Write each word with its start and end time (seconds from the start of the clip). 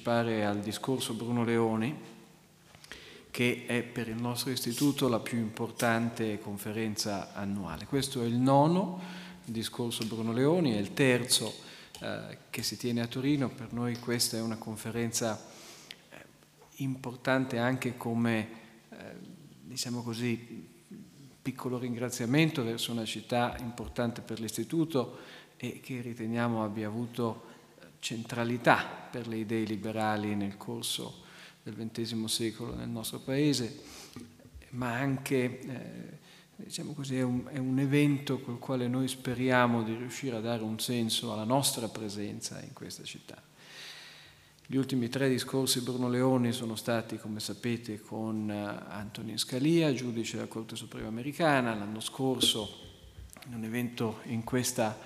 partecipare 0.00 0.44
al 0.46 0.60
discorso 0.60 1.12
Bruno 1.12 1.44
Leoni, 1.44 1.94
che 3.30 3.64
è 3.66 3.82
per 3.82 4.08
il 4.08 4.20
nostro 4.20 4.50
istituto 4.50 5.08
la 5.08 5.20
più 5.20 5.38
importante 5.38 6.38
conferenza 6.40 7.34
annuale. 7.34 7.84
Questo 7.84 8.22
è 8.22 8.24
il 8.24 8.36
nono 8.36 9.00
discorso 9.44 10.06
Bruno 10.06 10.32
Leoni, 10.32 10.72
è 10.72 10.78
il 10.78 10.94
terzo 10.94 11.52
eh, 12.00 12.38
che 12.48 12.62
si 12.62 12.76
tiene 12.76 13.02
a 13.02 13.06
Torino. 13.06 13.50
Per 13.50 13.72
noi 13.72 13.98
questa 13.98 14.36
è 14.36 14.40
una 14.40 14.56
conferenza 14.56 15.44
eh, 16.08 16.16
importante 16.76 17.58
anche 17.58 17.96
come, 17.96 18.48
eh, 18.90 18.96
diciamo 19.62 20.02
così, 20.02 20.68
piccolo 21.42 21.78
ringraziamento 21.78 22.64
verso 22.64 22.92
una 22.92 23.04
città 23.04 23.56
importante 23.60 24.22
per 24.22 24.40
l'istituto 24.40 25.18
e 25.56 25.80
che 25.80 26.00
riteniamo 26.00 26.64
abbia 26.64 26.86
avuto 26.86 27.49
centralità 28.00 28.84
per 29.10 29.28
le 29.28 29.36
idee 29.36 29.64
liberali 29.64 30.34
nel 30.34 30.56
corso 30.56 31.22
del 31.62 31.74
XX 31.74 32.24
secolo 32.24 32.74
nel 32.74 32.88
nostro 32.88 33.20
paese, 33.20 33.82
ma 34.70 34.94
anche 34.94 35.60
eh, 35.60 36.18
diciamo 36.56 36.92
così, 36.92 37.18
è, 37.18 37.22
un, 37.22 37.44
è 37.50 37.58
un 37.58 37.78
evento 37.78 38.40
col 38.40 38.58
quale 38.58 38.88
noi 38.88 39.08
speriamo 39.08 39.82
di 39.82 39.94
riuscire 39.94 40.36
a 40.36 40.40
dare 40.40 40.62
un 40.62 40.78
senso 40.78 41.32
alla 41.32 41.44
nostra 41.44 41.88
presenza 41.88 42.60
in 42.60 42.72
questa 42.72 43.04
città. 43.04 43.40
Gli 44.66 44.76
ultimi 44.76 45.08
tre 45.08 45.28
discorsi 45.28 45.80
Bruno 45.80 46.08
Leoni 46.08 46.52
sono 46.52 46.76
stati, 46.76 47.18
come 47.18 47.40
sapete, 47.40 48.00
con 48.00 48.48
eh, 48.48 48.84
Antonin 48.88 49.36
Scalia, 49.36 49.92
giudice 49.92 50.36
della 50.36 50.48
Corte 50.48 50.76
Suprema 50.76 51.08
Americana, 51.08 51.74
l'anno 51.74 51.98
scorso 51.98 52.78
in 53.46 53.54
un 53.54 53.64
evento 53.64 54.20
in 54.26 54.44
questa 54.44 54.96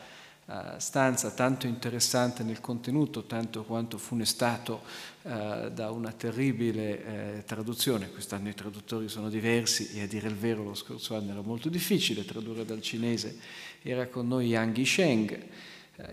uh, 0.46 0.78
stanza 0.78 1.30
tanto 1.30 1.66
interessante 1.66 2.42
nel 2.42 2.60
contenuto, 2.60 3.24
tanto 3.24 3.64
quanto 3.64 3.98
funestato 3.98 4.80
uh, 5.22 5.70
da 5.70 5.90
una 5.90 6.12
terribile 6.12 7.38
uh, 7.38 7.44
traduzione. 7.44 8.10
Quest'anno 8.10 8.48
i 8.48 8.54
traduttori 8.54 9.08
sono 9.08 9.28
diversi 9.28 9.90
e 9.94 10.02
a 10.02 10.06
dire 10.06 10.28
il 10.28 10.36
vero 10.36 10.62
lo 10.62 10.74
scorso 10.74 11.16
anno 11.16 11.32
era 11.32 11.40
molto 11.40 11.68
difficile 11.68 12.24
tradurre 12.24 12.64
dal 12.64 12.82
cinese. 12.82 13.36
Era 13.82 14.06
con 14.08 14.28
noi 14.28 14.46
Yang 14.48 14.76
Yisheng, 14.78 15.46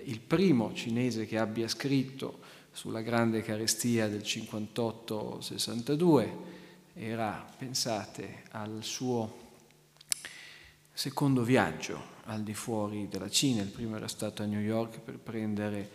il 0.03 0.19
primo 0.19 0.73
cinese 0.73 1.25
che 1.25 1.39
abbia 1.39 1.67
scritto 1.67 2.37
sulla 2.71 3.01
grande 3.01 3.41
carestia 3.41 4.07
del 4.07 4.21
58-62, 4.21 6.29
era, 6.93 7.43
pensate, 7.57 8.43
al 8.51 8.77
suo 8.81 9.39
secondo 10.93 11.43
viaggio 11.43 12.19
al 12.31 12.43
di 12.43 12.53
fuori 12.53 13.07
della 13.09 13.29
Cina, 13.29 13.61
il 13.61 13.67
primo 13.67 13.97
era 13.97 14.07
stato 14.07 14.41
a 14.41 14.45
New 14.45 14.59
York 14.59 14.99
per 14.99 15.19
prendere 15.19 15.89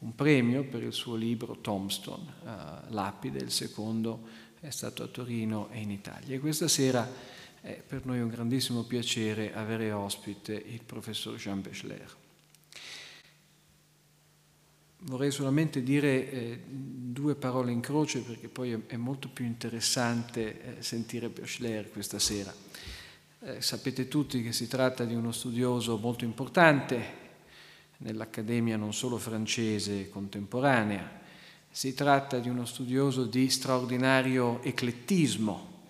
un 0.00 0.14
premio 0.14 0.64
per 0.64 0.82
il 0.82 0.92
suo 0.92 1.14
libro 1.14 1.60
Tombstone, 1.60 2.34
uh, 2.42 2.92
Lapide, 2.92 3.38
il 3.38 3.52
secondo 3.52 4.44
è 4.60 4.70
stato 4.70 5.04
a 5.04 5.06
Torino 5.06 5.68
e 5.70 5.80
in 5.80 5.90
Italia. 5.90 6.34
E 6.34 6.40
questa 6.40 6.66
sera 6.66 7.08
è 7.60 7.82
per 7.86 8.04
noi 8.04 8.20
un 8.20 8.28
grandissimo 8.28 8.82
piacere 8.82 9.54
avere 9.54 9.92
ospite 9.92 10.54
il 10.54 10.82
professor 10.84 11.36
Jean 11.36 11.62
Becheler. 11.62 12.14
Vorrei 14.98 15.30
solamente 15.30 15.84
dire 15.84 16.30
eh, 16.30 16.62
due 16.66 17.36
parole 17.36 17.70
in 17.70 17.80
croce 17.80 18.22
perché 18.22 18.48
poi 18.48 18.82
è 18.86 18.96
molto 18.96 19.28
più 19.28 19.44
interessante 19.44 20.78
eh, 20.78 20.82
sentire 20.82 21.28
Bechler 21.28 21.90
questa 21.90 22.18
sera. 22.18 22.52
Eh, 23.48 23.62
sapete 23.62 24.08
tutti 24.08 24.42
che 24.42 24.52
si 24.52 24.66
tratta 24.66 25.04
di 25.04 25.14
uno 25.14 25.30
studioso 25.30 25.98
molto 25.98 26.24
importante 26.24 27.24
nell'Accademia 27.98 28.76
non 28.76 28.92
solo 28.92 29.18
francese 29.18 30.08
contemporanea, 30.08 31.20
si 31.70 31.94
tratta 31.94 32.40
di 32.40 32.48
uno 32.48 32.66
studioso 32.66 33.24
di 33.24 33.48
straordinario 33.48 34.60
eclettismo, 34.64 35.84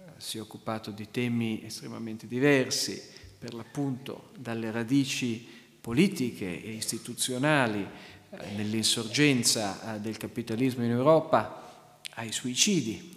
eh, 0.00 0.04
si 0.16 0.38
è 0.38 0.40
occupato 0.40 0.90
di 0.90 1.08
temi 1.08 1.64
estremamente 1.64 2.26
diversi, 2.26 3.00
per 3.38 3.54
l'appunto 3.54 4.30
dalle 4.36 4.72
radici 4.72 5.46
politiche 5.80 6.60
e 6.60 6.70
istituzionali 6.72 7.86
eh, 8.30 8.50
nell'insorgenza 8.56 9.94
eh, 9.94 10.00
del 10.00 10.16
capitalismo 10.16 10.82
in 10.82 10.90
Europa 10.90 12.00
ai 12.14 12.32
suicidi. 12.32 13.16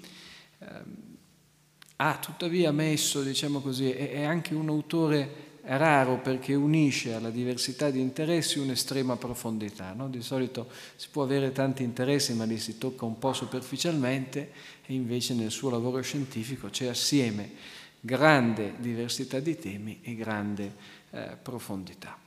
Ehm, 0.59 1.10
ha 2.03 2.17
tuttavia 2.17 2.72
messo, 2.72 3.22
diciamo 3.22 3.59
così, 3.59 3.91
è 3.91 4.23
anche 4.23 4.56
un 4.56 4.69
autore 4.69 5.50
raro 5.66 6.17
perché 6.17 6.56
unisce 6.56 7.13
alla 7.13 7.29
diversità 7.29 7.91
di 7.91 8.00
interessi 8.00 8.57
un'estrema 8.57 9.17
profondità. 9.17 9.94
No? 9.94 10.09
Di 10.09 10.23
solito 10.23 10.67
si 10.95 11.09
può 11.11 11.22
avere 11.22 11.51
tanti 11.51 11.84
interessi 11.84 12.34
ma 12.34 12.45
li 12.45 12.57
si 12.57 12.79
tocca 12.79 13.06
un 13.06 13.19
po' 13.19 13.34
superficialmente 13.34 14.51
e 14.84 14.94
invece 14.95 15.35
nel 15.35 15.51
suo 15.51 15.69
lavoro 15.69 16.01
scientifico 16.01 16.69
c'è 16.69 16.88
assieme 16.88 17.51
grande 18.00 18.73
diversità 18.79 19.40
di 19.40 19.59
temi 19.59 20.00
e 20.01 20.16
grande 20.16 20.73
eh, 21.11 21.38
profondità. 21.40 22.20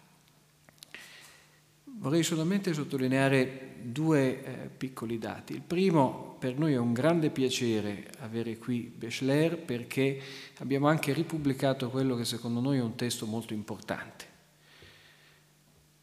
Vorrei 2.05 2.23
solamente 2.23 2.75
sottolineare 2.75 3.77
due 3.81 4.45
eh, 4.45 4.69
piccoli 4.69 5.17
dati. 5.17 5.55
Il 5.55 5.63
primo, 5.63 6.37
per 6.39 6.59
noi 6.59 6.75
è 6.75 6.77
un 6.77 6.93
grande 6.93 7.31
piacere 7.31 8.11
avere 8.19 8.59
qui 8.59 8.93
Bechler 8.95 9.57
perché 9.57 10.21
abbiamo 10.59 10.87
anche 10.87 11.15
ripubblicato 11.15 11.89
quello 11.89 12.15
che 12.15 12.27
secondo 12.27 12.61
noi 12.61 12.77
è 12.77 12.83
un 12.83 12.95
testo 12.95 13.25
molto 13.25 13.55
importante. 13.55 14.27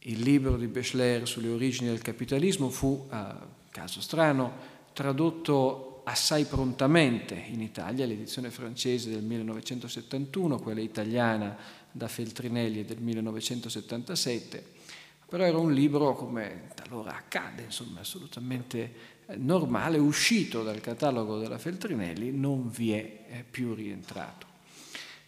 Il 0.00 0.22
libro 0.22 0.56
di 0.56 0.66
Bechler 0.66 1.28
sulle 1.28 1.50
origini 1.50 1.90
del 1.90 2.02
capitalismo 2.02 2.68
fu, 2.68 3.06
a 3.10 3.46
caso 3.70 4.00
strano, 4.00 4.52
tradotto 4.92 6.02
assai 6.02 6.46
prontamente 6.46 7.34
in 7.46 7.60
Italia, 7.60 8.06
l'edizione 8.06 8.50
francese 8.50 9.08
del 9.08 9.22
1971, 9.22 10.58
quella 10.58 10.80
italiana 10.80 11.56
da 11.92 12.08
Feltrinelli 12.08 12.84
del 12.84 12.98
1977 13.00 14.80
però 15.32 15.44
era 15.44 15.56
un 15.56 15.72
libro, 15.72 16.12
come 16.12 16.64
talora 16.74 17.16
accade, 17.16 17.62
insomma, 17.62 18.00
assolutamente 18.00 18.92
eh, 19.24 19.36
normale, 19.36 19.96
uscito 19.96 20.62
dal 20.62 20.82
catalogo 20.82 21.38
della 21.38 21.56
Feltrinelli, 21.56 22.30
non 22.32 22.68
vi 22.68 22.92
è 22.92 23.24
eh, 23.30 23.44
più 23.50 23.72
rientrato. 23.72 24.46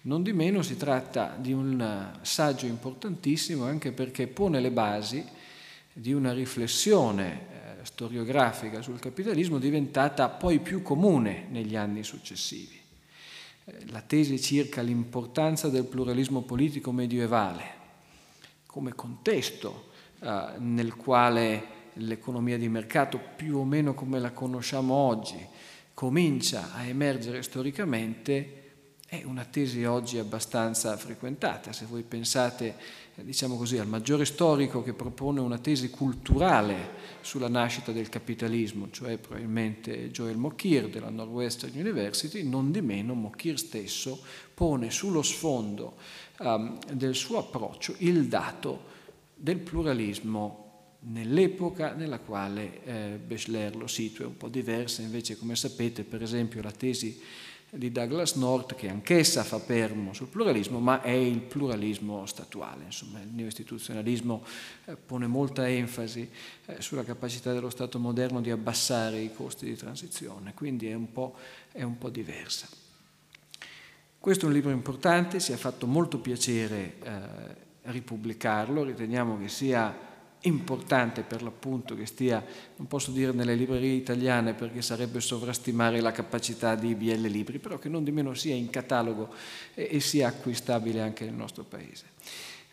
Non 0.02 0.22
di 0.22 0.34
meno 0.34 0.60
si 0.60 0.76
tratta 0.76 1.34
di 1.38 1.54
un 1.54 1.80
eh, 1.80 2.18
saggio 2.20 2.66
importantissimo 2.66 3.64
anche 3.64 3.92
perché 3.92 4.26
pone 4.26 4.60
le 4.60 4.70
basi 4.70 5.24
di 5.90 6.12
una 6.12 6.34
riflessione 6.34 7.80
storiografica 7.84 8.82
sul 8.82 8.98
capitalismo 8.98 9.58
diventata 9.58 10.28
poi 10.28 10.58
più 10.58 10.82
comune 10.82 11.46
negli 11.48 11.76
anni 11.76 12.02
successivi. 12.02 12.78
La 13.86 14.02
tesi 14.02 14.38
circa 14.38 14.82
l'importanza 14.82 15.70
del 15.70 15.84
pluralismo 15.84 16.42
politico 16.42 16.92
medievale 16.92 17.80
come 18.66 18.94
contesto 18.94 19.92
eh, 20.24 20.58
nel 20.58 20.96
quale 20.96 21.72
l'economia 21.94 22.56
di 22.56 22.68
mercato, 22.68 23.20
più 23.36 23.58
o 23.58 23.64
meno 23.64 23.92
come 23.92 24.18
la 24.18 24.32
conosciamo 24.32 24.94
oggi, 24.94 25.36
comincia 25.92 26.72
a 26.72 26.84
emergere 26.84 27.42
storicamente, 27.42 28.62
è 29.06 29.22
una 29.24 29.44
tesi 29.44 29.84
oggi 29.84 30.16
abbastanza 30.16 30.96
frequentata. 30.96 31.74
Se 31.74 31.84
voi 31.84 32.02
pensate, 32.04 32.74
eh, 33.14 33.22
diciamo 33.22 33.58
così, 33.58 33.76
al 33.76 33.86
maggiore 33.86 34.24
storico 34.24 34.82
che 34.82 34.94
propone 34.94 35.40
una 35.40 35.58
tesi 35.58 35.90
culturale 35.90 37.02
sulla 37.20 37.48
nascita 37.48 37.92
del 37.92 38.08
capitalismo, 38.08 38.88
cioè 38.90 39.18
probabilmente 39.18 40.10
Joel 40.10 40.38
Mokyr 40.38 40.88
della 40.88 41.10
Northwestern 41.10 41.78
University, 41.78 42.48
non 42.48 42.72
di 42.72 42.80
meno 42.80 43.12
Mokyr 43.12 43.58
stesso 43.58 44.20
pone 44.54 44.90
sullo 44.90 45.20
sfondo 45.20 45.96
um, 46.38 46.78
del 46.90 47.14
suo 47.14 47.38
approccio 47.40 47.94
il 47.98 48.26
dato 48.26 48.93
del 49.44 49.58
pluralismo 49.58 50.96
nell'epoca 51.00 51.92
nella 51.92 52.18
quale 52.18 52.82
eh, 52.82 53.18
Bechler 53.22 53.76
lo 53.76 53.86
situa, 53.86 54.24
è 54.24 54.28
un 54.28 54.38
po' 54.38 54.48
diversa 54.48 55.02
invece, 55.02 55.36
come 55.36 55.54
sapete, 55.54 56.02
per 56.02 56.22
esempio 56.22 56.62
la 56.62 56.70
tesi 56.70 57.20
di 57.68 57.92
Douglas 57.92 58.36
North, 58.36 58.74
che 58.74 58.88
anch'essa 58.88 59.44
fa 59.44 59.58
permo 59.58 60.14
sul 60.14 60.28
pluralismo, 60.28 60.78
ma 60.78 61.02
è 61.02 61.10
il 61.10 61.40
pluralismo 61.40 62.24
statuale. 62.24 62.84
Insomma, 62.84 63.20
il 63.20 63.28
neoistituzionalismo 63.34 64.46
eh, 64.86 64.96
pone 64.96 65.26
molta 65.26 65.68
enfasi 65.68 66.26
eh, 66.64 66.80
sulla 66.80 67.04
capacità 67.04 67.52
dello 67.52 67.68
Stato 67.68 67.98
moderno 67.98 68.40
di 68.40 68.50
abbassare 68.50 69.20
i 69.20 69.30
costi 69.30 69.66
di 69.66 69.76
transizione, 69.76 70.54
quindi 70.54 70.86
è 70.86 70.94
un 70.94 71.12
po', 71.12 71.34
è 71.70 71.82
un 71.82 71.98
po 71.98 72.08
diversa. 72.08 72.66
Questo 74.18 74.46
è 74.46 74.48
un 74.48 74.54
libro 74.54 74.70
importante, 74.70 75.38
ci 75.38 75.52
ha 75.52 75.58
fatto 75.58 75.86
molto 75.86 76.18
piacere 76.18 76.94
eh, 77.02 77.63
ripubblicarlo, 77.84 78.82
riteniamo 78.82 79.38
che 79.38 79.48
sia 79.48 80.12
importante 80.44 81.22
per 81.22 81.42
l'appunto 81.42 81.94
che 81.94 82.06
stia, 82.06 82.44
non 82.76 82.86
posso 82.86 83.10
dire 83.10 83.32
nelle 83.32 83.54
librerie 83.54 83.94
italiane 83.94 84.54
perché 84.54 84.82
sarebbe 84.82 85.20
sovrastimare 85.20 86.00
la 86.00 86.12
capacità 86.12 86.74
di 86.74 86.88
IBL 86.88 87.26
Libri, 87.28 87.58
però 87.58 87.78
che 87.78 87.88
non 87.88 88.04
di 88.04 88.12
meno 88.12 88.34
sia 88.34 88.54
in 88.54 88.70
catalogo 88.70 89.32
e, 89.74 89.88
e 89.90 90.00
sia 90.00 90.28
acquistabile 90.28 91.00
anche 91.00 91.24
nel 91.24 91.34
nostro 91.34 91.64
paese. 91.64 92.12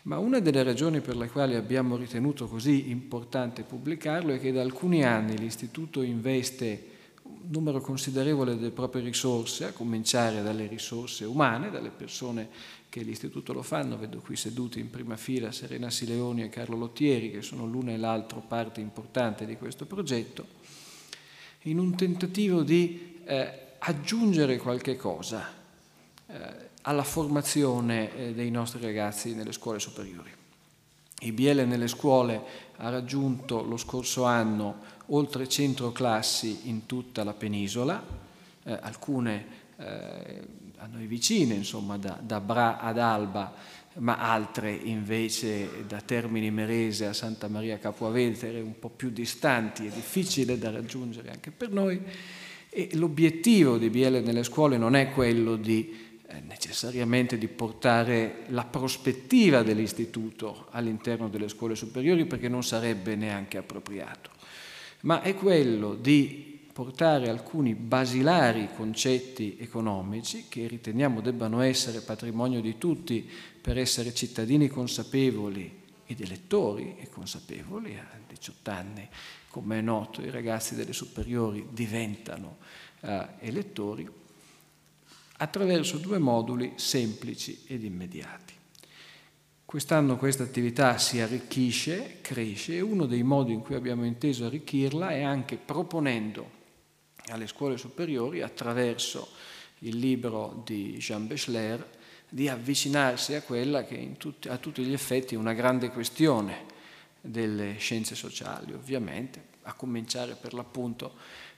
Ma 0.02 0.18
una 0.18 0.40
delle 0.40 0.62
ragioni 0.62 1.00
per 1.00 1.16
le 1.16 1.28
quali 1.28 1.54
abbiamo 1.54 1.96
ritenuto 1.96 2.48
così 2.48 2.90
importante 2.90 3.62
pubblicarlo 3.62 4.34
è 4.34 4.40
che 4.40 4.52
da 4.52 4.60
alcuni 4.60 5.04
anni 5.04 5.38
l'Istituto 5.38 6.02
investe 6.02 6.88
un 7.22 7.50
numero 7.50 7.80
considerevole 7.80 8.56
delle 8.56 8.70
proprie 8.70 9.02
risorse, 9.02 9.64
a 9.64 9.72
cominciare 9.72 10.42
dalle 10.42 10.66
risorse 10.66 11.24
umane, 11.24 11.70
dalle 11.70 11.90
persone 11.90 12.48
che 12.92 13.00
l'Istituto 13.00 13.54
lo 13.54 13.62
fanno, 13.62 13.96
vedo 13.96 14.20
qui 14.20 14.36
seduti 14.36 14.78
in 14.78 14.90
prima 14.90 15.16
fila 15.16 15.50
Serena 15.50 15.88
Sileoni 15.88 16.42
e 16.42 16.50
Carlo 16.50 16.76
Lottieri, 16.76 17.30
che 17.30 17.40
sono 17.40 17.64
l'una 17.64 17.92
e 17.92 17.96
l'altra 17.96 18.38
parte 18.40 18.82
importante 18.82 19.46
di 19.46 19.56
questo 19.56 19.86
progetto, 19.86 20.46
in 21.62 21.78
un 21.78 21.96
tentativo 21.96 22.62
di 22.62 23.20
eh, 23.24 23.60
aggiungere 23.78 24.58
qualche 24.58 24.96
cosa 24.96 25.50
eh, 26.26 26.68
alla 26.82 27.02
formazione 27.02 28.14
eh, 28.14 28.34
dei 28.34 28.50
nostri 28.50 28.82
ragazzi 28.82 29.34
nelle 29.34 29.52
scuole 29.52 29.78
superiori. 29.78 30.30
IBL 31.20 31.64
nelle 31.66 31.88
scuole 31.88 32.42
ha 32.76 32.90
raggiunto 32.90 33.62
lo 33.62 33.78
scorso 33.78 34.24
anno 34.24 34.80
oltre 35.06 35.48
100 35.48 35.92
classi 35.92 36.68
in 36.68 36.84
tutta 36.84 37.24
la 37.24 37.32
penisola, 37.32 38.04
eh, 38.64 38.78
alcune 38.82 39.46
eh, 39.78 40.60
a 40.82 40.88
noi 40.90 41.06
vicine, 41.06 41.54
insomma 41.54 41.96
da, 41.96 42.18
da, 42.20 42.40
Bra 42.40 42.80
ad 42.80 42.98
Alba, 42.98 43.54
ma 43.98 44.16
altre 44.16 44.72
invece 44.72 45.86
da 45.86 46.00
Termini 46.00 46.50
Merese 46.50 47.06
a 47.06 47.12
Santa 47.12 47.46
Maria 47.46 47.78
Capuavetere, 47.78 48.60
un 48.60 48.76
po' 48.80 48.88
più 48.88 49.10
distanti 49.10 49.86
e 49.86 49.90
difficili 49.90 50.58
da 50.58 50.72
raggiungere 50.72 51.30
anche 51.30 51.52
per 51.52 51.70
noi. 51.70 52.02
E 52.68 52.88
l'obiettivo 52.94 53.78
di 53.78 53.90
BL 53.90 54.22
nelle 54.24 54.42
scuole 54.42 54.76
non 54.76 54.96
è 54.96 55.12
quello 55.12 55.54
di 55.54 56.18
eh, 56.26 56.40
necessariamente 56.48 57.38
di 57.38 57.46
portare 57.46 58.46
la 58.48 58.64
prospettiva 58.64 59.62
dell'istituto 59.62 60.66
all'interno 60.70 61.28
delle 61.28 61.48
scuole 61.48 61.76
superiori 61.76 62.24
perché 62.24 62.48
non 62.48 62.64
sarebbe 62.64 63.14
neanche 63.14 63.56
appropriato, 63.56 64.30
ma 65.02 65.22
è 65.22 65.34
quello 65.34 65.94
di 65.94 66.61
portare 66.72 67.28
alcuni 67.28 67.74
basilari 67.74 68.70
concetti 68.74 69.58
economici 69.60 70.46
che 70.48 70.66
riteniamo 70.66 71.20
debbano 71.20 71.60
essere 71.60 72.00
patrimonio 72.00 72.62
di 72.62 72.78
tutti 72.78 73.28
per 73.60 73.76
essere 73.76 74.14
cittadini 74.14 74.68
consapevoli 74.68 75.80
ed 76.06 76.20
elettori 76.22 76.96
e 76.98 77.10
consapevoli. 77.10 77.96
A 77.96 78.06
18 78.26 78.70
anni, 78.70 79.06
come 79.50 79.78
è 79.78 79.82
noto, 79.82 80.22
i 80.22 80.30
ragazzi 80.30 80.74
delle 80.74 80.94
superiori 80.94 81.68
diventano 81.70 82.56
uh, 83.00 83.24
elettori 83.40 84.08
attraverso 85.38 85.98
due 85.98 86.18
moduli 86.18 86.72
semplici 86.76 87.64
ed 87.66 87.84
immediati. 87.84 88.54
Quest'anno 89.64 90.16
questa 90.16 90.42
attività 90.42 90.96
si 90.98 91.20
arricchisce, 91.20 92.18
cresce 92.20 92.76
e 92.76 92.80
uno 92.80 93.06
dei 93.06 93.22
modi 93.22 93.52
in 93.52 93.60
cui 93.60 93.74
abbiamo 93.74 94.04
inteso 94.04 94.46
arricchirla 94.46 95.10
è 95.10 95.22
anche 95.22 95.56
proponendo 95.56 96.60
alle 97.28 97.46
scuole 97.46 97.76
superiori 97.76 98.42
attraverso 98.42 99.28
il 99.80 99.98
libro 99.98 100.62
di 100.64 100.96
Jean 100.98 101.26
Bechler 101.26 102.00
di 102.28 102.48
avvicinarsi 102.48 103.34
a 103.34 103.42
quella 103.42 103.84
che 103.84 104.14
tutti, 104.16 104.48
a 104.48 104.56
tutti 104.56 104.82
gli 104.82 104.92
effetti 104.92 105.34
è 105.34 105.38
una 105.38 105.52
grande 105.52 105.90
questione 105.90 106.70
delle 107.20 107.76
scienze 107.78 108.14
sociali, 108.14 108.72
ovviamente, 108.72 109.50
a 109.62 109.74
cominciare 109.74 110.34
per 110.34 110.54
l'appunto 110.54 111.14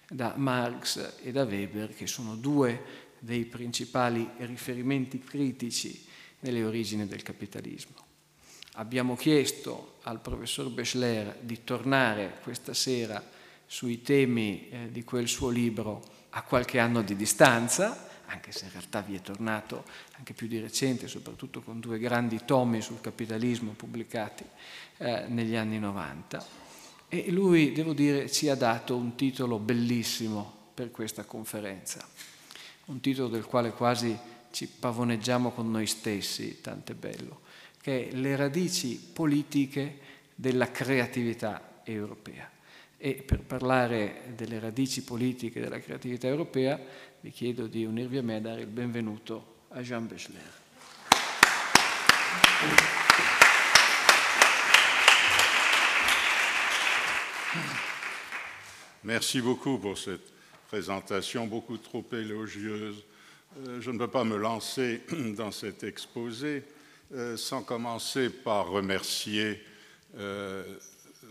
da 0.08 0.34
Marx 0.37 1.14
e 1.22 1.32
da 1.32 1.44
Weber, 1.44 1.94
che 1.94 2.06
sono 2.06 2.34
due 2.34 3.02
dei 3.19 3.44
principali 3.44 4.28
riferimenti 4.38 5.19
critici 5.20 6.05
nelle 6.40 6.64
origini 6.64 7.06
del 7.06 7.22
capitalismo. 7.22 7.94
Abbiamo 8.72 9.16
chiesto 9.16 9.99
al 10.02 10.20
professor 10.20 10.69
Bechler 10.69 11.38
di 11.40 11.62
tornare 11.64 12.38
questa 12.43 12.75
sera 12.75 13.22
sui 13.66 14.02
temi 14.02 14.69
eh, 14.69 14.90
di 14.90 15.05
quel 15.05 15.28
suo 15.28 15.49
libro 15.49 16.02
a 16.31 16.43
qualche 16.43 16.78
anno 16.78 17.02
di 17.02 17.16
distanza, 17.16 18.08
anche 18.26 18.52
se 18.52 18.64
in 18.64 18.72
realtà 18.72 19.00
vi 19.00 19.14
è 19.14 19.20
tornato 19.20 19.84
anche 20.16 20.32
più 20.32 20.46
di 20.46 20.58
recente, 20.58 21.08
soprattutto 21.08 21.62
con 21.62 21.81
due 21.81 21.99
grandi 21.99 22.40
tomi 22.44 22.81
sul 22.81 23.00
capitalismo 23.00 23.72
pubblicati 23.72 24.44
eh, 24.99 25.25
negli 25.28 25.55
anni 25.55 25.78
90. 25.78 26.62
E 27.08 27.31
lui, 27.31 27.72
devo 27.72 27.93
dire, 27.93 28.31
ci 28.31 28.49
ha 28.49 28.56
dato 28.56 28.96
un 28.96 29.14
titolo 29.14 29.58
bellissimo 29.58 30.70
per 30.75 30.90
questa 30.90 31.25
conferenza 31.25 32.05
un 32.87 33.00
titolo 33.00 33.28
del 33.28 33.44
quale 33.44 33.70
quasi 33.70 34.16
ci 34.50 34.66
pavoneggiamo 34.66 35.50
con 35.52 35.70
noi 35.70 35.87
stessi, 35.87 36.61
tanto 36.61 36.93
è 36.93 36.94
bello, 36.94 37.40
che 37.81 38.08
è 38.08 38.12
Le 38.14 38.37
radici 38.37 38.96
politiche 38.96 39.99
della 40.34 40.70
creatività 40.70 41.81
europea. 41.84 42.50
E 43.06 43.17
per 43.17 43.41
parlare 43.41 44.33
delle 44.35 44.59
radici 44.59 45.05
politiche 45.05 45.61
della 45.61 45.79
creatività 45.79 46.27
europea 46.27 46.81
vi 47.21 47.31
chiedo 47.31 47.67
di 47.67 47.85
unirvi 47.85 48.17
a 48.17 48.23
me 48.23 48.37
a 48.37 48.41
dare 48.41 48.62
il 48.62 48.67
benvenuto 48.67 49.67
a 49.73 49.83
Jean 49.83 50.06
Bechler. 50.06 50.41
Merci 59.03 59.43
beaucoup 59.43 59.79
pour 59.79 59.99
cette 59.99 60.33
présentation 60.69 61.47
beaucoup 61.47 61.77
trop 61.77 62.07
élogieuse. 62.11 63.05
Euh, 63.67 63.83
je 63.83 63.91
ne 63.91 63.99
peux 63.99 64.09
pas 64.09 64.25
me 64.25 64.39
lancer 64.39 65.03
dans 65.37 65.53
cet 65.53 65.85
exposé 65.85 66.62
euh, 67.12 67.37
sans 67.37 67.62
commencer 67.62 68.31
par 68.31 68.71
remercier 68.71 69.62
euh, 70.17 70.65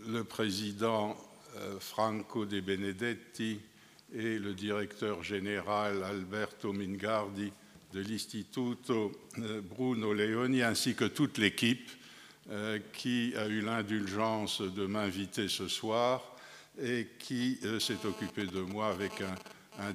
le 0.06 0.22
président 0.22 1.16
Franco 1.80 2.44
De 2.44 2.60
Benedetti 2.60 3.60
et 4.14 4.38
le 4.38 4.54
directeur 4.54 5.22
général 5.22 6.02
Alberto 6.02 6.72
Mingardi 6.72 7.52
de 7.92 8.00
l'Istituto 8.00 9.12
Bruno 9.70 10.12
Leoni, 10.12 10.62
ainsi 10.62 10.94
que 10.94 11.04
toute 11.04 11.38
l'équipe 11.38 11.90
qui 12.92 13.34
a 13.36 13.46
eu 13.46 13.60
l'indulgence 13.60 14.60
de 14.60 14.86
m'inviter 14.86 15.48
ce 15.48 15.68
soir 15.68 16.34
et 16.80 17.08
qui 17.18 17.58
euh, 17.64 17.78
s'est 17.78 18.04
occupé 18.04 18.46
de 18.46 18.60
moi 18.60 18.88
avec 18.88 19.12
un, 19.20 19.34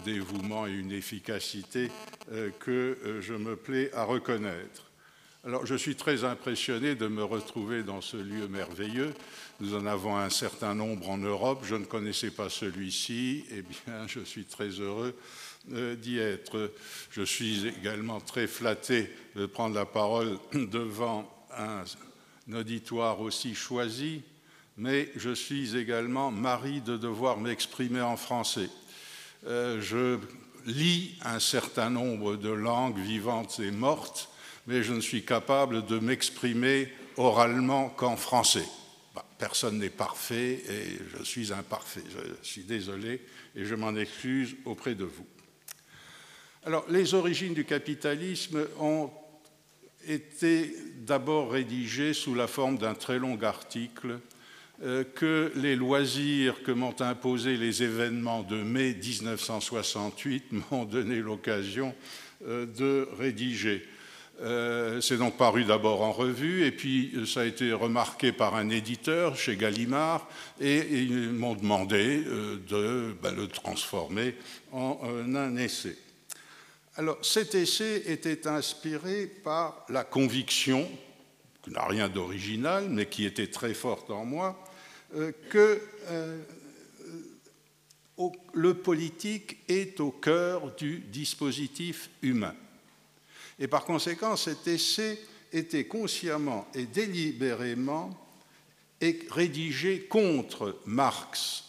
dévouement 0.03 0.67
et 0.67 0.73
une 0.73 0.91
efficacité 0.91 1.89
euh, 2.33 2.49
que 2.59 2.97
euh, 3.05 3.21
je 3.21 3.33
me 3.33 3.55
plais 3.55 3.93
à 3.93 4.03
reconnaître. 4.03 4.91
Alors, 5.45 5.65
je 5.65 5.75
suis 5.75 5.95
très 5.95 6.25
impressionné 6.25 6.95
de 6.95 7.07
me 7.07 7.23
retrouver 7.23 7.83
dans 7.83 8.01
ce 8.01 8.17
lieu 8.17 8.49
merveilleux. 8.49 9.13
Nous 9.59 9.75
en 9.75 9.85
avons 9.85 10.17
un 10.17 10.29
certain 10.29 10.73
nombre 10.73 11.09
en 11.09 11.17
Europe. 11.17 11.63
Je 11.63 11.75
ne 11.75 11.85
connaissais 11.85 12.31
pas 12.31 12.49
celui-ci. 12.49 13.45
Eh 13.51 13.61
bien, 13.61 14.07
je 14.07 14.21
suis 14.21 14.45
très 14.45 14.69
heureux 14.69 15.15
d'y 15.67 16.17
être. 16.17 16.71
Je 17.11 17.21
suis 17.21 17.67
également 17.67 18.21
très 18.21 18.47
flatté 18.47 19.13
de 19.35 19.45
prendre 19.45 19.75
la 19.75 19.85
parole 19.85 20.39
devant 20.53 21.29
un 21.57 21.83
auditoire 22.53 23.19
aussi 23.19 23.53
choisi 23.53 24.23
mais 24.79 25.11
je 25.17 25.31
suis 25.31 25.75
également 25.75 26.31
mari 26.31 26.79
de 26.79 26.95
devoir 26.95 27.37
m'exprimer 27.37 27.99
en 27.99 28.15
français. 28.15 28.69
Euh, 29.45 29.81
je 29.81 30.17
lis 30.65 31.15
un 31.23 31.39
certain 31.39 31.89
nombre 31.89 32.37
de 32.37 32.49
langues 32.49 32.97
vivantes 32.97 33.59
et 33.59 33.71
mortes, 33.71 34.29
mais 34.67 34.81
je 34.81 34.93
ne 34.93 35.01
suis 35.01 35.25
capable 35.25 35.85
de 35.85 35.99
m'exprimer 35.99 36.87
oralement 37.17 37.89
qu'en 37.89 38.15
français. 38.15 38.65
Personne 39.39 39.79
n'est 39.79 39.89
parfait 39.89 40.61
et 40.69 40.99
je 41.17 41.23
suis 41.23 41.53
imparfait. 41.53 42.03
Je 42.11 42.47
suis 42.47 42.63
désolé 42.63 43.21
et 43.55 43.63
je 43.63 43.73
m'en 43.73 43.95
excuse 43.95 44.57
auprès 44.65 44.95
de 44.95 45.05
vous. 45.05 45.25
Alors, 46.65 46.85
les 46.89 47.13
origines 47.13 47.53
du 47.53 47.63
capitalisme 47.63 48.67
ont 48.79 49.09
été 50.05 50.75
d'abord 50.97 51.51
rédigées 51.51 52.13
sous 52.13 52.35
la 52.35 52.47
forme 52.47 52.77
d'un 52.77 52.95
très 52.95 53.17
long 53.17 53.41
article 53.41 54.19
euh, 54.83 55.03
que 55.03 55.53
les 55.55 55.77
loisirs 55.77 56.61
que 56.63 56.71
m'ont 56.71 57.01
imposé 57.01 57.55
les 57.55 57.81
événements 57.81 58.43
de 58.43 58.61
mai 58.61 58.93
1968 58.93 60.51
m'ont 60.71 60.83
donné 60.83 61.15
l'occasion 61.19 61.95
euh, 62.45 62.65
de 62.65 63.07
rédiger. 63.17 63.87
Euh, 64.41 65.01
c'est 65.01 65.17
donc 65.17 65.35
paru 65.35 65.65
d'abord 65.65 66.01
en 66.01 66.13
revue 66.13 66.65
et 66.65 66.71
puis 66.71 67.13
ça 67.27 67.41
a 67.41 67.45
été 67.45 67.73
remarqué 67.73 68.31
par 68.31 68.55
un 68.55 68.69
éditeur 68.69 69.35
chez 69.35 69.57
Gallimard 69.57 70.29
et, 70.61 70.77
ils 70.77 71.31
m'ont 71.31 71.55
demandé 71.55 72.23
de 72.23 73.15
ben, 73.21 73.35
le 73.35 73.47
transformer 73.47 74.35
en 74.71 74.97
un 75.35 75.57
essai. 75.57 75.97
Alors 76.99 77.17
cet 77.21 77.55
essai 77.55 78.03
était 78.07 78.45
inspiré 78.45 79.25
par 79.25 79.85
la 79.87 80.03
conviction, 80.03 80.85
qui 81.63 81.71
n'a 81.71 81.85
rien 81.85 82.09
d'original 82.09 82.89
mais 82.89 83.05
qui 83.05 83.23
était 83.23 83.47
très 83.47 83.73
forte 83.73 84.11
en 84.11 84.25
moi, 84.25 84.61
euh, 85.15 85.31
que 85.49 85.81
euh, 86.09 86.37
le 88.53 88.73
politique 88.73 89.59
est 89.69 90.01
au 90.01 90.11
cœur 90.11 90.75
du 90.75 90.99
dispositif 90.99 92.09
humain. 92.21 92.53
Et 93.59 93.67
par 93.67 93.83
conséquent, 93.83 94.35
cet 94.35 94.67
essai 94.67 95.19
été 95.51 95.85
consciemment 95.85 96.67
et 96.73 96.85
délibérément 96.85 98.09
rédigé 99.29 100.01
contre 100.01 100.77
Marx 100.85 101.65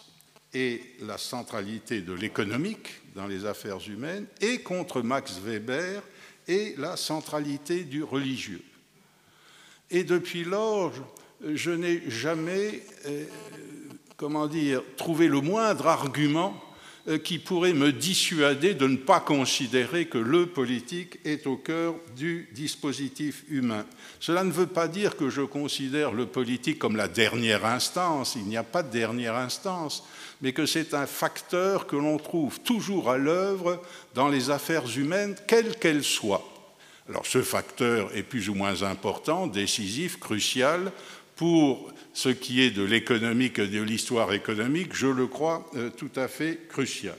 et 0.52 0.82
la 1.00 1.18
centralité 1.18 2.00
de 2.00 2.12
l'économique 2.12 2.88
dans 3.14 3.26
les 3.26 3.46
affaires 3.46 3.88
humaines 3.88 4.26
et 4.40 4.60
contre 4.60 5.02
Max 5.02 5.38
Weber 5.38 6.02
et 6.48 6.74
la 6.76 6.96
centralité 6.96 7.84
du 7.84 8.02
religieux. 8.02 8.62
Et 9.90 10.04
depuis 10.04 10.44
lors, 10.44 10.92
je 11.42 11.70
n'ai 11.70 12.08
jamais, 12.10 12.82
euh, 13.06 13.24
comment 14.16 14.46
dire, 14.46 14.82
trouvé 14.96 15.28
le 15.28 15.40
moindre 15.40 15.86
argument 15.86 16.60
qui 17.24 17.38
pourrait 17.38 17.72
me 17.72 17.92
dissuader 17.92 18.74
de 18.74 18.86
ne 18.86 18.96
pas 18.96 19.20
considérer 19.20 20.06
que 20.06 20.18
le 20.18 20.46
politique 20.46 21.18
est 21.24 21.46
au 21.46 21.56
cœur 21.56 21.94
du 22.16 22.48
dispositif 22.52 23.44
humain. 23.48 23.86
Cela 24.20 24.44
ne 24.44 24.52
veut 24.52 24.66
pas 24.66 24.86
dire 24.86 25.16
que 25.16 25.30
je 25.30 25.42
considère 25.42 26.12
le 26.12 26.26
politique 26.26 26.78
comme 26.78 26.96
la 26.96 27.08
dernière 27.08 27.64
instance, 27.64 28.36
il 28.36 28.44
n'y 28.44 28.56
a 28.56 28.62
pas 28.62 28.82
de 28.82 28.92
dernière 28.92 29.36
instance, 29.36 30.04
mais 30.42 30.52
que 30.52 30.66
c'est 30.66 30.94
un 30.94 31.06
facteur 31.06 31.86
que 31.86 31.96
l'on 31.96 32.18
trouve 32.18 32.60
toujours 32.60 33.10
à 33.10 33.18
l'œuvre 33.18 33.82
dans 34.14 34.28
les 34.28 34.50
affaires 34.50 34.86
humaines, 34.96 35.36
quelles 35.46 35.76
qu'elles 35.76 36.04
soient. 36.04 36.46
Alors 37.08 37.26
ce 37.26 37.42
facteur 37.42 38.14
est 38.14 38.22
plus 38.22 38.48
ou 38.48 38.54
moins 38.54 38.82
important, 38.82 39.46
décisif, 39.46 40.18
crucial 40.18 40.92
pour 41.34 41.92
ce 42.20 42.28
qui 42.28 42.60
est 42.60 42.70
de 42.70 42.82
l'économique 42.82 43.58
et 43.60 43.66
de 43.66 43.80
l'histoire 43.80 44.34
économique, 44.34 44.94
je 44.94 45.06
le 45.06 45.26
crois 45.26 45.66
euh, 45.74 45.88
tout 45.88 46.10
à 46.16 46.28
fait 46.28 46.58
crucial. 46.68 47.16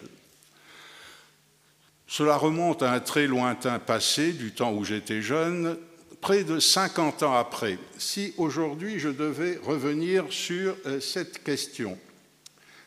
Cela 2.06 2.38
remonte 2.38 2.84
à 2.84 2.92
un 2.94 3.00
très 3.00 3.26
lointain 3.26 3.80
passé, 3.80 4.32
du 4.32 4.52
temps 4.52 4.74
où 4.74 4.84
j'étais 4.84 5.24
jeune, 5.24 5.76
près 6.20 6.44
de 6.44 6.60
50 6.60 7.24
ans 7.24 7.34
après. 7.34 7.80
Si 7.98 8.36
aujourd'hui 8.38 9.00
je 9.00 9.10
devais 9.10 9.60
revenir 9.64 10.26
sur 10.30 10.78
euh, 10.86 11.00
cette 11.00 11.44
question, 11.44 11.98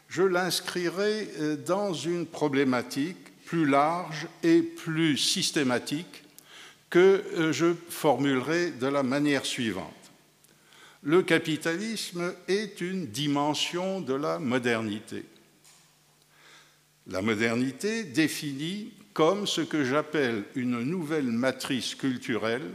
je 0.09 0.23
l'inscrirais 0.23 1.26
euh, 1.40 1.56
dans 1.56 1.94
une 1.94 2.26
problématique 2.26 3.44
plus 3.44 3.66
large 3.66 4.28
et 4.44 4.62
plus 4.62 5.16
systématique 5.16 6.23
que 6.90 7.50
je 7.50 7.75
formulerai 7.88 8.71
de 8.71 8.87
la 8.87 9.02
manière 9.02 9.44
suivante 9.44 10.03
le 11.04 11.23
capitalisme 11.23 12.34
est 12.49 12.80
une 12.80 13.06
dimension 13.06 14.00
de 14.00 14.14
la 14.14 14.38
modernité. 14.38 15.25
La 17.08 17.20
modernité 17.20 18.04
définit 18.04 18.90
comme 19.12 19.46
ce 19.46 19.61
que 19.61 19.84
j'appelle 19.84 20.44
une 20.54 20.82
nouvelle 20.82 21.30
matrice 21.30 21.94
culturelle, 21.94 22.70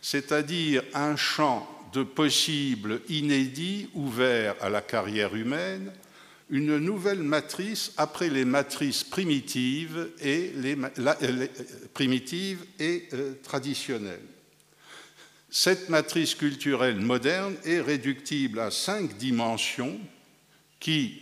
c'est-à-dire 0.00 0.82
un 0.92 1.14
champ 1.14 1.68
de 1.92 2.02
possibles 2.02 3.00
inédits 3.08 3.88
ouvert 3.94 4.56
à 4.60 4.68
la 4.68 4.80
carrière 4.80 5.36
humaine, 5.36 5.92
une 6.50 6.78
nouvelle 6.78 7.22
matrice 7.22 7.92
après 7.96 8.28
les 8.28 8.44
matrices 8.44 9.04
primitives 9.04 10.10
et, 10.20 10.52
primitives 11.94 12.64
et 12.80 13.08
euh, 13.12 13.34
traditionnelles. 13.42 14.31
Cette 15.54 15.90
matrice 15.90 16.34
culturelle 16.34 16.98
moderne 16.98 17.56
est 17.66 17.82
réductible 17.82 18.58
à 18.58 18.70
cinq 18.70 19.18
dimensions 19.18 20.00
qui 20.80 21.20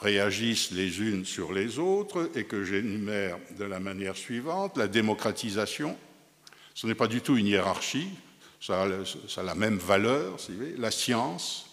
réagissent 0.00 0.70
les 0.70 1.00
unes 1.00 1.24
sur 1.24 1.52
les 1.52 1.80
autres 1.80 2.30
et 2.36 2.44
que 2.44 2.62
j'énumère 2.62 3.38
de 3.58 3.64
la 3.64 3.80
manière 3.80 4.16
suivante. 4.16 4.76
La 4.76 4.86
démocratisation, 4.86 5.98
ce 6.74 6.86
n'est 6.86 6.94
pas 6.94 7.08
du 7.08 7.22
tout 7.22 7.36
une 7.36 7.48
hiérarchie, 7.48 8.06
ça 8.60 8.84
a, 8.84 9.42
la 9.42 9.54
même 9.56 9.78
valeur, 9.78 10.38
si 10.38 10.52
vous 10.52 10.80
la 10.80 10.92
science, 10.92 11.68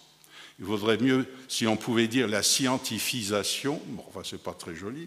il 0.58 0.64
vaudrait 0.64 0.98
mieux 0.98 1.28
si 1.46 1.68
on 1.68 1.76
pouvait 1.76 2.08
dire 2.08 2.26
la 2.26 2.42
scientifisation, 2.42 3.80
bon, 3.86 4.02
enfin 4.08 4.22
c'est 4.24 4.42
pas 4.42 4.54
très 4.54 4.74
joli, 4.74 5.06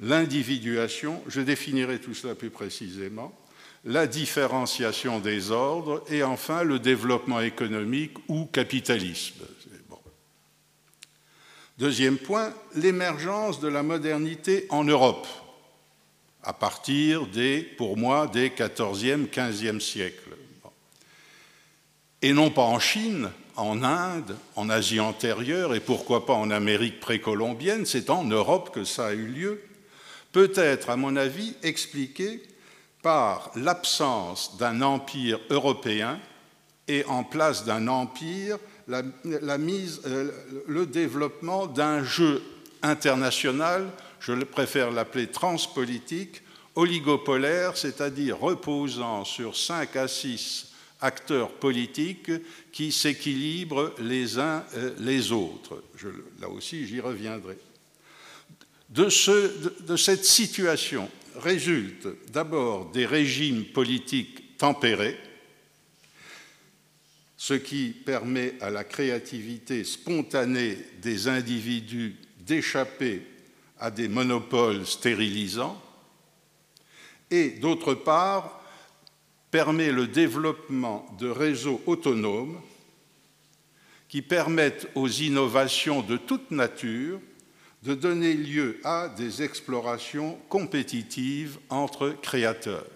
l'individuation, 0.00 1.22
je 1.28 1.40
définirai 1.40 2.00
tout 2.00 2.14
cela 2.14 2.34
plus 2.34 2.50
précisément, 2.50 3.32
la 3.84 4.06
différenciation 4.06 5.18
des 5.18 5.50
ordres 5.50 6.04
et 6.08 6.22
enfin 6.22 6.62
le 6.62 6.78
développement 6.78 7.40
économique 7.40 8.16
ou 8.28 8.46
capitalisme. 8.46 9.44
Deuxième 11.78 12.18
point, 12.18 12.52
l'émergence 12.76 13.58
de 13.58 13.66
la 13.66 13.82
modernité 13.82 14.66
en 14.68 14.84
Europe, 14.84 15.26
à 16.44 16.52
partir 16.52 17.26
des, 17.26 17.62
pour 17.62 17.96
moi, 17.96 18.28
des 18.28 18.50
14e, 18.50 19.28
15e 19.28 19.80
siècles. 19.80 20.36
Et 22.20 22.32
non 22.32 22.50
pas 22.50 22.62
en 22.62 22.78
Chine, 22.78 23.30
en 23.56 23.82
Inde, 23.82 24.36
en 24.54 24.70
Asie 24.70 25.00
antérieure 25.00 25.74
et 25.74 25.80
pourquoi 25.80 26.24
pas 26.24 26.34
en 26.34 26.50
Amérique 26.50 27.00
précolombienne, 27.00 27.84
c'est 27.84 28.10
en 28.10 28.24
Europe 28.24 28.70
que 28.72 28.84
ça 28.84 29.06
a 29.06 29.12
eu 29.12 29.26
lieu, 29.26 29.62
peut 30.30 30.52
être, 30.54 30.88
à 30.88 30.96
mon 30.96 31.16
avis, 31.16 31.54
expliqué 31.62 32.42
par 33.02 33.50
l'absence 33.56 34.56
d'un 34.58 34.80
empire 34.80 35.40
européen 35.50 36.18
et 36.88 37.04
en 37.06 37.24
place 37.24 37.64
d'un 37.64 37.88
empire 37.88 38.58
euh, 38.88 40.30
le 40.66 40.86
développement 40.86 41.66
d'un 41.66 42.04
jeu 42.04 42.42
international, 42.82 43.88
je 44.20 44.32
préfère 44.32 44.90
l'appeler 44.90 45.28
transpolitique, 45.28 46.42
oligopolaire, 46.74 47.76
c'est-à-dire 47.76 48.38
reposant 48.38 49.24
sur 49.24 49.56
cinq 49.56 49.96
à 49.96 50.08
six 50.08 50.72
acteurs 51.00 51.50
politiques 51.50 52.30
qui 52.72 52.92
s'équilibrent 52.92 53.92
les 53.98 54.38
uns 54.38 54.64
euh, 54.76 54.90
les 54.98 55.32
autres. 55.32 55.82
là 56.40 56.48
aussi, 56.48 56.86
j'y 56.86 57.00
reviendrai. 57.00 57.58
De 58.88 59.08
cette 59.08 60.24
situation 60.24 61.08
résulte 61.36 62.08
d'abord 62.30 62.90
des 62.90 63.06
régimes 63.06 63.64
politiques 63.64 64.56
tempérés, 64.58 65.18
ce 67.36 67.54
qui 67.54 67.90
permet 67.90 68.54
à 68.60 68.70
la 68.70 68.84
créativité 68.84 69.84
spontanée 69.84 70.78
des 71.00 71.28
individus 71.28 72.16
d'échapper 72.40 73.22
à 73.78 73.90
des 73.90 74.08
monopoles 74.08 74.86
stérilisants, 74.86 75.82
et 77.30 77.50
d'autre 77.50 77.94
part, 77.94 78.62
permet 79.50 79.90
le 79.90 80.06
développement 80.06 81.06
de 81.18 81.28
réseaux 81.28 81.82
autonomes 81.86 82.60
qui 84.08 84.22
permettent 84.22 84.88
aux 84.94 85.08
innovations 85.08 86.02
de 86.02 86.16
toute 86.16 86.50
nature 86.50 87.20
de 87.82 87.94
donner 87.94 88.34
lieu 88.34 88.80
à 88.84 89.08
des 89.08 89.42
explorations 89.42 90.38
compétitives 90.48 91.58
entre 91.68 92.10
créateurs. 92.22 92.86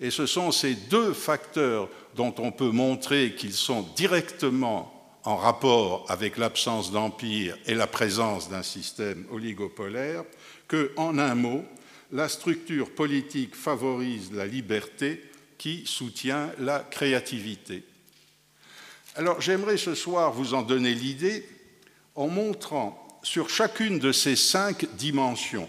Et 0.00 0.10
ce 0.10 0.26
sont 0.26 0.50
ces 0.50 0.74
deux 0.74 1.12
facteurs 1.12 1.88
dont 2.16 2.34
on 2.38 2.50
peut 2.50 2.70
montrer 2.70 3.34
qu'ils 3.34 3.52
sont 3.52 3.82
directement 3.94 4.92
en 5.24 5.36
rapport 5.36 6.04
avec 6.08 6.36
l'absence 6.36 6.90
d'empire 6.90 7.56
et 7.66 7.74
la 7.74 7.86
présence 7.86 8.48
d'un 8.48 8.62
système 8.62 9.24
oligopolaire 9.30 10.24
que, 10.66 10.92
en 10.96 11.18
un 11.18 11.34
mot, 11.34 11.64
la 12.10 12.28
structure 12.28 12.90
politique 12.90 13.54
favorise 13.54 14.32
la 14.32 14.46
liberté 14.46 15.22
qui 15.58 15.84
soutient 15.86 16.50
la 16.58 16.80
créativité. 16.80 17.84
Alors 19.14 19.40
j'aimerais 19.40 19.76
ce 19.76 19.94
soir 19.94 20.32
vous 20.32 20.54
en 20.54 20.62
donner 20.62 20.94
l'idée 20.94 21.46
en 22.14 22.28
montrant 22.28 23.01
sur 23.22 23.48
chacune 23.48 23.98
de 23.98 24.12
ces 24.12 24.36
cinq 24.36 24.86
dimensions 24.96 25.68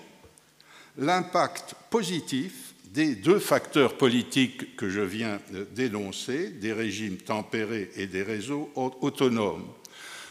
l'impact 0.98 1.75
positif 1.89 2.74
des 2.93 3.15
deux 3.15 3.39
facteurs 3.39 3.98
politiques 3.98 4.75
que 4.75 4.89
je 4.89 5.01
viens 5.01 5.39
d'énoncer, 5.72 6.50
des 6.50 6.74
régimes 6.74 7.17
tempérés 7.17 7.89
et 7.95 8.05
des 8.05 8.22
réseaux 8.22 8.72
autonomes. 8.75 9.67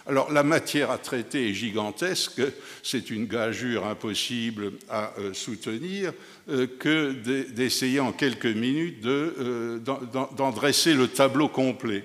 Alors 0.07 0.33
la 0.33 0.43
matière 0.43 0.91
à 0.91 0.99
traiter 0.99 1.51
est 1.51 1.55
gigantesque, 1.55 2.43
c'est 2.83 3.11
une 3.11 3.27
gageure 3.27 3.87
impossible 3.87 4.73
à 4.89 5.13
euh, 5.19 5.33
soutenir 5.33 6.13
euh, 6.49 6.67
que 6.79 7.13
d'essayer 7.53 8.01
en 8.01 8.13
quelques 8.13 8.47
minutes 8.47 9.05
euh, 9.07 9.79
d'en 9.79 10.51
dresser 10.51 10.95
le 10.95 11.07
tableau 11.07 11.49
complet. 11.49 12.05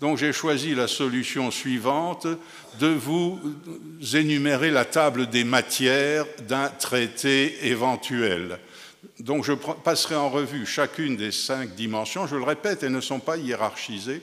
Donc 0.00 0.16
j'ai 0.18 0.32
choisi 0.32 0.74
la 0.76 0.86
solution 0.86 1.50
suivante 1.50 2.28
de 2.78 2.86
vous 2.86 3.40
énumérer 4.14 4.70
la 4.70 4.84
table 4.84 5.28
des 5.28 5.42
matières 5.42 6.24
d'un 6.46 6.68
traité 6.68 7.66
éventuel. 7.66 8.60
Donc 9.18 9.44
je 9.44 9.52
passerai 9.52 10.14
en 10.14 10.30
revue 10.30 10.66
chacune 10.66 11.16
des 11.16 11.32
cinq 11.32 11.74
dimensions. 11.74 12.28
Je 12.28 12.36
le 12.36 12.44
répète, 12.44 12.84
elles 12.84 12.92
ne 12.92 13.00
sont 13.00 13.18
pas 13.18 13.36
hiérarchisées. 13.36 14.22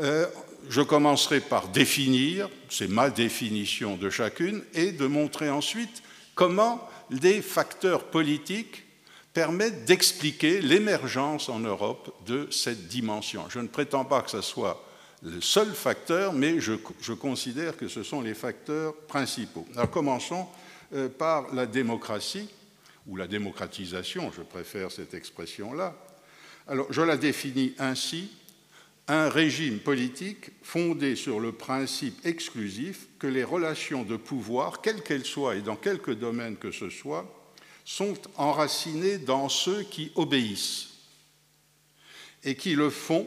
Euh, 0.00 0.26
je 0.68 0.82
commencerai 0.82 1.40
par 1.40 1.68
définir, 1.68 2.50
c'est 2.68 2.88
ma 2.88 3.08
définition 3.08 3.96
de 3.96 4.10
chacune, 4.10 4.62
et 4.74 4.92
de 4.92 5.06
montrer 5.06 5.48
ensuite 5.48 6.02
comment 6.34 6.86
des 7.10 7.40
facteurs 7.40 8.04
politiques 8.04 8.84
permet 9.32 9.70
d'expliquer 9.70 10.60
l'émergence 10.60 11.48
en 11.48 11.60
Europe 11.60 12.14
de 12.26 12.48
cette 12.50 12.88
dimension. 12.88 13.44
Je 13.48 13.60
ne 13.60 13.68
prétends 13.68 14.04
pas 14.04 14.20
que 14.20 14.30
ce 14.30 14.42
soit 14.42 14.84
le 15.22 15.40
seul 15.40 15.72
facteur, 15.74 16.32
mais 16.32 16.60
je, 16.60 17.12
considère 17.12 17.76
que 17.76 17.88
ce 17.88 18.02
sont 18.02 18.20
les 18.20 18.34
facteurs 18.34 18.94
principaux. 18.94 19.66
Alors 19.74 19.90
commençons 19.90 20.46
euh, 20.94 21.08
par 21.08 21.52
la 21.54 21.66
démocratie, 21.66 22.48
ou 23.06 23.16
la 23.16 23.26
démocratisation, 23.26 24.30
je 24.36 24.42
préfère 24.42 24.92
cette 24.92 25.14
expression-là. 25.14 25.96
Alors 26.66 26.86
je 26.90 27.00
la 27.00 27.16
définis 27.16 27.74
ainsi, 27.78 28.30
un 29.08 29.30
régime 29.30 29.80
politique 29.80 30.50
fondé 30.62 31.16
sur 31.16 31.40
le 31.40 31.52
principe 31.52 32.24
exclusif 32.26 33.06
que 33.18 33.26
les 33.26 33.44
relations 33.44 34.04
de 34.04 34.16
pouvoir, 34.16 34.82
quelles 34.82 35.02
qu'elles 35.02 35.24
soient 35.24 35.56
et 35.56 35.62
dans 35.62 35.76
quelque 35.76 36.10
domaine 36.10 36.56
que 36.56 36.70
ce 36.70 36.90
soit, 36.90 37.26
sont 37.86 38.18
enracinées 38.36 39.16
dans 39.16 39.48
ceux 39.48 39.82
qui 39.82 40.12
obéissent 40.14 40.88
et 42.44 42.54
qui 42.54 42.74
le 42.74 42.90
font 42.90 43.26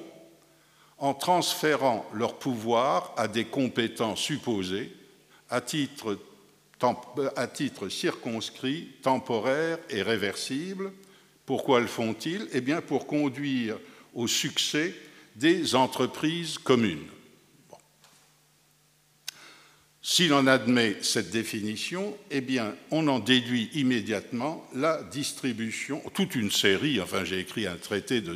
en 1.02 1.16
transférant 1.16 2.06
leur 2.14 2.38
pouvoir 2.38 3.14
à 3.18 3.28
des 3.28 3.46
compétents 3.46 4.16
supposés 4.16 4.94
à 5.50 5.60
titre, 5.60 6.18
à 7.36 7.48
titre 7.48 7.90
circonscrit, 7.90 8.88
temporaire 9.02 9.80
et 9.90 10.04
réversible. 10.04 10.92
Pourquoi 11.48 11.80
le 11.80 11.88
font-ils? 11.88 12.48
Eh 12.54 12.62
bien 12.62 12.82
pour 12.82 13.08
conduire 13.08 13.78
au 14.14 14.28
succès 14.28 14.94
des 15.36 15.74
entreprises 15.74 16.60
communes. 16.60 17.08
Si 20.04 20.28
l'on 20.28 20.46
admet 20.46 20.98
cette 21.02 21.32
définition, 21.32 22.16
eh 22.32 22.42
bien, 22.42 22.76
on 22.90 23.08
en 23.08 23.20
déduit 23.20 23.70
immédiatement 23.74 24.68
la 24.76 25.02
distribution, 25.04 26.02
toute 26.14 26.36
une 26.36 26.52
série, 26.52 27.00
enfin 27.00 27.24
j'ai 27.24 27.40
écrit 27.40 27.68
un 27.68 27.76
traité 27.76 28.20
de, 28.20 28.36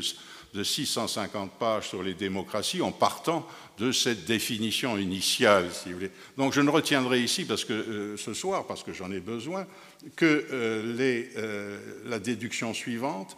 650 0.64 1.52
pages 1.60 1.90
sur 1.90 2.04
les 2.04 2.14
démocraties 2.14 2.82
en 2.82 2.92
partant 2.92 3.48
de 3.78 3.92
cette 3.92 4.26
définition 4.26 4.98
initiale, 4.98 5.70
si 5.74 5.90
vous 5.90 5.96
voulez. 5.96 6.12
Donc 6.38 6.54
je 6.54 6.62
ne 6.62 6.70
retiendrai 6.70 7.22
ici, 7.22 7.46
parce 7.46 7.66
que 7.66 7.74
euh, 7.74 8.18
ce 8.18 8.34
soir, 8.34 8.66
parce 8.68 8.84
que 8.84 8.94
j'en 8.94 9.12
ai 9.12 9.20
besoin, 9.20 9.68
que 10.16 10.48
euh, 10.52 11.28
euh, 11.38 11.80
la 12.06 12.20
déduction 12.20 12.74
suivante, 12.74 13.38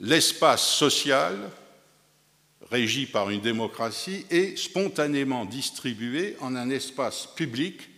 l'espace 0.00 0.66
social, 0.66 1.36
régi 2.70 3.06
par 3.06 3.30
une 3.30 3.40
démocratie 3.40 4.26
est 4.30 4.58
spontanément 4.58 5.44
distribué 5.44 6.36
en 6.40 6.54
un 6.54 6.70
espace 6.70 7.28
public 7.34 7.88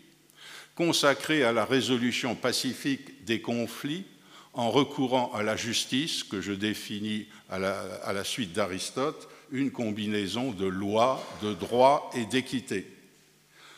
consacré 0.74 1.42
à 1.44 1.52
la 1.52 1.64
résolution 1.64 2.34
pacifique 2.34 3.24
des 3.24 3.40
conflits 3.40 4.04
en 4.52 4.70
recourant 4.70 5.32
à 5.32 5.42
la 5.42 5.56
justice, 5.56 6.24
que 6.24 6.40
je 6.40 6.52
définis 6.52 7.26
à 7.48 7.58
la, 7.58 8.24
suite 8.24 8.52
d'Aristote, 8.52 9.28
une 9.52 9.70
combinaison 9.70 10.52
de 10.52 10.66
lois, 10.66 11.24
de 11.42 11.54
droits 11.54 12.10
et 12.14 12.24
d'équité, 12.24 12.86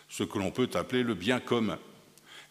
ce 0.09 0.23
que 0.23 0.39
l'on 0.39 0.51
peut 0.51 0.71
appeler 0.75 1.03
le 1.03 1.15
bien 1.15 1.41
commun, 1.41 1.79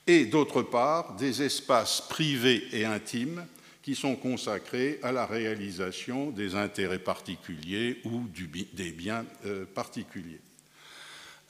et 0.08 0.26
d'autre 0.26 0.62
part 0.62 1.16
des 1.16 1.42
espaces 1.42 2.02
privés 2.02 2.68
et 2.72 2.86
intimes 2.86 3.46
qui 3.82 3.96
sont 3.96 4.16
consacrés 4.16 5.00
à 5.02 5.12
la 5.12 5.26
réalisation 5.26 6.30
des 6.30 6.56
intérêts 6.56 7.00
particuliers 7.00 8.00
ou 8.04 8.26
des 8.74 8.92
biens 8.92 9.26
euh, 9.46 9.66
particuliers. 9.66 10.42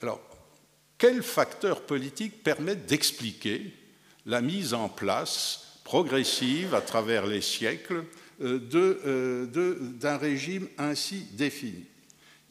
Alors, 0.01 0.21
quels 0.97 1.23
facteurs 1.23 1.81
politiques 1.81 2.43
permettent 2.43 2.85
d'expliquer 2.85 3.73
la 4.25 4.41
mise 4.41 4.73
en 4.73 4.87
place 4.87 5.70
progressive 5.91 6.73
à 6.73 6.79
travers 6.79 7.27
les 7.27 7.41
siècles 7.41 8.05
euh, 8.41 8.61
euh, 8.75 9.45
d'un 9.99 10.15
régime 10.15 10.69
ainsi 10.77 11.27
défini 11.33 11.83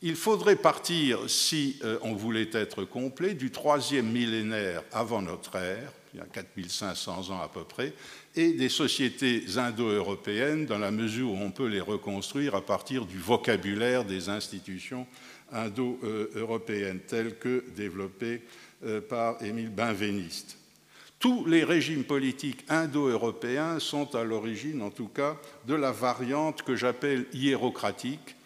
Il 0.02 0.14
faudrait 0.14 0.56
partir, 0.56 1.20
si 1.26 1.80
on 2.02 2.12
voulait 2.12 2.50
être 2.52 2.84
complet, 2.84 3.32
du 3.32 3.50
troisième 3.50 4.10
millénaire 4.10 4.82
avant 4.92 5.22
notre 5.22 5.56
ère, 5.56 5.90
il 6.12 6.18
y 6.18 6.22
a 6.22 6.26
4500 6.26 7.30
ans 7.30 7.40
à 7.40 7.48
peu 7.48 7.64
près, 7.64 7.94
et 8.36 8.52
des 8.52 8.68
sociétés 8.68 9.44
indo-européennes 9.56 10.66
dans 10.66 10.78
la 10.78 10.90
mesure 10.90 11.30
où 11.30 11.38
on 11.40 11.50
peut 11.50 11.68
les 11.68 11.80
reconstruire 11.80 12.54
à 12.54 12.60
partir 12.60 13.06
du 13.06 13.16
vocabulaire 13.16 14.04
des 14.04 14.28
institutions 14.28 15.06
indo-européennes 15.50 17.00
telles 17.08 17.38
que 17.38 17.64
développées 17.74 18.42
euh, 18.84 19.00
par 19.00 19.42
Émile 19.42 19.70
Benveniste. 19.70 20.59
Tous 21.20 21.44
les 21.44 21.64
régimes 21.64 22.04
politiques 22.04 22.64
indo-européens 22.70 23.78
sont 23.78 24.14
à 24.14 24.24
l'origine, 24.24 24.80
en 24.80 24.88
tout 24.90 25.08
cas, 25.08 25.36
de 25.66 25.74
la 25.74 25.92
variante 25.92 26.62
que 26.62 26.76
j'appelle 26.76 27.26
hiérocratique, 27.34 28.36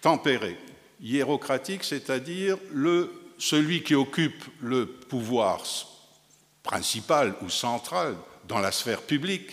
tempérée. 0.00 0.58
Hiérocratique, 1.00 1.84
c'est-à-dire 1.84 2.58
celui 3.38 3.84
qui 3.84 3.94
occupe 3.94 4.44
le 4.60 4.86
pouvoir 4.86 5.62
principal 6.64 7.36
ou 7.40 7.48
central 7.48 8.16
dans 8.48 8.58
la 8.58 8.72
sphère 8.72 9.02
publique, 9.02 9.52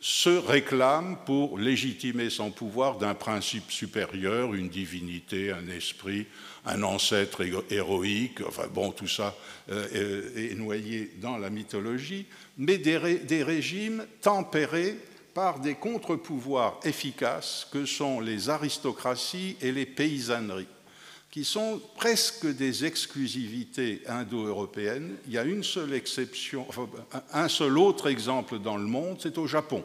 se 0.00 0.30
réclame 0.30 1.16
pour 1.24 1.56
légitimer 1.56 2.30
son 2.30 2.50
pouvoir 2.50 2.98
d'un 2.98 3.14
principe 3.14 3.70
supérieur, 3.70 4.54
une 4.54 4.68
divinité, 4.68 5.52
un 5.52 5.68
esprit, 5.68 6.26
un 6.66 6.82
ancêtre 6.82 7.42
héroïque, 7.70 8.40
enfin 8.46 8.66
bon, 8.72 8.90
tout 8.90 9.08
ça 9.08 9.36
euh, 9.70 10.50
est 10.50 10.54
noyé 10.54 11.12
dans 11.20 11.38
la 11.38 11.48
mythologie, 11.48 12.26
mais 12.58 12.78
des, 12.78 13.18
des 13.18 13.42
régimes 13.42 14.04
tempérés 14.20 14.96
par 15.32 15.60
des 15.60 15.74
contre-pouvoirs 15.74 16.80
efficaces 16.84 17.66
que 17.70 17.84
sont 17.86 18.20
les 18.20 18.48
aristocraties 18.48 19.56
et 19.60 19.70
les 19.70 19.86
paysanneries 19.86 20.66
qui 21.30 21.44
sont 21.44 21.82
presque 21.96 22.46
des 22.46 22.86
exclusivités 22.86 24.00
indo-européennes. 24.06 25.16
Il 25.26 25.34
y 25.34 25.38
a 25.38 25.44
une 25.44 25.62
seule 25.62 25.92
exception, 25.92 26.66
un 27.34 27.48
seul 27.48 27.76
autre 27.76 28.08
exemple 28.08 28.58
dans 28.58 28.78
le 28.78 28.86
monde, 28.86 29.18
c'est 29.20 29.36
au 29.36 29.46
Japon. 29.46 29.84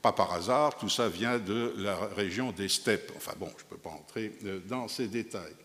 Pas 0.00 0.12
par 0.12 0.32
hasard, 0.34 0.78
tout 0.78 0.88
ça 0.88 1.08
vient 1.08 1.40
de 1.40 1.74
la 1.78 1.96
région 2.14 2.52
des 2.52 2.68
steppes. 2.68 3.10
Enfin 3.16 3.32
bon, 3.40 3.50
je 3.58 3.64
ne 3.64 3.70
peux 3.70 3.76
pas 3.76 3.90
entrer 3.90 4.38
euh, 4.44 4.60
dans 4.68 4.86
ces 4.86 5.08
détails. 5.08 5.56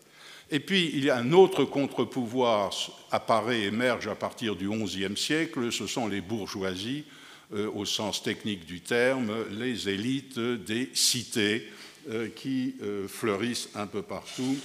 Et 0.54 0.60
puis, 0.60 0.90
il 0.92 1.02
y 1.02 1.08
a 1.08 1.16
un 1.16 1.32
autre 1.32 1.64
contre-pouvoir 1.64 2.70
apparaît, 3.10 3.62
émerge 3.62 4.06
à 4.06 4.14
partir 4.14 4.54
du 4.54 4.68
XIe 4.68 5.16
siècle, 5.16 5.72
ce 5.72 5.86
sont 5.86 6.06
les 6.06 6.20
bourgeoisies, 6.20 7.04
euh, 7.54 7.70
au 7.74 7.86
sens 7.86 8.22
technique 8.22 8.66
du 8.66 8.82
terme, 8.82 9.32
les 9.50 9.88
élites 9.88 10.38
des 10.38 10.90
cités, 10.92 11.66
euh, 12.10 12.28
qui 12.28 12.74
euh, 12.82 13.08
fleurissent 13.08 13.70
un 13.74 13.86
peu 13.86 14.02
partout 14.02 14.56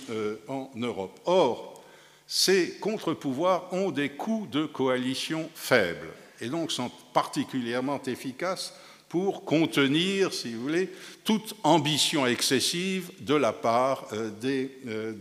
en 0.50 0.70
Europe. 0.76 1.22
Or, 1.26 1.82
ces 2.28 2.72
contre-pouvoirs 2.80 3.74
ont 3.74 3.92
des 3.92 4.10
coûts 4.10 4.46
de 4.52 4.66
coalition 4.66 5.50
faibles 5.56 6.10
et 6.42 6.50
donc 6.50 6.74
sont 6.74 6.92
particulièrement 7.14 8.04
efficaces 8.04 8.74
pour 9.10 9.46
contenir, 9.46 10.34
si 10.34 10.54
vous 10.54 10.62
voulez, 10.62 10.90
toute 11.24 11.56
ambition 11.64 12.26
excessive 12.26 13.12
de 13.22 13.36
la 13.36 13.54
part 13.54 14.08
des, 14.42 14.72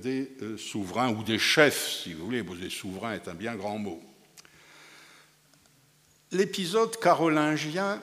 des 0.03 0.31
souverains 0.59 1.11
ou 1.11 1.23
des 1.23 1.39
chefs, 1.39 2.03
si 2.03 2.15
vous 2.15 2.25
voulez. 2.25 2.43
Des 2.43 2.71
souverains 2.71 3.15
est 3.15 3.29
un 3.29 3.35
bien 3.35 3.55
grand 3.55 3.79
mot. 3.79 4.03
L'épisode 6.33 6.99
carolingien 6.99 8.03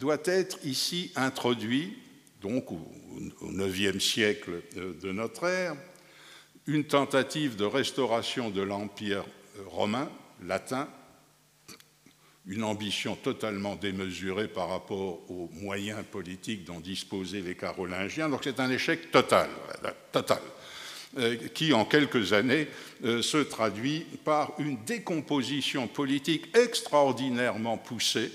doit 0.00 0.22
être 0.24 0.58
ici 0.64 1.12
introduit, 1.14 1.96
donc 2.42 2.72
au 2.72 2.80
IXe 3.50 4.04
siècle 4.04 4.62
de 4.74 5.12
notre 5.12 5.46
ère, 5.46 5.76
une 6.66 6.84
tentative 6.84 7.56
de 7.56 7.64
restauration 7.64 8.50
de 8.50 8.62
l'Empire 8.62 9.24
romain, 9.66 10.10
latin, 10.42 10.88
une 12.46 12.64
ambition 12.64 13.16
totalement 13.16 13.74
démesurée 13.74 14.48
par 14.48 14.68
rapport 14.68 15.20
aux 15.30 15.48
moyens 15.52 16.04
politiques 16.10 16.64
dont 16.64 16.80
disposaient 16.80 17.40
les 17.40 17.54
Carolingiens. 17.54 18.28
Donc 18.28 18.40
c'est 18.44 18.60
un 18.60 18.70
échec 18.70 19.10
total, 19.10 19.48
total 20.12 20.40
euh, 21.18 21.36
qui 21.54 21.72
en 21.72 21.84
quelques 21.84 22.32
années 22.32 22.68
euh, 23.04 23.22
se 23.22 23.38
traduit 23.38 24.06
par 24.24 24.52
une 24.58 24.76
décomposition 24.84 25.88
politique 25.88 26.54
extraordinairement 26.56 27.78
poussée 27.78 28.30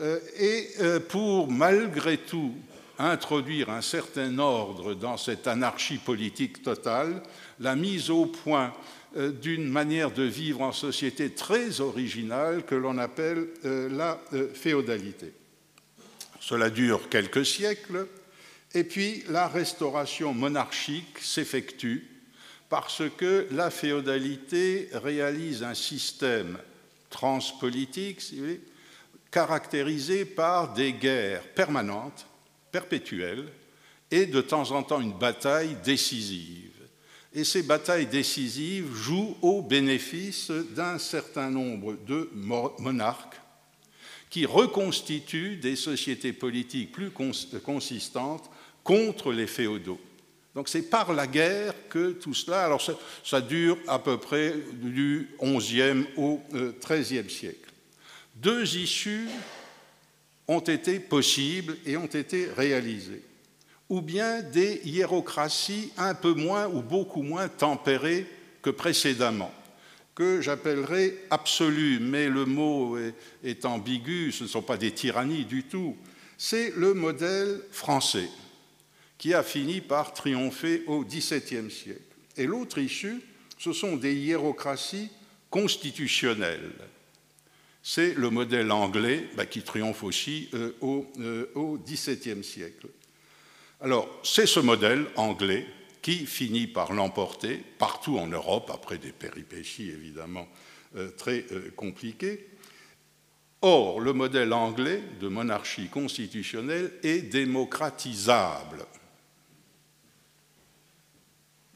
euh, 0.00 0.18
et 0.38 0.68
pour 1.08 1.50
malgré 1.50 2.18
tout 2.18 2.54
introduire 3.00 3.70
un 3.70 3.80
certain 3.80 4.38
ordre 4.38 4.94
dans 4.94 5.16
cette 5.16 5.46
anarchie 5.46 5.98
politique 5.98 6.62
totale, 6.62 7.22
la 7.58 7.74
mise 7.74 8.10
au 8.10 8.26
point 8.26 8.66
euh, 8.66 8.99
d'une 9.16 9.68
manière 9.68 10.10
de 10.10 10.22
vivre 10.22 10.60
en 10.62 10.72
société 10.72 11.30
très 11.30 11.80
originale 11.80 12.64
que 12.64 12.74
l'on 12.74 12.98
appelle 12.98 13.48
euh, 13.64 13.88
la 13.88 14.20
euh, 14.32 14.52
féodalité. 14.54 15.32
Cela 16.38 16.70
dure 16.70 17.08
quelques 17.08 17.44
siècles, 17.44 18.06
et 18.72 18.84
puis 18.84 19.24
la 19.28 19.48
restauration 19.48 20.32
monarchique 20.32 21.18
s'effectue 21.18 22.06
parce 22.68 23.02
que 23.16 23.48
la 23.50 23.68
féodalité 23.70 24.88
réalise 24.92 25.64
un 25.64 25.74
système 25.74 26.56
transpolitique 27.10 28.22
caractérisée 29.30 30.24
par 30.24 30.72
des 30.72 30.92
guerres 30.92 31.42
permanentes, 31.48 32.26
perpétuelles, 32.70 33.48
et 34.10 34.26
de 34.26 34.40
temps 34.40 34.70
en 34.70 34.82
temps 34.82 35.00
une 35.00 35.18
bataille 35.18 35.76
décisive. 35.84 36.69
Et 37.32 37.44
ces 37.44 37.62
batailles 37.62 38.06
décisives 38.06 38.92
jouent 38.94 39.36
au 39.40 39.62
bénéfice 39.62 40.50
d'un 40.50 40.98
certain 40.98 41.50
nombre 41.50 41.96
de 42.06 42.28
monarques 42.78 43.40
qui 44.30 44.46
reconstituent 44.46 45.56
des 45.56 45.76
sociétés 45.76 46.32
politiques 46.32 46.92
plus 46.92 47.10
consistantes 47.10 48.50
contre 48.84 49.32
les 49.32 49.46
féodaux. 49.46 50.00
Donc 50.54 50.68
c'est 50.68 50.82
par 50.82 51.12
la 51.12 51.26
guerre 51.26 51.74
que 51.88 52.12
tout 52.12 52.34
cela, 52.34 52.64
alors 52.64 52.82
ça, 53.24 53.40
dure 53.40 53.78
à 53.86 53.98
peu 53.98 54.18
près 54.18 54.54
du 54.72 55.28
XIe 55.40 56.06
au 56.16 56.40
XIIIe 56.50 57.18
euh, 57.18 57.28
siècle. 57.28 57.70
Deux 58.34 58.76
issues 58.76 59.28
ont 60.48 60.60
été 60.60 60.98
possibles 60.98 61.76
et 61.86 61.96
ont 61.96 62.06
été 62.06 62.48
réalisées, 62.56 63.22
ou 63.90 64.00
bien 64.00 64.40
des 64.40 64.80
hiérocraties 64.84 65.92
un 65.98 66.14
peu 66.14 66.32
moins 66.32 66.68
ou 66.68 66.80
beaucoup 66.80 67.22
moins 67.22 67.48
tempérées 67.48 68.26
que 68.62 68.70
précédemment, 68.70 69.52
que 70.14 70.40
j'appellerais 70.40 71.16
absolues, 71.30 71.98
mais 72.00 72.28
le 72.28 72.46
mot 72.46 72.96
est 73.44 73.64
ambigu, 73.64 74.32
ce 74.32 74.44
ne 74.44 74.48
sont 74.48 74.62
pas 74.62 74.76
des 74.76 74.92
tyrannies 74.92 75.44
du 75.44 75.64
tout, 75.64 75.96
c'est 76.38 76.72
le 76.76 76.94
modèle 76.94 77.60
français 77.70 78.28
qui 79.18 79.34
a 79.34 79.42
fini 79.42 79.82
par 79.82 80.14
triompher 80.14 80.84
au 80.86 81.04
XVIIe 81.04 81.70
siècle. 81.70 82.00
Et 82.38 82.46
l'autre 82.46 82.78
issue, 82.78 83.20
ce 83.58 83.74
sont 83.74 83.96
des 83.96 84.14
hiérocraties 84.14 85.10
constitutionnelles. 85.50 86.72
C'est 87.82 88.14
le 88.14 88.30
modèle 88.30 88.72
anglais 88.72 89.28
bah, 89.36 89.44
qui 89.44 89.60
triomphe 89.60 90.02
aussi 90.02 90.48
euh, 90.54 90.72
au, 90.80 91.06
euh, 91.18 91.76
XVIIe 91.86 92.42
siècle. 92.42 92.86
Alors, 93.80 94.08
c'est 94.22 94.46
ce 94.46 94.60
modèle 94.60 95.06
anglais 95.16 95.66
qui 96.02 96.26
finit 96.26 96.66
par 96.66 96.92
l'emporter 96.92 97.62
partout 97.78 98.18
en 98.18 98.26
Europe, 98.26 98.70
après 98.72 98.98
des 98.98 99.12
péripéties 99.12 99.90
évidemment 99.90 100.48
euh, 100.96 101.10
très 101.12 101.44
compliquées. 101.76 102.46
Or, 103.62 104.00
le 104.00 104.12
modèle 104.12 104.52
anglais 104.52 105.02
de 105.20 105.28
monarchie 105.28 105.88
constitutionnelle 105.88 106.92
est 107.02 107.20
démocratisable. 107.20 108.86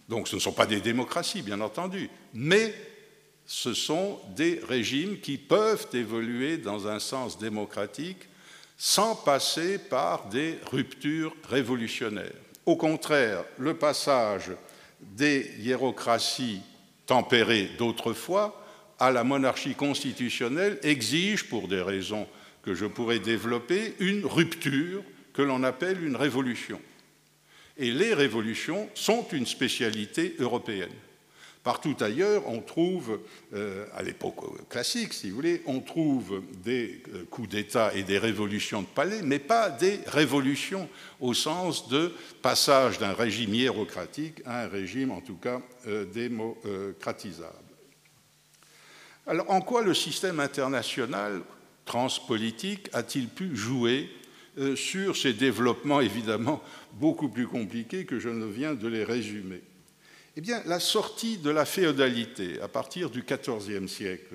Donc 0.08 0.28
ce 0.28 0.36
ne 0.36 0.40
sont 0.40 0.52
pas 0.52 0.66
des 0.66 0.80
démocraties, 0.80 1.42
bien 1.42 1.60
entendu, 1.60 2.10
mais 2.32 2.74
ce 3.46 3.74
sont 3.74 4.18
des 4.34 4.60
régimes 4.66 5.20
qui 5.20 5.36
peuvent 5.36 5.88
évoluer 5.92 6.56
dans 6.56 6.88
un 6.88 6.98
sens 6.98 7.38
démocratique 7.38 8.28
sans 8.86 9.16
passer 9.16 9.78
par 9.78 10.28
des 10.28 10.58
ruptures 10.70 11.34
révolutionnaires. 11.48 12.42
Au 12.66 12.76
contraire, 12.76 13.42
le 13.56 13.72
passage 13.72 14.50
des 15.00 15.52
hiérocraties 15.58 16.60
tempérées 17.06 17.70
d'autrefois 17.78 18.62
à 18.98 19.10
la 19.10 19.24
monarchie 19.24 19.74
constitutionnelle 19.74 20.78
exige, 20.82 21.48
pour 21.48 21.66
des 21.66 21.80
raisons 21.80 22.26
que 22.62 22.74
je 22.74 22.84
pourrais 22.84 23.20
développer, 23.20 23.94
une 24.00 24.26
rupture 24.26 25.02
que 25.32 25.40
l'on 25.40 25.64
appelle 25.64 26.04
une 26.04 26.16
révolution. 26.16 26.78
Et 27.78 27.90
les 27.90 28.12
révolutions 28.12 28.90
sont 28.92 29.26
une 29.32 29.46
spécialité 29.46 30.36
européenne. 30.40 30.92
Partout 31.64 31.96
ailleurs, 32.00 32.46
on 32.46 32.60
trouve, 32.60 33.20
euh, 33.54 33.86
à 33.96 34.02
l'époque 34.02 34.68
classique, 34.68 35.14
si 35.14 35.30
vous 35.30 35.36
voulez, 35.36 35.62
on 35.64 35.80
trouve 35.80 36.42
des 36.62 37.02
euh, 37.14 37.24
coups 37.30 37.48
d'État 37.48 37.90
et 37.94 38.02
des 38.02 38.18
révolutions 38.18 38.82
de 38.82 38.86
palais, 38.86 39.22
mais 39.22 39.38
pas 39.38 39.70
des 39.70 39.98
révolutions 40.06 40.90
au 41.20 41.32
sens 41.32 41.88
de 41.88 42.12
passage 42.42 42.98
d'un 42.98 43.14
régime 43.14 43.54
hiérocratique 43.54 44.42
à 44.44 44.64
un 44.64 44.68
régime, 44.68 45.10
en 45.10 45.22
tout 45.22 45.36
cas, 45.36 45.62
euh, 45.86 46.04
démocratisable. 46.04 47.54
Alors, 49.26 49.50
en 49.50 49.62
quoi 49.62 49.80
le 49.80 49.94
système 49.94 50.40
international 50.40 51.40
transpolitique 51.86 52.90
a-t-il 52.92 53.28
pu 53.28 53.56
jouer 53.56 54.10
euh, 54.58 54.76
sur 54.76 55.16
ces 55.16 55.32
développements 55.32 56.02
évidemment 56.02 56.62
beaucoup 56.92 57.30
plus 57.30 57.46
compliqués 57.46 58.04
que 58.04 58.18
je 58.18 58.28
ne 58.28 58.44
viens 58.44 58.74
de 58.74 58.86
les 58.86 59.02
résumer? 59.02 59.62
Eh 60.36 60.40
bien, 60.40 60.62
la 60.66 60.80
sortie 60.80 61.38
de 61.38 61.50
la 61.50 61.64
féodalité 61.64 62.60
à 62.60 62.66
partir 62.66 63.08
du 63.08 63.22
XIVe 63.22 63.86
siècle 63.86 64.34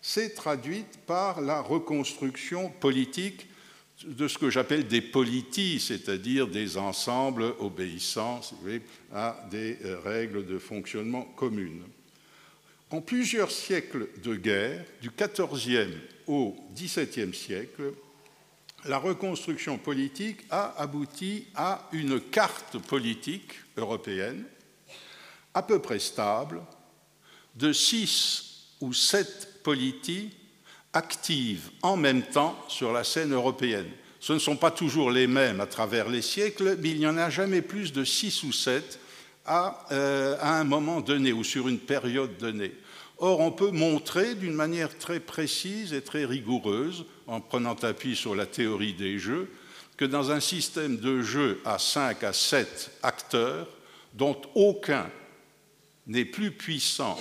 s'est 0.00 0.30
traduite 0.30 0.98
par 1.06 1.42
la 1.42 1.60
reconstruction 1.60 2.70
politique 2.70 3.46
de 4.06 4.26
ce 4.26 4.38
que 4.38 4.50
j'appelle 4.50 4.86
des 4.86 5.02
polities, 5.02 5.80
c'est-à-dire 5.80 6.48
des 6.48 6.78
ensembles 6.78 7.54
obéissant 7.58 8.40
à 9.12 9.36
des 9.50 9.78
euh, 9.84 10.00
règles 10.00 10.46
de 10.46 10.58
fonctionnement 10.58 11.22
communes. 11.36 11.84
En 12.90 13.00
plusieurs 13.00 13.50
siècles 13.50 14.08
de 14.22 14.34
guerre, 14.36 14.84
du 15.00 15.10
XIVe 15.10 15.98
au 16.26 16.56
XVIIe 16.74 17.34
siècle, 17.34 17.92
la 18.86 18.98
reconstruction 18.98 19.78
politique 19.78 20.40
a 20.50 20.74
abouti 20.80 21.46
à 21.54 21.88
une 21.92 22.20
carte 22.20 22.78
politique 22.78 23.52
européenne 23.76 24.44
à 25.54 25.62
peu 25.62 25.78
près 25.78 25.98
stable 25.98 26.60
de 27.54 27.72
six 27.72 28.66
ou 28.80 28.92
sept 28.92 29.62
polities 29.62 30.30
actives 30.92 31.70
en 31.82 31.96
même 31.96 32.22
temps 32.22 32.58
sur 32.68 32.92
la 32.92 33.04
scène 33.04 33.32
européenne. 33.32 33.90
Ce 34.20 34.32
ne 34.32 34.38
sont 34.38 34.56
pas 34.56 34.70
toujours 34.70 35.10
les 35.10 35.26
mêmes 35.26 35.60
à 35.60 35.66
travers 35.66 36.08
les 36.08 36.22
siècles, 36.22 36.76
mais 36.80 36.90
il 36.90 36.98
n'y 36.98 37.06
en 37.06 37.18
a 37.18 37.30
jamais 37.30 37.62
plus 37.62 37.92
de 37.92 38.04
six 38.04 38.42
ou 38.42 38.52
sept 38.52 38.98
à, 39.44 39.86
euh, 39.92 40.36
un 40.40 40.64
moment 40.64 41.00
donné 41.00 41.32
ou 41.32 41.44
sur 41.44 41.68
une 41.68 41.78
période 41.78 42.36
donnée. 42.38 42.72
Or, 43.18 43.40
on 43.40 43.52
peut 43.52 43.70
montrer 43.70 44.34
d'une 44.34 44.54
manière 44.54 44.96
très 44.98 45.20
précise 45.20 45.92
et 45.92 46.02
très 46.02 46.24
rigoureuse, 46.24 47.04
en 47.26 47.40
prenant 47.40 47.74
appui 47.74 48.16
sur 48.16 48.34
la 48.34 48.46
théorie 48.46 48.94
des 48.94 49.18
jeux, 49.18 49.50
que 49.96 50.04
dans 50.04 50.32
un 50.32 50.40
système 50.40 50.96
de 50.96 51.22
jeu 51.22 51.60
à 51.64 51.78
5 51.78 52.24
à 52.24 52.32
7 52.32 52.98
acteurs, 53.02 53.68
dont 54.14 54.40
aucun 54.54 55.08
n'est 56.06 56.24
plus 56.24 56.50
puissant 56.50 57.18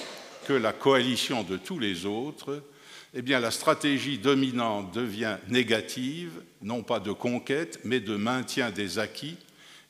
que 0.48 0.54
la 0.54 0.74
coalition 0.74 1.44
de 1.44 1.58
tous 1.58 1.80
les 1.80 2.06
autres, 2.06 2.64
eh 3.14 3.22
bien 3.22 3.40
la 3.40 3.52
stratégie 3.52 4.18
dominante 4.18 4.94
devient 4.94 5.38
négative, 5.48 6.42
non 6.62 6.84
pas 6.84 7.00
de 7.00 7.12
conquête, 7.12 7.80
mais 7.84 8.00
de 8.00 8.16
maintien 8.16 8.72
des 8.72 9.00
acquis, 9.00 9.38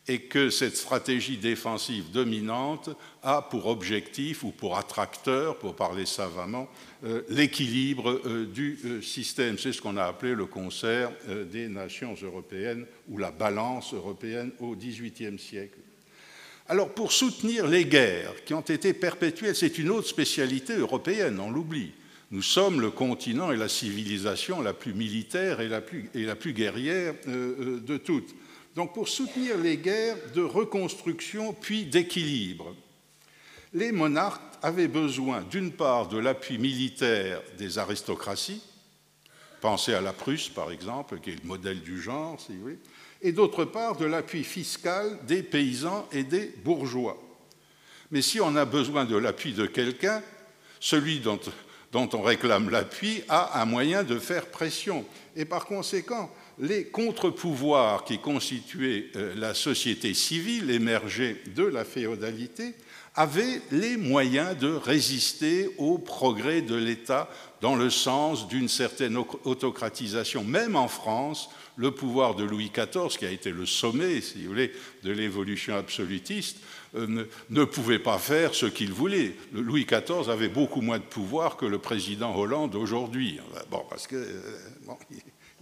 et 0.07 0.23
que 0.23 0.49
cette 0.49 0.75
stratégie 0.75 1.37
défensive 1.37 2.11
dominante 2.11 2.89
a 3.21 3.41
pour 3.41 3.67
objectif 3.67 4.43
ou 4.43 4.51
pour 4.51 4.77
attracteur, 4.77 5.57
pour 5.57 5.75
parler 5.75 6.05
savamment, 6.05 6.67
euh, 7.05 7.21
l'équilibre 7.29 8.21
euh, 8.25 8.45
du 8.45 8.79
euh, 8.83 9.01
système. 9.01 9.57
C'est 9.57 9.71
ce 9.71 9.81
qu'on 9.81 9.95
a 9.95 10.03
appelé 10.03 10.35
le 10.35 10.45
concert 10.45 11.11
des 11.51 11.69
nations 11.69 12.15
européennes 12.21 12.85
ou 13.07 13.17
la 13.17 13.31
balance 13.31 13.93
européenne 13.93 14.51
au 14.59 14.75
XVIIIe 14.75 15.39
siècle. 15.39 15.79
Alors 16.73 16.89
pour 16.89 17.11
soutenir 17.11 17.67
les 17.67 17.85
guerres 17.85 18.43
qui 18.45 18.55
ont 18.55 18.61
été 18.61 18.93
perpétuelles, 18.93 19.55
c'est 19.55 19.77
une 19.77 19.91
autre 19.91 20.07
spécialité 20.07 20.73
européenne, 20.73 21.39
on 21.39 21.51
l'oublie. 21.51 21.91
Nous 22.31 22.41
sommes 22.41 22.81
le 22.81 22.89
continent 22.89 23.51
et 23.51 23.57
la 23.57 23.69
civilisation 23.69 24.59
la 24.59 24.73
plus 24.73 24.95
militaire 24.95 25.61
et 25.61 25.67
la 25.67 25.81
plus, 25.81 26.09
et 26.15 26.23
la 26.23 26.35
plus 26.35 26.51
guerrière 26.51 27.13
de 27.27 27.97
toutes. 27.97 28.33
Donc 28.75 28.95
pour 28.95 29.07
soutenir 29.07 29.55
les 29.59 29.77
guerres 29.77 30.17
de 30.33 30.41
reconstruction 30.41 31.53
puis 31.53 31.85
d'équilibre, 31.85 32.75
les 33.75 33.91
monarques 33.91 34.41
avaient 34.63 34.87
besoin 34.87 35.43
d'une 35.43 35.73
part 35.73 36.07
de 36.07 36.17
l'appui 36.17 36.57
militaire 36.57 37.39
des 37.59 37.77
aristocraties, 37.77 38.63
pensez 39.61 39.93
à 39.93 40.01
la 40.01 40.11
Prusse 40.11 40.49
par 40.49 40.71
exemple, 40.71 41.19
qui 41.19 41.29
est 41.29 41.43
le 41.43 41.47
modèle 41.47 41.81
du 41.81 42.01
genre, 42.01 42.41
si 42.41 42.57
voulez, 42.57 42.79
et 43.23 43.31
d'autre 43.31 43.65
part 43.65 43.95
de 43.95 44.05
l'appui 44.05 44.43
fiscal 44.43 45.17
des 45.25 45.41
paysans 45.41 46.07
et 46.11 46.23
des 46.23 46.53
bourgeois. 46.63 47.17
Mais 48.11 48.21
si 48.21 48.39
on 48.39 48.55
a 48.55 48.65
besoin 48.65 49.05
de 49.05 49.15
l'appui 49.15 49.53
de 49.53 49.65
quelqu'un, 49.65 50.21
celui 50.79 51.19
dont, 51.19 51.39
on 51.93 52.21
réclame 52.21 52.69
l'appui 52.69 53.23
a 53.29 53.61
un 53.61 53.65
moyen 53.65 54.03
de 54.03 54.19
faire 54.19 54.47
pression. 54.47 55.05
Et 55.35 55.45
par 55.45 55.65
conséquent, 55.65 56.29
les 56.59 56.85
contre-pouvoirs 56.85 58.03
qui 58.03 58.19
constituaient 58.19 59.07
euh, 59.15 59.33
la 59.35 59.53
société 59.53 60.13
civile 60.13 60.69
émergée 60.69 61.41
de 61.55 61.63
la 61.63 61.85
féodalité 61.85 62.75
avait 63.15 63.61
les 63.71 63.97
moyens 63.97 64.57
de 64.57 64.73
résister 64.73 65.69
au 65.77 65.97
progrès 65.97 66.61
de 66.61 66.75
l'État 66.75 67.29
dans 67.61 67.75
le 67.75 67.89
sens 67.89 68.47
d'une 68.47 68.69
certaine 68.69 69.17
autocratisation. 69.17 70.43
Même 70.43 70.75
en 70.75 70.87
France, 70.87 71.49
le 71.75 71.91
pouvoir 71.91 72.35
de 72.35 72.43
Louis 72.43 72.71
XIV, 72.73 73.17
qui 73.17 73.25
a 73.25 73.31
été 73.31 73.51
le 73.51 73.65
sommet, 73.65 74.21
si 74.21 74.43
vous 74.43 74.49
voulez, 74.49 74.71
de 75.03 75.11
l'évolution 75.11 75.75
absolutiste, 75.75 76.57
euh, 76.95 77.25
ne, 77.49 77.63
pouvait 77.63 77.99
pas 77.99 78.19
faire 78.19 78.53
ce 78.53 78.65
qu'il 78.65 78.91
voulait. 78.91 79.35
Louis 79.51 79.85
XIV 79.85 80.29
avait 80.29 80.49
beaucoup 80.49 80.81
moins 80.81 80.99
de 80.99 81.03
pouvoir 81.03 81.57
que 81.57 81.65
le 81.65 81.79
président 81.79 82.35
Hollande 82.35 82.75
aujourd'hui. 82.75 83.39
Bon, 83.71 83.83
parce 83.89 84.07
qu'il 84.07 84.17
euh, 84.17 84.93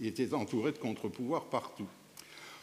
était 0.00 0.34
entouré 0.34 0.72
de 0.72 0.78
contre-pouvoirs 0.78 1.46
partout. 1.46 1.88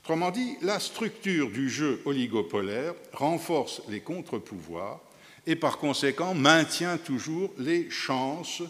Autrement 0.04 0.32
dit, 0.32 0.56
la 0.62 0.80
structure 0.80 1.50
du 1.50 1.70
jeu 1.70 2.02
oligopolaire 2.06 2.94
renforce 3.14 3.82
les 3.90 4.00
contre-pouvoirs 4.00 5.02
et 5.46 5.56
par 5.56 5.78
conséquent 5.78 6.34
maintient 6.34 6.98
toujours 6.98 7.52
les 7.58 7.90
chances 7.90 8.62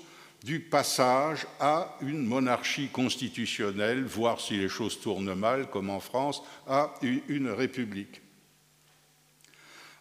du 0.43 0.59
passage 0.59 1.45
à 1.59 1.97
une 2.01 2.25
monarchie 2.25 2.87
constitutionnelle, 2.87 4.03
voire 4.05 4.39
si 4.39 4.57
les 4.57 4.69
choses 4.69 4.99
tournent 4.99 5.33
mal, 5.33 5.69
comme 5.69 5.89
en 5.89 5.99
France, 5.99 6.41
à 6.67 6.93
une 7.01 7.49
république. 7.49 8.21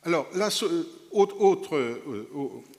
Alors, 0.05 0.29
la, 0.35 0.49
autre, 1.11 1.77
euh, 1.77 2.31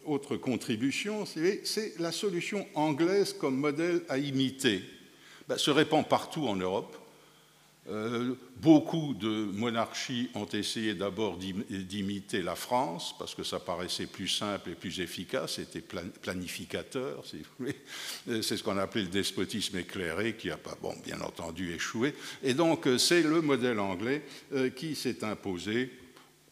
autre, 0.05 0.37
contribution, 0.37 1.25
c'est 1.25 1.99
la 1.99 2.11
solution 2.11 2.65
anglaise 2.75 3.33
comme 3.33 3.57
modèle 3.57 4.03
à 4.07 4.17
imiter. 4.17 4.81
Ben, 5.47 5.57
se 5.57 5.71
répand 5.71 6.07
partout 6.07 6.47
en 6.47 6.55
Europe. 6.55 6.95
Euh, 7.91 8.35
beaucoup 8.57 9.15
de 9.15 9.29
monarchies 9.29 10.29
ont 10.35 10.45
essayé 10.45 10.93
d'abord 10.93 11.37
d'imiter 11.37 12.41
la 12.41 12.55
France, 12.55 13.15
parce 13.17 13.33
que 13.33 13.43
ça 13.43 13.59
paraissait 13.59 14.05
plus 14.05 14.27
simple 14.27 14.71
et 14.71 14.75
plus 14.75 14.99
efficace, 14.99 15.55
c'était 15.55 15.81
planificateur, 15.81 17.25
si 17.25 17.37
vous 17.37 17.43
voulez. 17.59 17.75
Euh, 18.27 18.41
c'est 18.41 18.57
ce 18.57 18.63
qu'on 18.63 18.77
appelait 18.77 19.03
le 19.03 19.07
despotisme 19.07 19.77
éclairé, 19.77 20.35
qui 20.35 20.51
a 20.51 20.57
pas, 20.57 20.77
bon, 20.81 20.93
bien 21.03 21.19
entendu 21.21 21.73
échoué. 21.73 22.13
Et 22.43 22.53
donc, 22.53 22.85
euh, 22.85 22.97
c'est 22.97 23.21
le 23.21 23.41
modèle 23.41 23.79
anglais 23.79 24.23
qui 24.75 24.95
s'est 24.95 25.23
imposé, 25.23 25.91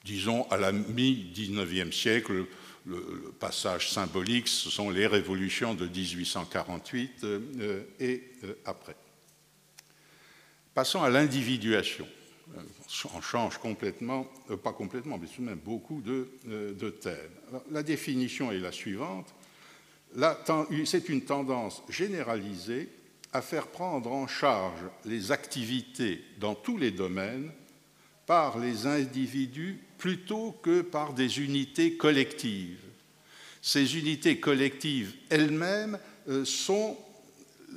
disons, 0.05 0.43
à 0.49 0.57
la 0.57 0.71
mi-19e 0.71 1.91
siècle. 1.91 2.45
Le, 2.85 3.33
passage 3.39 3.91
symbolique, 3.91 4.47
ce 4.47 4.69
sont 4.69 4.89
les 4.89 5.07
révolutions 5.07 5.73
de 5.73 5.85
1848 5.87 7.25
et 7.99 8.23
après. 8.65 8.95
Passons 10.77 11.01
à 11.01 11.09
l'individuation. 11.09 12.07
On 13.15 13.19
change 13.19 13.57
complètement, 13.57 14.27
euh, 14.51 14.57
pas 14.57 14.73
complètement, 14.73 15.17
mais 15.17 15.25
tout 15.25 15.41
de 15.41 15.47
même 15.47 15.57
beaucoup 15.57 16.01
de, 16.01 16.29
euh, 16.49 16.91
thèmes. 16.91 17.15
la 17.71 17.81
définition 17.81 18.51
est 18.51 18.59
la 18.59 18.71
suivante. 18.71 19.25
C'est 20.85 21.09
une 21.09 21.23
tendance 21.23 21.81
généralisée 21.89 22.89
à 23.33 23.41
faire 23.41 23.69
prendre 23.69 24.11
en 24.11 24.27
charge 24.27 24.79
les 25.03 25.31
activités 25.31 26.23
dans 26.37 26.53
tous 26.53 26.77
les 26.77 26.91
domaines 26.91 27.51
par 28.27 28.59
les 28.59 28.85
individus 28.85 29.79
plutôt 29.97 30.51
que 30.61 30.81
par 30.81 31.13
des 31.15 31.39
unités 31.39 31.97
collectives. 31.97 32.85
Ces 33.63 33.97
unités 33.97 34.39
collectives 34.39 35.15
elles-mêmes 35.31 35.97
euh, 36.27 36.45
sont 36.45 36.99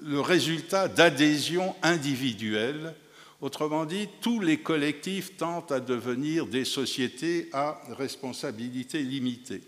le 0.02 0.20
résultat 0.20 0.88
d'adhésions 0.88 1.74
individuelles. 1.82 2.94
Autrement 3.40 3.86
dit, 3.86 4.08
tous 4.20 4.40
les 4.40 4.58
collectifs 4.58 5.36
tentent 5.36 5.72
à 5.72 5.80
devenir 5.80 6.46
des 6.46 6.64
sociétés 6.64 7.48
à 7.52 7.80
responsabilité 7.90 9.02
limitée. 9.02 9.62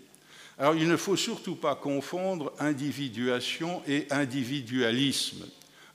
Alors 0.59 0.75
il 0.75 0.87
ne 0.87 0.97
faut 0.97 1.15
surtout 1.15 1.55
pas 1.55 1.75
confondre 1.75 2.53
individuation 2.59 3.81
et 3.87 4.05
individualisme. 4.11 5.45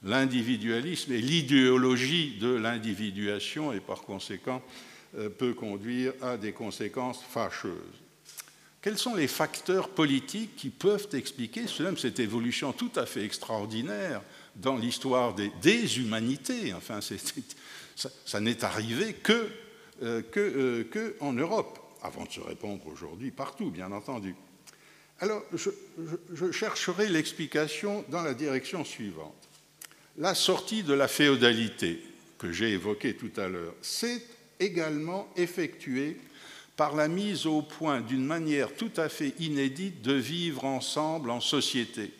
L'individualisme 0.02 1.12
est 1.12 1.18
l'idéologie 1.18 2.36
de 2.40 2.54
l'individuation 2.54 3.72
et 3.72 3.80
par 3.80 4.02
conséquent 4.02 4.62
euh, 5.16 5.28
peut 5.28 5.54
conduire 5.54 6.12
à 6.20 6.36
des 6.36 6.52
conséquences 6.52 7.22
fâcheuses. 7.22 8.07
Quels 8.80 8.98
sont 8.98 9.16
les 9.16 9.26
facteurs 9.26 9.88
politiques 9.88 10.54
qui 10.56 10.70
peuvent 10.70 11.08
expliquer 11.12 11.64
cette 11.96 12.20
évolution 12.20 12.72
tout 12.72 12.92
à 12.94 13.06
fait 13.06 13.24
extraordinaire 13.24 14.22
dans 14.54 14.76
l'histoire 14.76 15.34
des, 15.34 15.98
humanités? 15.98 16.72
Enfin, 16.74 17.00
ça, 17.00 18.40
n'est 18.40 18.64
arrivé 18.64 19.14
que, 19.14 19.50
euh, 20.02 20.22
euh, 20.36 20.84
que, 20.84 21.16
en 21.18 21.32
Europe, 21.32 21.80
avant 22.02 22.24
de 22.24 22.30
se 22.30 22.40
répondre 22.40 22.86
aujourd'hui 22.86 23.32
partout, 23.32 23.70
bien 23.70 23.90
entendu. 23.90 24.36
Alors, 25.20 25.42
je 25.52 26.52
chercherai 26.52 27.08
l'explication 27.08 28.04
dans 28.08 28.22
la 28.22 28.34
direction 28.34 28.84
suivante. 28.84 29.34
La 30.16 30.36
sortie 30.36 30.84
de 30.84 30.94
la 30.94 31.08
féodalité 31.08 32.00
que 32.38 32.52
j'ai 32.52 32.70
évoquée 32.70 33.14
tout 33.14 33.32
à 33.36 33.48
l'heure 33.48 33.74
s'est 33.82 34.22
également 34.60 35.28
effectuée 35.36 36.16
par 36.78 36.94
la 36.94 37.08
mise 37.08 37.44
au 37.46 37.60
point 37.60 38.00
d'une 38.00 38.24
manière 38.24 38.72
tout 38.72 38.92
à 38.96 39.08
fait 39.08 39.34
inédite 39.40 40.00
de 40.00 40.12
vivre 40.12 40.64
ensemble 40.64 41.30
en 41.30 41.40
société, 41.40 42.12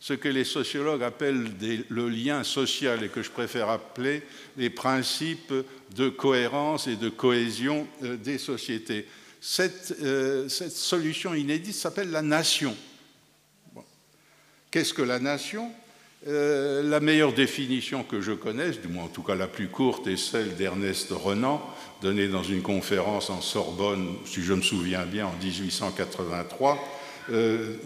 ce 0.00 0.14
que 0.14 0.28
les 0.28 0.42
sociologues 0.42 1.04
appellent 1.04 1.52
le 1.88 2.08
lien 2.08 2.42
social 2.42 3.04
et 3.04 3.08
que 3.08 3.22
je 3.22 3.30
préfère 3.30 3.70
appeler 3.70 4.24
les 4.56 4.68
principes 4.68 5.54
de 5.94 6.08
cohérence 6.08 6.88
et 6.88 6.96
de 6.96 7.08
cohésion 7.08 7.86
euh, 8.02 8.16
des 8.16 8.38
sociétés. 8.38 9.06
Cette, 9.40 9.94
euh, 10.02 10.48
solution 10.48 11.32
inédite 11.32 11.76
s'appelle 11.76 12.10
la 12.10 12.22
nation. 12.22 12.76
Qu'est-ce 14.72 14.92
que 14.92 15.02
la 15.02 15.20
nation? 15.20 15.70
Euh, 16.26 16.82
la 16.82 17.00
meilleure 17.00 17.32
définition 17.32 18.02
que 18.02 18.20
je 18.20 18.32
connaisse, 18.32 18.80
du 18.80 18.88
moins 18.88 19.04
en 19.04 19.08
tout 19.08 19.22
cas 19.22 19.34
la 19.34 19.46
plus 19.46 19.68
courte, 19.68 20.06
est 20.06 20.18
celle 20.18 20.54
d'Ernest 20.54 21.10
Renan, 21.10 21.62
donnée 22.02 22.28
dans 22.28 22.42
une 22.42 22.60
conférence 22.60 23.30
en 23.30 23.40
Sorbonne, 23.40 24.16
si 24.26 24.42
je 24.42 24.52
me 24.52 24.60
souviens 24.60 25.06
bien, 25.06 25.26
en 25.26 25.34
1883. 25.42 26.78
Euh, 27.30 27.76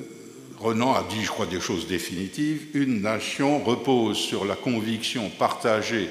Renan 0.58 0.94
a 0.94 1.04
dit, 1.08 1.22
je 1.22 1.28
crois, 1.28 1.46
des 1.46 1.60
choses 1.60 1.86
définitives. 1.86 2.66
Une 2.74 3.02
nation 3.02 3.62
repose 3.62 4.16
sur 4.16 4.44
la 4.44 4.56
conviction 4.56 5.30
partagée 5.30 6.08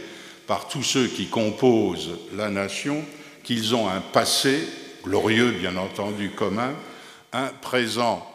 par 0.47 0.67
tous 0.67 0.83
ceux 0.83 1.07
qui 1.07 1.27
composent 1.27 2.19
la 2.35 2.49
nation 2.49 3.03
qu'ils 3.43 3.75
ont 3.75 3.89
un 3.89 3.99
passé, 3.99 4.65
glorieux 5.03 5.51
bien 5.51 5.75
entendu, 5.75 6.29
commun, 6.29 6.73
un 7.33 7.47
présent 7.61 8.32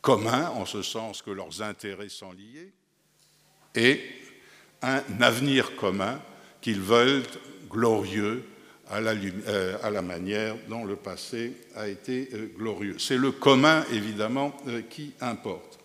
commun, 0.00 0.48
en 0.50 0.64
ce 0.64 0.82
sens 0.82 1.22
que 1.22 1.30
leurs 1.30 1.62
intérêts 1.62 2.08
sont 2.08 2.32
liés, 2.32 2.72
et 3.74 4.00
un 4.82 5.02
avenir 5.20 5.76
commun 5.76 6.20
qu'ils 6.60 6.80
veulent 6.80 7.24
glorieux 7.68 8.44
à 8.90 9.00
la, 9.00 9.12
euh, 9.12 10.02
manière 10.02 10.56
dont 10.68 10.84
le 10.84 10.96
passé 10.96 11.52
a 11.76 11.88
été 11.88 12.28
euh, 12.32 12.50
glorieux. 12.56 12.96
C'est 12.98 13.18
le 13.18 13.32
commun, 13.32 13.84
évidemment, 13.92 14.56
euh, 14.66 14.82
qui 14.88 15.12
importe. 15.20 15.78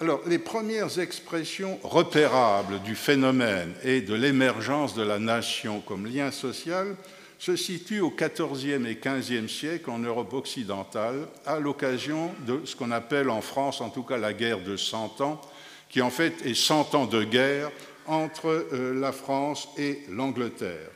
Alors, 0.00 0.20
les 0.26 0.38
premières 0.38 0.98
expressions 0.98 1.78
repérables 1.82 2.82
du 2.82 2.94
phénomène 2.94 3.72
et 3.82 4.02
de 4.02 4.14
l'émergence 4.14 4.94
de 4.94 5.02
la 5.02 5.18
nation 5.18 5.80
comme 5.80 6.06
lien 6.06 6.30
social 6.30 6.96
se 7.38 7.56
situe 7.56 8.00
au 8.00 8.10
XIVe 8.10 8.86
et 8.86 8.98
XVe 9.02 9.48
siècle 9.48 9.90
en 9.90 9.98
Europe 9.98 10.32
occidentale, 10.32 11.28
à 11.44 11.58
l'occasion 11.58 12.32
de 12.46 12.60
ce 12.64 12.74
qu'on 12.76 12.90
appelle 12.90 13.30
en 13.30 13.42
France, 13.42 13.80
en 13.80 13.90
tout 13.90 14.02
cas, 14.02 14.16
la 14.16 14.32
guerre 14.32 14.60
de 14.60 14.76
Cent 14.76 15.20
Ans, 15.20 15.40
qui 15.88 16.00
en 16.00 16.10
fait 16.10 16.34
est 16.44 16.54
Cent 16.54 16.94
ans 16.94 17.06
de 17.06 17.24
guerre 17.24 17.70
entre 18.06 18.48
euh, 18.72 18.98
la 18.98 19.12
France 19.12 19.68
et 19.76 20.00
l'Angleterre. 20.10 20.90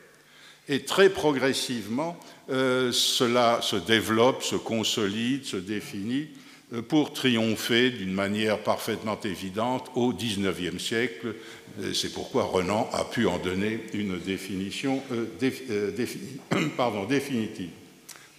Et 0.67 0.83
très 0.83 1.09
progressivement, 1.09 2.17
euh, 2.49 2.91
cela 2.91 3.59
se 3.61 3.75
développe, 3.75 4.43
se 4.43 4.55
consolide, 4.55 5.43
se 5.45 5.57
définit 5.57 6.29
pour 6.87 7.11
triompher 7.11 7.89
d'une 7.89 8.13
manière 8.13 8.59
parfaitement 8.59 9.19
évidente 9.23 9.91
au 9.95 10.13
XIXe 10.13 10.81
siècle. 10.81 11.35
C'est 11.93 12.13
pourquoi 12.13 12.43
Renan 12.43 12.89
a 12.93 13.03
pu 13.03 13.27
en 13.27 13.39
donner 13.39 13.81
une 13.93 14.17
définition 14.19 15.01
euh, 15.11 15.25
euh, 15.69 15.91
définitive. 17.09 17.69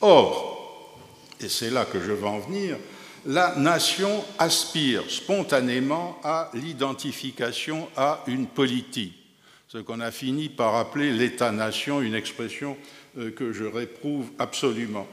Or, 0.01 0.99
et 1.41 1.49
c'est 1.49 1.71
là 1.71 1.85
que 1.85 2.01
je 2.01 2.13
veux 2.13 2.27
en 2.27 2.39
venir, 2.39 2.77
la 3.27 3.55
nation 3.57 4.25
aspire 4.39 5.03
spontanément 5.09 6.19
à 6.25 6.51
l'identification 6.55 7.89
à 7.97 8.25
une 8.27 8.47
politique, 8.47 9.15
ce 9.69 9.79
qu'on 9.79 10.01
a 10.01 10.11
fini 10.11 10.49
par 10.49 10.75
appeler 10.75 11.13
l'État-nation, 11.13 12.01
une 12.01 12.15
expression 12.15 12.77
que 13.37 13.53
je 13.53 13.65
réprouve 13.65 14.27
absolument. 14.39 15.07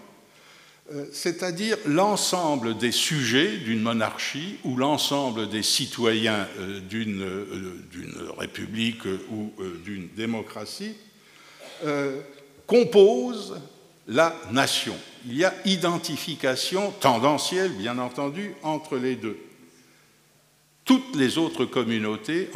Euh, 0.91 1.05
c'est-à-dire 1.11 1.77
l'ensemble 1.85 2.75
des 2.77 2.91
sujets 2.91 3.57
d'une 3.57 3.81
monarchie 3.81 4.57
ou 4.63 4.75
l'ensemble 4.75 5.47
des 5.47 5.61
citoyens 5.61 6.47
euh, 6.57 6.79
euh, 6.91 7.79
d'une 7.91 8.15
république 8.37 9.05
ou 9.31 9.53
d'une 9.83 10.07
démocratie 10.15 10.95
composent 12.65 13.59
la 14.07 14.35
nation. 14.51 14.95
Il 15.25 15.37
y 15.37 15.45
a 15.45 15.53
identification 15.65 16.91
tendancielle, 16.99 17.71
bien 17.71 17.97
entendu, 17.99 18.53
entre 18.63 18.97
les 18.97 19.15
deux. 19.15 19.37
Toutes 20.83 21.15
les 21.15 21.37
autres 21.37 21.65
communautés, 21.65 22.49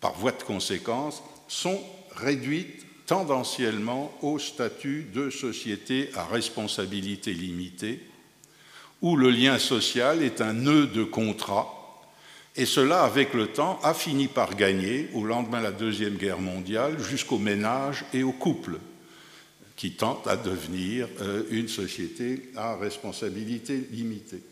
par 0.00 0.14
voie 0.14 0.32
de 0.32 0.42
conséquence, 0.42 1.22
sont 1.46 1.80
réduites 2.16 2.85
tendanciellement 3.06 4.16
au 4.22 4.38
statut 4.38 5.06
de 5.14 5.30
société 5.30 6.10
à 6.14 6.24
responsabilité 6.24 7.32
limitée, 7.32 8.00
où 9.02 9.16
le 9.16 9.30
lien 9.30 9.58
social 9.58 10.22
est 10.22 10.40
un 10.40 10.52
nœud 10.52 10.86
de 10.86 11.04
contrat, 11.04 11.72
et 12.56 12.64
cela, 12.64 13.02
avec 13.02 13.34
le 13.34 13.48
temps, 13.48 13.78
a 13.82 13.92
fini 13.92 14.28
par 14.28 14.56
gagner, 14.56 15.08
au 15.12 15.24
lendemain 15.24 15.58
de 15.58 15.64
la 15.64 15.72
Deuxième 15.72 16.14
Guerre 16.16 16.40
mondiale, 16.40 16.98
jusqu'au 17.02 17.38
ménage 17.38 18.04
et 18.14 18.22
au 18.22 18.32
couple, 18.32 18.78
qui 19.76 19.92
tentent 19.92 20.26
à 20.26 20.36
devenir 20.36 21.06
euh, 21.20 21.42
une 21.50 21.68
société 21.68 22.50
à 22.56 22.76
responsabilité 22.76 23.86
limitée. 23.92 24.42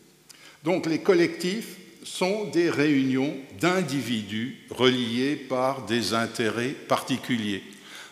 Donc 0.63 0.85
les 0.85 0.99
collectifs 0.99 1.77
sont 2.03 2.45
des 2.45 2.69
réunions 2.69 3.35
d'individus 3.59 4.57
reliés 4.69 5.35
par 5.35 5.87
des 5.87 6.13
intérêts 6.13 6.75
particuliers. 6.87 7.63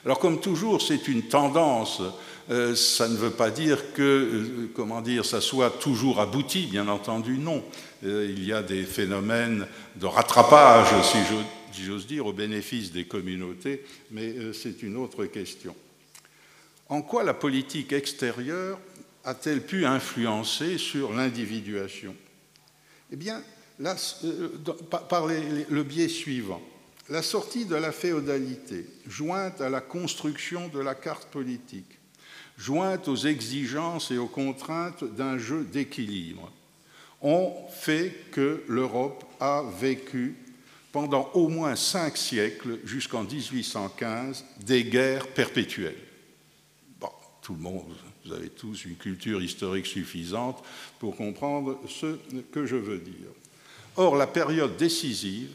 Alors 0.05 0.19
comme 0.19 0.41
toujours, 0.41 0.81
c'est 0.81 1.07
une 1.07 1.23
tendance. 1.23 2.01
Euh, 2.49 2.75
ça 2.75 3.07
ne 3.07 3.15
veut 3.15 3.31
pas 3.31 3.51
dire 3.51 3.93
que, 3.93 4.01
euh, 4.01 4.71
comment 4.75 5.01
dire, 5.01 5.25
ça 5.25 5.39
soit 5.39 5.69
toujours 5.69 6.19
abouti, 6.19 6.67
bien 6.67 6.89
entendu, 6.89 7.37
non. 7.37 7.63
Euh, 8.03 8.27
il 8.29 8.43
y 8.45 8.51
a 8.51 8.61
des 8.61 8.83
phénomènes 8.83 9.65
de 9.95 10.05
rattrapage, 10.05 10.89
si 11.71 11.83
j'ose 11.85 12.05
dire, 12.05 12.25
au 12.25 12.33
bénéfice 12.33 12.91
des 12.91 13.05
communautés, 13.05 13.85
mais 14.11 14.35
c'est 14.53 14.83
une 14.83 14.97
autre 14.97 15.25
question. 15.25 15.73
En 16.89 17.01
quoi 17.01 17.23
la 17.23 17.33
politique 17.33 17.93
extérieure 17.93 18.77
a-t-elle 19.23 19.65
pu 19.65 19.85
influencer 19.85 20.77
sur 20.77 21.13
l'individuation? 21.13 22.13
Eh 23.09 23.15
bien, 23.15 23.41
par 25.09 25.27
le 25.27 25.83
biais 25.83 26.09
suivant. 26.09 26.61
La 27.09 27.21
sortie 27.21 27.65
de 27.65 27.75
la 27.75 27.91
féodalité, 27.91 28.85
jointe 29.07 29.59
à 29.59 29.69
la 29.69 29.81
construction 29.81 30.69
de 30.69 30.79
la 30.79 30.95
carte 30.95 31.27
politique, 31.27 31.99
jointe 32.57 33.09
aux 33.09 33.15
exigences 33.17 34.09
et 34.11 34.17
aux 34.17 34.27
contraintes 34.27 35.03
d'un 35.03 35.37
jeu 35.37 35.65
d'équilibre, 35.65 36.51
ont 37.21 37.53
fait 37.69 38.13
que 38.31 38.63
l'Europe 38.67 39.25
a 39.39 39.63
vécu 39.79 40.35
pendant 40.93 41.29
au 41.33 41.49
moins 41.49 41.75
cinq 41.75 42.15
siècles, 42.15 42.79
jusqu'en 42.85 43.23
1815, 43.23 44.45
des 44.59 44.85
guerres 44.85 45.27
perpétuelles. 45.27 45.99
Bon, 46.99 47.09
tout 47.41 47.55
le 47.55 47.61
monde, 47.61 47.95
vous 48.23 48.31
avez 48.31 48.49
tous 48.49 48.85
une 48.85 48.95
culture 48.95 49.41
historique 49.41 49.87
suffisante 49.87 50.63
pour 50.99 51.17
comprendre 51.17 51.81
ce 51.89 52.17
que 52.51 52.65
je 52.65 52.75
veux 52.75 52.99
dire. 52.99 53.29
Or, 53.95 54.15
la 54.15 54.27
période 54.27 54.77
décisive, 54.77 55.51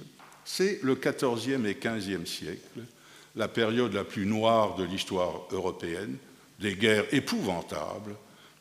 c'est 0.51 0.81
le 0.83 0.95
XIVe 0.95 1.67
et 1.67 1.75
XVe 1.75 2.25
siècle, 2.25 2.81
la 3.37 3.49
période 3.49 3.93
la 3.93 4.05
plus 4.05 4.25
noire 4.25 4.77
de 4.77 4.85
l'histoire 4.85 5.47
européenne, 5.53 6.17
des 6.59 6.75
guerres 6.75 7.05
épouvantables, 7.13 8.17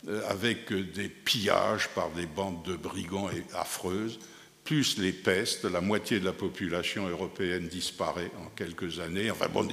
euh, 0.09 0.21
avec 0.27 0.73
des 0.73 1.07
pillages 1.07 1.87
par 1.95 2.11
des 2.11 2.25
bandes 2.25 2.61
de 2.65 2.75
brigands 2.75 3.29
affreuses, 3.53 4.19
plus 4.65 4.97
les 4.97 5.13
pestes, 5.13 5.63
la 5.63 5.79
moitié 5.79 6.19
de 6.19 6.25
la 6.25 6.33
population 6.33 7.07
européenne 7.07 7.69
disparaît 7.69 8.31
en 8.45 8.49
quelques 8.49 8.99
années, 8.99 9.31
enfin 9.31 9.47
bon, 9.47 9.65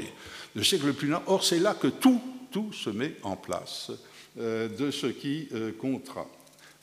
le 0.55 0.62
siècle 0.62 0.87
le 0.87 0.92
plus 0.92 1.09
long. 1.09 1.20
Or, 1.27 1.42
c'est 1.42 1.59
là 1.59 1.74
que 1.74 1.88
tout, 1.88 2.22
tout 2.53 2.72
se 2.72 2.90
met 2.90 3.16
en 3.24 3.35
place 3.35 3.90
euh, 4.38 4.68
de 4.68 4.92
ce 4.92 5.09
qui 5.09 5.48
euh, 5.53 5.72
comptera. 5.72 6.29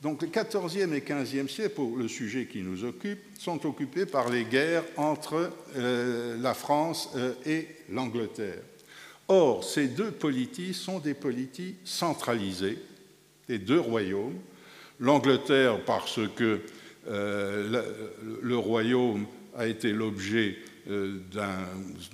Donc 0.01 0.23
le 0.23 0.29
XIVe 0.29 0.93
et 0.93 1.01
XVe 1.01 1.47
siècle, 1.47 1.75
pour 1.75 1.95
le 1.95 2.07
sujet 2.07 2.47
qui 2.47 2.61
nous 2.61 2.83
occupe, 2.83 3.19
sont 3.37 3.63
occupés 3.67 4.07
par 4.07 4.29
les 4.29 4.45
guerres 4.45 4.83
entre 4.97 5.51
euh, 5.75 6.37
la 6.41 6.55
France 6.55 7.11
euh, 7.15 7.33
et 7.45 7.67
l'Angleterre. 7.89 8.63
Or, 9.27 9.63
ces 9.63 9.87
deux 9.87 10.11
polities 10.11 10.73
sont 10.73 10.99
des 10.99 11.13
polities 11.13 11.75
centralisées, 11.83 12.79
des 13.47 13.59
deux 13.59 13.79
royaumes. 13.79 14.39
L'Angleterre, 14.99 15.83
parce 15.85 16.19
que 16.35 16.61
euh, 17.07 17.83
le 18.41 18.57
royaume 18.57 19.25
a 19.55 19.67
été 19.67 19.91
l'objet 19.91 20.57
euh, 20.89 21.19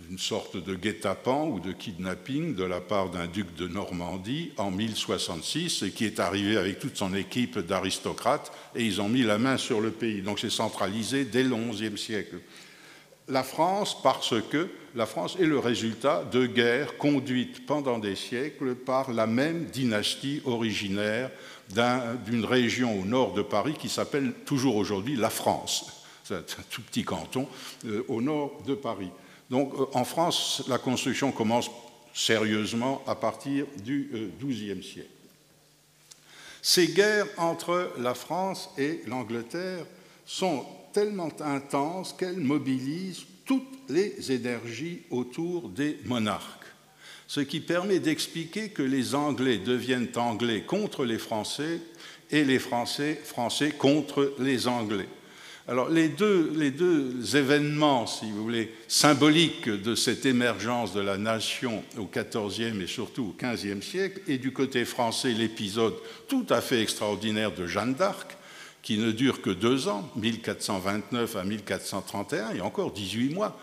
d'une 0.09 0.17
sorte 0.17 0.57
de 0.57 0.75
guet-apens 0.75 1.47
ou 1.47 1.59
de 1.59 1.71
kidnapping 1.71 2.55
de 2.55 2.63
la 2.63 2.81
part 2.81 3.09
d'un 3.09 3.27
duc 3.27 3.55
de 3.55 3.67
Normandie 3.67 4.51
en 4.57 4.71
1066, 4.71 5.85
qui 5.95 6.05
est 6.05 6.19
arrivé 6.19 6.57
avec 6.57 6.79
toute 6.79 6.97
son 6.97 7.13
équipe 7.13 7.59
d'aristocrates, 7.59 8.51
et 8.75 8.83
ils 8.83 9.01
ont 9.01 9.07
mis 9.09 9.23
la 9.23 9.37
main 9.37 9.57
sur 9.57 9.79
le 9.79 9.91
pays. 9.91 10.21
Donc 10.21 10.39
c'est 10.39 10.49
centralisé 10.49 11.23
dès 11.23 11.43
le 11.43 11.55
XIe 11.55 11.97
siècle. 11.97 12.37
La 13.29 13.43
France, 13.43 14.01
parce 14.01 14.35
que 14.49 14.69
la 14.95 15.05
France 15.05 15.37
est 15.39 15.45
le 15.45 15.59
résultat 15.59 16.23
de 16.31 16.45
guerres 16.45 16.97
conduites 16.97 17.65
pendant 17.65 17.99
des 17.99 18.15
siècles 18.15 18.75
par 18.75 19.11
la 19.11 19.27
même 19.27 19.65
dynastie 19.65 20.41
originaire 20.45 21.29
d'une 22.25 22.45
région 22.45 22.99
au 22.99 23.05
nord 23.05 23.33
de 23.33 23.41
Paris 23.41 23.75
qui 23.77 23.89
s'appelle 23.89 24.33
toujours 24.45 24.77
aujourd'hui 24.77 25.15
la 25.15 25.29
France 25.29 25.96
c'est 26.27 26.59
un 26.59 26.63
tout 26.69 26.81
petit 26.81 27.03
canton, 27.03 27.47
euh, 27.85 28.03
au 28.07 28.21
nord 28.21 28.61
de 28.65 28.75
Paris. 28.75 29.09
Donc 29.49 29.73
euh, 29.73 29.85
en 29.93 30.03
France, 30.03 30.63
la 30.67 30.77
construction 30.77 31.31
commence 31.31 31.69
sérieusement 32.13 33.03
à 33.07 33.15
partir 33.15 33.65
du 33.83 34.31
XIIe 34.41 34.71
euh, 34.71 34.81
siècle. 34.81 35.09
Ces 36.61 36.87
guerres 36.87 37.27
entre 37.37 37.93
la 37.99 38.13
France 38.13 38.69
et 38.77 39.01
l'Angleterre 39.07 39.85
sont 40.25 40.65
tellement 40.91 41.31
intenses 41.39 42.13
qu'elles 42.13 42.37
mobilisent 42.37 43.23
toutes 43.45 43.89
les 43.89 44.31
énergies 44.31 45.03
autour 45.09 45.69
des 45.69 45.99
monarques, 46.03 46.65
ce 47.27 47.39
qui 47.39 47.61
permet 47.61 47.99
d'expliquer 47.99 48.69
que 48.69 48.83
les 48.83 49.15
Anglais 49.15 49.59
deviennent 49.59 50.09
Anglais 50.17 50.63
contre 50.63 51.05
les 51.05 51.19
Français 51.19 51.79
et 52.31 52.43
les 52.43 52.59
Français 52.59 53.21
Français 53.23 53.71
contre 53.71 54.33
les 54.39 54.67
Anglais. 54.67 55.07
Alors 55.69 55.89
les 55.89 56.07
deux, 56.07 57.35
événements, 57.35 58.07
si 58.07 58.31
vous 58.31 58.41
voulez, 58.41 58.73
symboliques 58.87 59.67
de 59.67 59.95
cette 59.95 60.25
émergence 60.25 60.93
de 60.93 61.01
la 61.01 61.17
nation 61.17 61.83
au 61.97 62.05
XIVe 62.05 62.81
et 62.81 62.87
surtout 62.87 63.33
au 63.33 63.35
XVe 63.37 63.81
siècle, 63.81 64.21
et 64.29 64.37
du 64.37 64.53
côté 64.53 64.85
français 64.85 65.33
l'épisode 65.33 65.95
tout 66.29 66.45
à 66.49 66.61
fait 66.61 66.81
extraordinaire 66.81 67.51
de 67.51 67.67
Jeanne 67.67 67.95
d'Arc, 67.95 68.37
qui 68.81 68.97
ne 68.97 69.11
dure 69.11 69.41
que 69.41 69.49
deux 69.49 69.89
ans, 69.89 70.09
1429 70.15 71.35
à 71.35 71.43
1431, 71.43 72.51
et 72.51 72.61
encore 72.61 72.93
18 72.93 73.33
mois. 73.33 73.59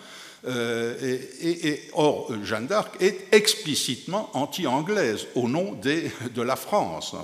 Euh, 0.47 1.19
et, 1.41 1.81
or, 1.95 2.31
Jeanne 2.43 2.67
d'Arc 2.67 3.01
est 3.01 3.33
explicitement 3.33 4.29
anti-anglaise 4.35 5.27
au 5.35 5.49
nom 5.49 5.73
de 5.83 6.43
la 6.43 6.57
France. 6.57 7.17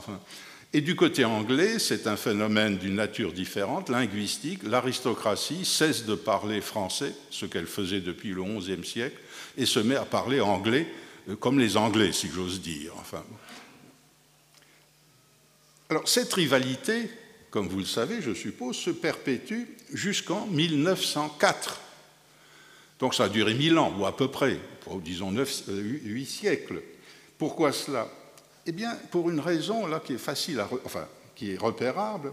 Et 0.72 0.80
du 0.80 0.94
côté 0.94 1.24
anglais, 1.24 1.80
c'est 1.80 2.06
un 2.06 2.16
phénomène 2.16 2.78
d'une 2.78 2.94
nature 2.94 3.32
différente, 3.32 3.88
linguistique. 3.88 4.62
L'aristocratie 4.62 5.64
cesse 5.64 6.04
de 6.04 6.14
parler 6.14 6.60
français, 6.60 7.12
ce 7.30 7.44
qu'elle 7.44 7.66
faisait 7.66 8.00
depuis 8.00 8.30
le 8.30 8.44
XIe 8.44 8.84
siècle, 8.84 9.18
et 9.56 9.66
se 9.66 9.80
met 9.80 9.96
à 9.96 10.04
parler 10.04 10.40
anglais, 10.40 10.86
euh, 11.28 11.34
comme 11.34 11.58
les 11.58 11.76
Anglais, 11.76 12.12
si 12.12 12.28
j'ose 12.28 12.60
dire. 12.60 12.92
Enfin. 12.98 13.24
Alors, 15.88 16.08
cette 16.08 16.32
rivalité, 16.32 17.10
comme 17.50 17.68
vous 17.68 17.80
le 17.80 17.84
savez, 17.84 18.22
je 18.22 18.32
suppose, 18.32 18.76
se 18.76 18.90
perpétue 18.90 19.64
jusqu'en 19.92 20.46
1904. 20.46 21.80
Donc 23.00 23.14
ça 23.14 23.24
a 23.24 23.28
duré 23.28 23.54
mille 23.54 23.76
ans, 23.76 23.92
ou 23.98 24.06
à 24.06 24.16
peu 24.16 24.28
près, 24.28 24.60
disons 25.02 25.34
euh, 25.36 25.44
huit 26.04 26.26
siècles. 26.26 26.80
Pourquoi 27.38 27.72
cela? 27.72 28.08
Eh 28.70 28.72
bien, 28.72 28.96
pour 29.10 29.28
une 29.28 29.40
raison 29.40 29.84
qui 29.98 30.12
est 30.12 30.18
facile, 30.18 30.62
enfin, 30.84 31.08
qui 31.34 31.50
est 31.50 31.60
repérable, 31.60 32.30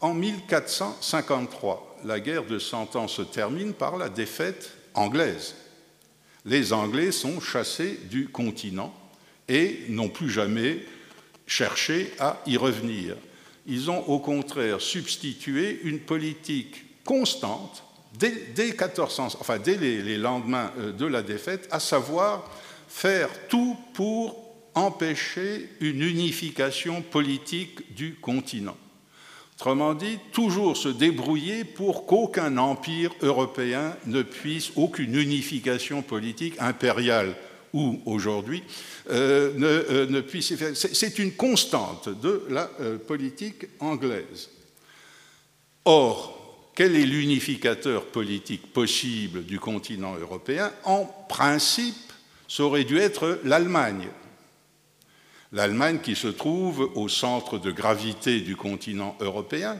en 0.00 0.14
1453, 0.14 1.98
la 2.04 2.18
guerre 2.18 2.44
de 2.44 2.58
Cent 2.58 2.96
Ans 2.96 3.06
se 3.06 3.22
termine 3.22 3.72
par 3.72 3.96
la 3.96 4.08
défaite 4.08 4.72
anglaise. 4.94 5.54
Les 6.44 6.72
Anglais 6.72 7.12
sont 7.12 7.40
chassés 7.40 8.00
du 8.10 8.26
continent 8.30 8.92
et 9.46 9.84
n'ont 9.88 10.08
plus 10.08 10.28
jamais 10.28 10.84
cherché 11.46 12.12
à 12.18 12.42
y 12.46 12.56
revenir. 12.56 13.14
Ils 13.64 13.88
ont 13.88 14.08
au 14.08 14.18
contraire 14.18 14.80
substitué 14.80 15.82
une 15.84 16.00
politique 16.00 17.04
constante 17.04 17.84
dès, 18.18 18.32
dès, 18.56 18.72
1400, 18.72 19.36
enfin, 19.38 19.60
dès 19.60 19.76
les 19.76 20.18
lendemains 20.18 20.72
euh, 20.78 20.90
de 20.90 21.06
la 21.06 21.22
défaite, 21.22 21.68
à 21.70 21.78
savoir 21.78 22.50
faire 22.88 23.28
tout 23.46 23.76
pour 23.94 24.45
empêcher 24.76 25.68
une 25.80 26.02
unification 26.02 27.02
politique 27.02 27.94
du 27.94 28.14
continent. 28.14 28.76
Autrement 29.54 29.94
dit, 29.94 30.18
toujours 30.32 30.76
se 30.76 30.90
débrouiller 30.90 31.64
pour 31.64 32.06
qu'aucun 32.06 32.58
empire 32.58 33.10
européen 33.22 33.96
ne 34.06 34.22
puisse, 34.22 34.70
aucune 34.76 35.14
unification 35.14 36.02
politique 36.02 36.54
impériale 36.60 37.34
ou 37.72 38.00
aujourd'hui, 38.04 38.62
ne, 39.08 40.06
ne, 40.06 40.20
puisse 40.20 40.54
faire. 40.56 40.76
C'est 40.76 41.18
une 41.18 41.32
constante 41.32 42.08
de 42.20 42.44
la 42.50 42.70
politique 43.06 43.66
anglaise. 43.80 44.50
Or, 45.86 46.70
quel 46.74 46.94
est 46.94 47.06
l'unificateur 47.06 48.04
politique 48.04 48.72
possible 48.72 49.44
du 49.44 49.58
continent 49.58 50.16
européen? 50.16 50.70
En 50.84 51.06
principe, 51.28 52.12
ça 52.46 52.64
aurait 52.64 52.84
dû 52.84 52.98
être 52.98 53.40
l'Allemagne. 53.44 54.08
L'Allemagne 55.52 55.98
qui 56.02 56.16
se 56.16 56.28
trouve 56.28 56.90
au 56.94 57.08
centre 57.08 57.58
de 57.58 57.70
gravité 57.70 58.40
du 58.40 58.56
continent 58.56 59.16
européen 59.20 59.78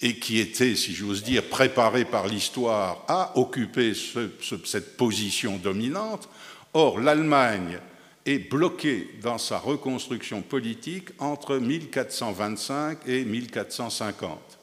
et 0.00 0.18
qui 0.18 0.38
était, 0.38 0.74
si 0.74 0.94
j'ose 0.94 1.22
dire, 1.22 1.44
préparée 1.48 2.04
par 2.04 2.26
l'histoire 2.26 3.04
à 3.06 3.38
occuper 3.38 3.92
cette 3.94 4.96
position 4.96 5.58
dominante. 5.58 6.28
Or, 6.72 7.00
l'Allemagne 7.00 7.78
est 8.26 8.50
bloquée 8.50 9.08
dans 9.22 9.38
sa 9.38 9.58
reconstruction 9.58 10.42
politique 10.42 11.08
entre 11.18 11.56
1425 11.56 12.98
et 13.06 13.24
1450 13.24 14.60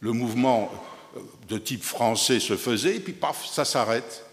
le 0.00 0.12
mouvement 0.12 0.70
euh, 1.16 1.20
de 1.48 1.58
type 1.58 1.82
français 1.82 2.40
se 2.40 2.56
faisait, 2.56 2.96
et 2.96 3.00
puis 3.00 3.12
paf, 3.12 3.46
ça 3.46 3.64
s'arrête 3.64 4.24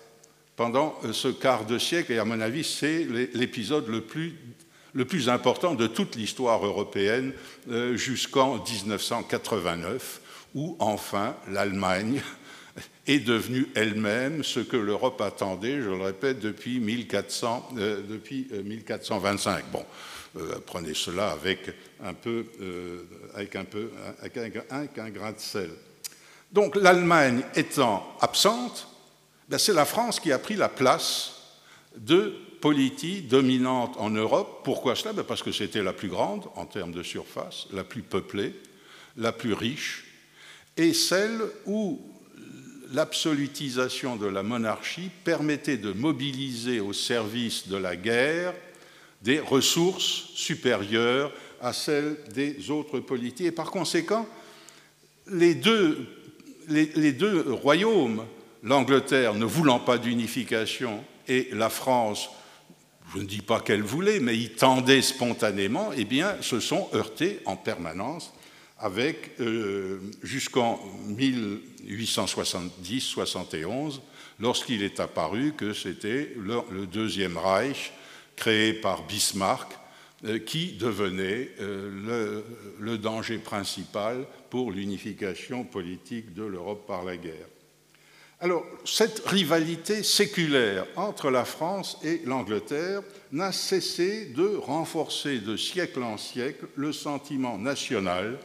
pendant 0.55 0.95
euh, 1.03 1.13
ce 1.13 1.27
quart 1.27 1.65
de 1.65 1.77
siècle, 1.77 2.11
et 2.11 2.19
à 2.19 2.25
mon 2.25 2.39
avis, 2.41 2.63
c'est 2.63 3.05
l'épisode 3.33 3.87
le 3.87 4.01
plus, 4.01 4.37
le 4.93 5.05
plus 5.05 5.29
important 5.29 5.75
de 5.75 5.87
toute 5.87 6.15
l'histoire 6.15 6.65
européenne 6.65 7.33
euh, 7.69 7.95
jusqu'en 7.95 8.63
1989, 8.63 10.21
où 10.55 10.75
enfin 10.79 11.35
l'Allemagne 11.49 12.21
est 13.07 13.19
devenue 13.19 13.67
elle-même 13.75 14.43
ce 14.43 14.59
que 14.59 14.77
l'Europe 14.77 15.19
attendait, 15.21 15.81
je 15.81 15.89
le 15.89 16.01
répète, 16.01 16.39
depuis, 16.39 16.79
1400, 16.79 17.69
depuis 17.75 18.47
1425. 18.63 19.65
Bon, 19.71 19.85
prenez 20.65 20.93
cela 20.93 21.31
avec 21.31 21.71
un 22.03 22.13
peu, 22.13 22.45
euh, 22.61 23.03
avec, 23.35 23.55
un 23.55 23.65
peu, 23.65 23.89
avec 24.21 24.97
un, 24.97 25.09
grain 25.09 25.31
de 25.31 25.39
sel. 25.39 25.69
Donc 26.51 26.75
l'Allemagne 26.75 27.43
étant 27.55 28.15
absente, 28.21 28.87
ben, 29.49 29.57
c'est 29.57 29.73
la 29.73 29.85
France 29.85 30.19
qui 30.19 30.31
a 30.31 30.39
pris 30.39 30.55
la 30.55 30.69
place 30.69 31.33
de 31.95 32.35
dominante 33.27 33.95
en 33.97 34.09
Europe. 34.09 34.61
Pourquoi 34.63 34.95
cela? 34.95 35.13
Ben, 35.13 35.23
Parce 35.23 35.43
que 35.43 35.51
c'était 35.51 35.83
la 35.83 35.93
plus 35.93 36.07
grande 36.07 36.45
en 36.55 36.65
termes 36.65 36.93
de 36.93 37.03
surface, 37.03 37.67
la 37.73 37.83
plus 37.83 38.01
peuplée, 38.01 38.53
la 39.17 39.31
plus 39.31 39.53
riche, 39.53 40.05
et 40.77 40.93
celle 40.93 41.41
où 41.65 42.01
l'absolutisation 42.93 44.15
de 44.15 44.27
la 44.27 44.43
monarchie 44.43 45.09
permettait 45.23 45.77
de 45.77 45.91
mobiliser 45.91 46.79
au 46.79 46.93
service 46.93 47.67
de 47.67 47.77
la 47.77 47.95
guerre 47.95 48.53
des 49.21 49.39
ressources 49.39 50.29
supérieures 50.35 51.31
à 51.61 51.73
celle 51.73 52.17
des 52.33 52.69
autres 52.71 52.99
politiques. 52.99 53.47
Et 53.47 53.51
par 53.51 53.71
conséquent, 53.71 54.27
les 55.31 55.55
deux, 55.55 56.05
les, 56.67 57.13
deux 57.13 57.51
royaumes, 57.51 58.25
l'Angleterre 58.63 59.33
ne 59.33 59.45
voulant 59.45 59.79
pas 59.79 59.97
d'unification 59.97 61.03
et 61.27 61.49
la 61.53 61.69
France, 61.69 62.29
je 63.13 63.19
ne 63.19 63.25
dis 63.25 63.41
pas 63.41 63.59
qu'elle 63.59 63.83
voulait, 63.83 64.19
mais 64.19 64.37
y 64.37 64.49
tendait 64.49 65.01
spontanément, 65.01 65.91
eh 65.95 66.05
bien, 66.05 66.37
se 66.41 66.59
sont 66.59 66.89
heurtés 66.93 67.39
en 67.45 67.55
permanence 67.55 68.33
avec, 68.79 69.39
euh, 69.39 69.99
jusqu'en 70.23 70.79
1870-71, 71.09 74.01
lorsqu'il 74.39 74.81
est 74.83 74.99
apparu 74.99 75.53
que 75.55 75.73
c'était 75.73 76.33
le 76.37 76.87
Deuxième 76.87 77.37
Reich 77.37 77.93
créé 78.35 78.73
par 78.73 79.05
Bismarck 79.05 79.71
euh, 80.25 80.39
qui 80.39 80.73
devenait 80.73 81.51
euh, 81.59 82.41
le, 82.79 82.97
danger 82.97 83.37
principal 83.37 84.25
pour 84.49 84.71
l'unification 84.71 85.65
politique 85.65 86.33
de 86.33 86.43
l'Europe 86.43 86.87
par 86.87 87.03
la 87.03 87.17
guerre. 87.17 87.52
Alors, 88.43 88.65
cette 88.83 89.25
rivalité 89.25 90.03
séculaire 90.03 90.85
entre 90.97 91.31
la 91.31 91.45
France 91.45 91.97
et 92.03 92.21
l'Angleterre 92.25 93.01
n'a 93.31 93.53
cessé 93.53 94.25
de 94.25 94.57
renforcer 94.57 95.39
de 95.39 95.55
siècle 95.55 96.03
en 96.03 96.17
siècle 96.17 96.65
le 96.75 96.91
sentiment 96.91 97.57
national 97.57 98.37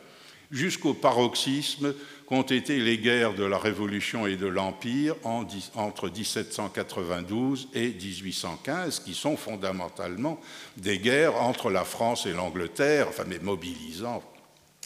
jusqu'au 0.53 0.95
paroxysme 0.95 1.95
qu'ont 2.27 2.43
été 2.43 2.79
les 2.79 2.99
guerres 2.99 3.35
de 3.35 3.43
la 3.43 3.59
Révolution 3.59 4.25
et 4.29 4.37
de 4.37 4.47
l'Empire 4.47 5.17
entre 5.25 6.09
1792 6.09 7.71
et 7.75 7.89
1815, 7.89 9.01
qui 9.01 9.15
sont 9.15 9.37
fondamentalement 9.37 10.39
des 10.77 11.01
guerres 11.01 11.43
entre 11.43 11.71
la 11.71 11.85
France 11.85 12.25
et 12.25 12.33
l'Angleterre, 12.33 13.09
enfin, 13.09 13.25
mais 13.27 13.41
mobilisant 13.41 14.23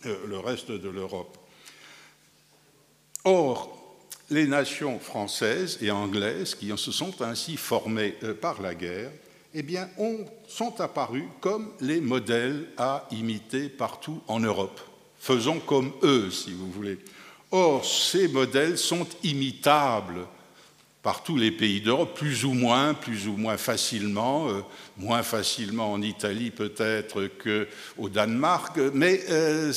euh, 0.06 0.16
le 0.26 0.38
reste 0.38 0.70
de 0.70 0.88
l'Europe. 0.88 1.36
Or, 3.24 3.81
les 4.32 4.46
nations 4.46 4.98
françaises 4.98 5.78
et 5.80 5.90
anglaises 5.90 6.54
qui 6.54 6.72
se 6.76 6.90
sont 6.90 7.22
ainsi 7.22 7.56
formées 7.56 8.16
euh, 8.22 8.34
par 8.34 8.60
la 8.60 8.74
guerre, 8.74 9.10
eh 9.54 9.62
bien, 9.62 9.88
sont 10.48 10.80
apparues 10.80 11.28
comme 11.40 11.70
les 11.80 12.00
modèles 12.00 12.68
à 12.78 13.06
imiter 13.10 13.68
partout 13.68 14.22
en 14.26 14.40
Europe. 14.40 14.80
Faisons 15.18 15.60
comme 15.60 15.92
eux, 16.02 16.30
si 16.30 16.52
vous 16.52 16.70
voulez. 16.70 16.98
Or, 17.50 17.84
ces 17.84 18.28
modèles 18.28 18.78
sont 18.78 19.06
imitables 19.22 20.26
par 21.02 21.24
tous 21.24 21.36
les 21.36 21.50
pays 21.50 21.80
d'Europe, 21.80 22.16
plus 22.16 22.44
ou 22.44 22.52
moins, 22.52 22.94
plus 22.94 23.26
ou 23.26 23.36
moins 23.36 23.56
facilement, 23.56 24.48
euh, 24.48 24.60
moins 24.96 25.24
facilement 25.24 25.92
en 25.92 26.00
Italie 26.00 26.50
peut-être 26.50 27.28
qu'au 27.42 28.08
Danemark, 28.08 28.78
mais, 28.94 29.20
euh, 29.28 29.72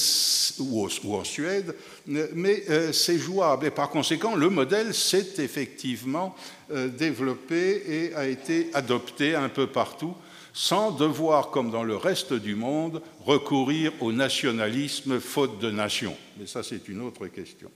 ou, 0.60 0.88
en 1.16 1.24
Suède, 1.24 1.76
mais 2.06 2.64
euh, 2.70 2.92
c'est 2.92 3.18
jouable. 3.18 3.66
Et 3.66 3.72
par 3.72 3.90
conséquent, 3.90 4.36
le 4.36 4.50
modèle 4.50 4.94
s'est 4.94 5.34
effectivement 5.40 6.36
développé 6.70 7.84
et 7.88 8.16
a 8.16 8.28
été 8.28 8.70
adopté 8.74 9.36
un 9.36 9.50
peu 9.50 9.68
partout 9.68 10.16
sans 10.52 10.92
devoir, 10.92 11.52
comme 11.52 11.70
dans 11.70 11.84
le 11.84 11.98
reste 11.98 12.34
du 12.34 12.56
monde, 12.56 13.02
recourir 13.26 13.92
au 14.00 14.14
nationalisme 14.14 15.20
faute 15.20 15.60
de 15.60 15.70
nation. 15.70 16.16
Mais 16.40 16.48
ça, 16.48 16.64
c'est 16.64 16.88
une 16.88 17.02
autre 17.02 17.28
question. 17.28 17.70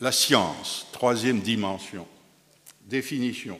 La 0.00 0.12
science, 0.12 0.86
troisième 0.92 1.40
dimension, 1.40 2.06
définition, 2.86 3.58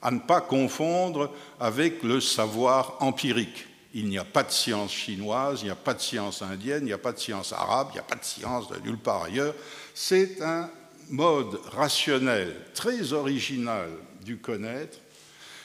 à 0.00 0.10
ne 0.10 0.18
pas 0.18 0.40
confondre 0.40 1.30
avec 1.60 2.02
le 2.02 2.20
savoir 2.20 2.96
empirique. 3.00 3.66
Il 3.94 4.08
n'y 4.08 4.16
a 4.16 4.24
pas 4.24 4.42
de 4.42 4.50
science 4.50 4.92
chinoise, 4.92 5.60
il 5.60 5.66
n'y 5.66 5.70
a 5.70 5.76
pas 5.76 5.92
de 5.92 6.00
science 6.00 6.40
indienne, 6.40 6.84
il 6.84 6.86
n'y 6.86 6.92
a 6.92 6.98
pas 6.98 7.12
de 7.12 7.18
science 7.18 7.52
arabe, 7.52 7.88
il 7.90 7.94
n'y 7.94 8.00
a 8.00 8.04
pas 8.04 8.16
de 8.16 8.24
science 8.24 8.68
de 8.68 8.78
nulle 8.78 8.96
part 8.96 9.24
ailleurs. 9.24 9.54
C'est 9.94 10.40
un 10.40 10.70
mode 11.10 11.60
rationnel 11.70 12.56
très 12.74 13.12
original 13.12 13.90
du 14.24 14.38
connaître 14.38 14.98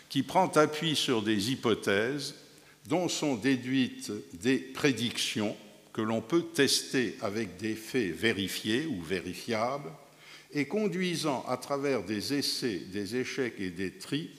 qui 0.10 0.24
prend 0.24 0.48
appui 0.48 0.98
sur 0.98 1.22
des 1.22 1.52
hypothèses 1.52 2.36
dont 2.88 3.08
sont 3.08 3.36
déduites 3.36 4.12
des 4.34 4.58
prédictions 4.58 5.56
que 5.98 6.02
l'on 6.04 6.22
peut 6.22 6.44
tester 6.54 7.18
avec 7.22 7.58
des 7.58 7.74
faits 7.74 8.12
vérifiés 8.12 8.86
ou 8.86 9.02
vérifiables 9.02 9.90
et 10.54 10.68
conduisant 10.68 11.44
à 11.48 11.58
travers 11.58 12.04
des 12.04 12.36
essais, 12.36 12.84
des 12.94 13.16
échecs 13.16 13.56
et 13.58 13.72
des 13.72 13.92
tris 13.92 14.30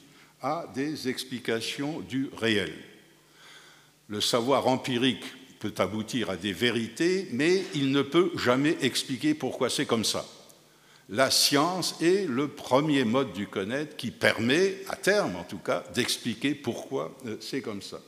à 0.40 0.70
des 0.72 1.08
explications 1.08 1.98
du 1.98 2.30
réel. 2.36 2.72
Le 4.06 4.20
savoir 4.20 4.68
empirique 4.68 5.24
peut 5.58 5.74
aboutir 5.78 6.30
à 6.30 6.36
des 6.36 6.52
vérités, 6.52 7.26
mais 7.32 7.64
il 7.74 7.90
ne 7.90 8.02
peut 8.02 8.30
jamais 8.36 8.76
expliquer 8.80 9.34
pourquoi 9.34 9.68
c'est 9.68 9.84
comme 9.84 10.04
ça 10.04 10.24
la 11.10 11.30
science 11.30 11.96
est 12.02 12.28
le 12.28 12.48
premier 12.48 13.04
mode 13.04 13.32
du 13.32 13.46
connaître 13.46 13.96
qui 13.96 14.10
permet, 14.10 14.76
à 14.88 14.96
terme 14.96 15.36
en 15.36 15.44
tout 15.44 15.58
cas, 15.58 15.82
d'expliquer 15.94 16.54
pourquoi 16.54 17.16
euh, 17.26 17.38
c'est 17.40 17.62
comme 17.62 17.80
ça. 17.80 17.98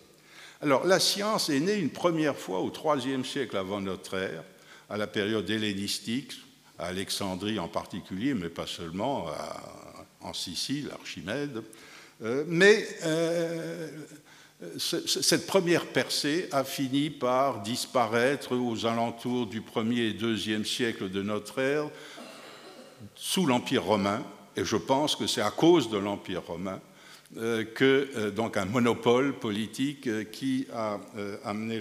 Alors 0.63 0.87
la 0.87 1.01
science 1.01 1.49
est 1.49 1.61
née 1.61 1.77
une 1.77 1.91
première 1.91 2.37
fois 2.37 2.61
au 2.61 2.71
IIIe 2.71 3.25
siècle 3.25 3.57
avant 3.57 3.81
notre 3.81 4.15
ère, 4.15 4.45
à 4.91 4.99
la 4.99 5.07
période 5.07 5.49
hellénistique, 5.49 6.35
à 6.79 6.87
Alexandrie 6.87 7.59
en 7.59 7.69
particulier, 7.69 8.35
mais 8.35 8.51
pas 8.51 8.67
seulement, 8.67 9.27
en 10.21 10.35
Sicile, 10.35 10.91
Archimède. 10.93 11.63
Euh, 12.23 12.45
mais 12.47 12.87
euh, 13.05 13.89
cette 14.77 15.47
première 15.47 15.87
percée 15.87 16.49
a 16.53 16.65
fini 16.65 17.09
par 17.09 17.63
disparaître 17.63 18.55
aux 18.55 18.85
alentours 18.85 19.47
du 19.47 19.63
1er 19.63 20.11
et 20.11 20.13
2e 20.13 20.65
siècle 20.65 21.09
de 21.09 21.23
notre 21.23 21.59
ère, 21.59 21.89
sous 23.15 23.47
l'Empire 23.47 23.85
romain, 23.85 24.23
et 24.57 24.65
je 24.67 24.77
pense 24.77 25.17
que 25.17 25.27
c'est 25.27 25.41
à 25.41 25.51
cause 25.51 25.89
de 25.89 25.97
l'Empire 25.97 26.43
romain 26.47 26.81
que 27.37 28.09
euh, 28.17 28.31
donc 28.31 28.57
un 28.57 28.65
monopole 28.65 29.39
politique 29.39 30.07
euh, 30.07 30.25
qui 30.25 30.67
a 30.75 30.99
amené 31.45 31.81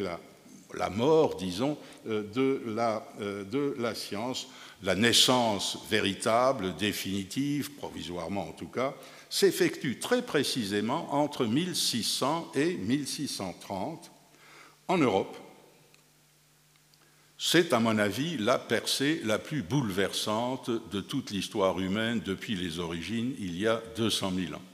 la 0.73 0.89
mort, 0.89 1.35
disons, 1.35 1.77
de 2.05 2.61
la, 2.67 3.03
de 3.19 3.75
la 3.79 3.95
science, 3.95 4.47
la 4.83 4.93
naissance 4.93 5.79
véritable, 5.89 6.75
définitive, 6.75 7.71
provisoirement 7.71 8.47
en 8.49 8.51
tout 8.51 8.67
cas, 8.67 8.93
s'effectue 9.31 9.97
très 9.97 10.21
précisément 10.21 11.11
entre 11.13 11.45
1600 11.45 12.51
et 12.53 12.75
1630 12.75 14.11
en 14.87 14.97
Europe. 14.99 15.35
C'est, 17.41 17.73
à 17.73 17.79
mon 17.79 17.97
avis, 17.97 18.37
la 18.37 18.59
percée 18.59 19.21
la 19.23 19.39
plus 19.39 19.63
bouleversante 19.63 20.69
de 20.91 20.99
toute 20.99 21.31
l'histoire 21.31 21.79
humaine 21.79 22.19
depuis 22.23 22.53
les 22.55 22.79
origines, 22.79 23.33
il 23.39 23.57
y 23.57 23.65
a 23.65 23.81
200 23.95 24.33
000 24.35 24.53
ans. 24.53 24.68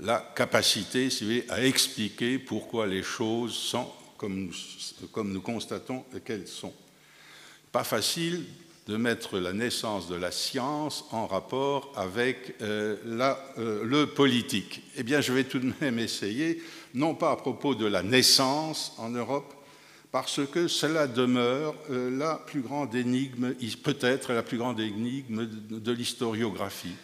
La 0.00 0.32
capacité, 0.34 1.08
à 1.48 1.64
expliquer 1.64 2.38
pourquoi 2.38 2.86
les 2.86 3.02
choses 3.02 3.54
sont 3.54 3.90
comme 4.18 5.32
nous, 5.32 5.40
constatons 5.40 6.04
qu'elles 6.24 6.48
sont. 6.48 6.74
Pas 7.72 7.84
facile 7.84 8.44
de 8.86 8.96
mettre 8.96 9.38
la 9.38 9.52
naissance 9.52 10.08
de 10.08 10.14
la 10.14 10.30
science 10.30 11.04
en 11.12 11.26
rapport 11.26 11.92
avec 11.94 12.54
euh, 12.62 12.96
euh, 13.58 13.84
le 13.84 14.06
politique. 14.06 14.82
Eh 14.96 15.02
bien, 15.02 15.20
je 15.20 15.32
vais 15.32 15.44
tout 15.44 15.58
de 15.58 15.72
même 15.80 15.98
essayer, 15.98 16.62
non 16.94 17.14
pas 17.14 17.32
à 17.32 17.36
propos 17.36 17.74
de 17.74 17.86
la 17.86 18.02
naissance 18.02 18.94
en 18.98 19.10
Europe, 19.10 19.54
parce 20.10 20.40
que 20.46 20.68
cela 20.68 21.06
demeure 21.06 21.74
euh, 21.90 22.10
la 22.16 22.36
plus 22.36 22.62
grande 22.62 22.94
énigme, 22.94 23.54
peut-être 23.82 24.32
la 24.32 24.42
plus 24.42 24.56
grande 24.56 24.80
énigme 24.80 25.46
de 25.46 25.92
l'historiographie. 25.92 26.96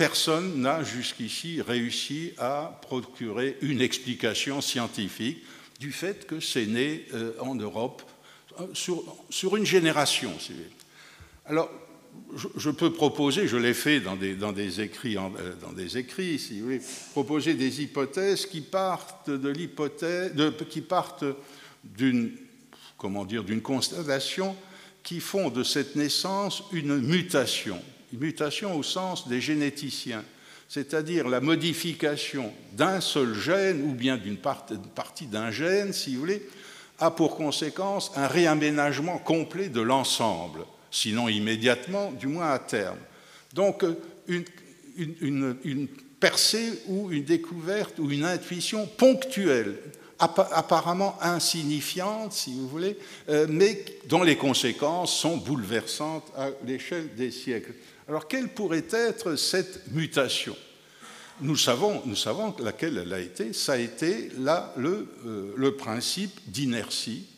Personne 0.00 0.62
n'a 0.62 0.82
jusqu'ici 0.82 1.60
réussi 1.60 2.32
à 2.38 2.80
procurer 2.80 3.58
une 3.60 3.82
explication 3.82 4.62
scientifique 4.62 5.44
du 5.78 5.92
fait 5.92 6.26
que 6.26 6.40
c'est 6.40 6.64
né 6.64 7.04
en 7.38 7.54
Europe 7.54 8.00
sur, 8.72 9.04
sur, 9.28 9.58
une 9.58 9.66
génération. 9.66 10.32
Alors, 11.44 11.70
je, 12.56 12.70
peux 12.70 12.94
proposer, 12.94 13.46
je 13.46 13.58
l'ai 13.58 13.74
fait 13.74 14.00
dans 14.00 14.16
des, 14.16 14.80
écrits, 14.80 15.18
euh, 15.18 16.78
proposer 17.12 17.52
des 17.52 17.82
hypothèses 17.82 18.46
qui 18.46 18.62
partent 18.62 19.28
de 19.28 19.50
l'hypothèse, 19.50 20.32
d'une, 21.84 22.32
comment 22.96 23.26
dire, 23.26 23.44
d'une 23.44 23.60
constatation 23.60 24.56
qui 25.02 25.20
font 25.20 25.50
de 25.50 25.62
cette 25.62 25.94
naissance 25.94 26.62
une 26.72 26.98
mutation, 27.00 27.82
une 28.12 28.20
mutation 28.20 28.76
au 28.76 28.82
sens 28.82 29.28
des 29.28 29.40
généticiens, 29.40 30.24
c'est-à-dire 30.68 31.28
la 31.28 31.40
modification 31.40 32.52
d'un 32.72 33.00
seul 33.00 33.34
gène 33.34 33.82
ou 33.82 33.94
bien 33.94 34.16
d'une 34.16 34.38
partie 34.38 35.26
d'un 35.26 35.50
gène, 35.50 35.92
si 35.92 36.14
vous 36.14 36.20
voulez, 36.20 36.46
a 36.98 37.10
pour 37.10 37.36
conséquence 37.36 38.12
un 38.16 38.26
réaménagement 38.26 39.18
complet 39.18 39.68
de 39.68 39.80
l'ensemble 39.80 40.64
sinon 40.90 41.28
immédiatement, 41.28 42.12
du 42.12 42.26
moins 42.26 42.50
à 42.50 42.58
terme. 42.58 42.98
Donc 43.54 43.84
euh, 43.84 43.94
une, 44.96 45.88
percée 46.18 46.82
ou 46.86 47.10
une 47.10 47.24
découverte 47.24 47.98
ou 47.98 48.10
une 48.10 48.24
intuition 48.24 48.86
ponctuelle, 48.86 49.78
apparemment 50.18 51.16
insignifiante, 51.22 52.34
si 52.34 52.52
vous 52.52 52.68
voulez, 52.68 52.98
euh, 53.30 53.46
mais 53.48 53.82
dont 54.06 54.22
les 54.22 54.36
conséquences 54.36 55.16
sont 55.16 55.38
bouleversantes 55.38 56.30
à 56.36 56.50
l'échelle 56.66 57.14
des 57.14 57.30
siècles. 57.30 57.72
Alors 58.10 58.26
quelle 58.26 58.48
pourrait 58.48 58.88
être 58.90 59.36
cette 59.36 59.92
mutation? 59.92 60.56
Nous 61.42 61.54
savons, 61.54 62.02
nous 62.06 62.16
savons 62.16 62.56
laquelle 62.58 62.98
elle 62.98 63.12
a 63.12 63.20
été. 63.20 63.52
Ça 63.52 63.74
a 63.74 63.76
été 63.76 64.30
euh, 64.36 65.52
le 65.56 65.76
principe 65.76 66.40
d'inertie 66.48 67.28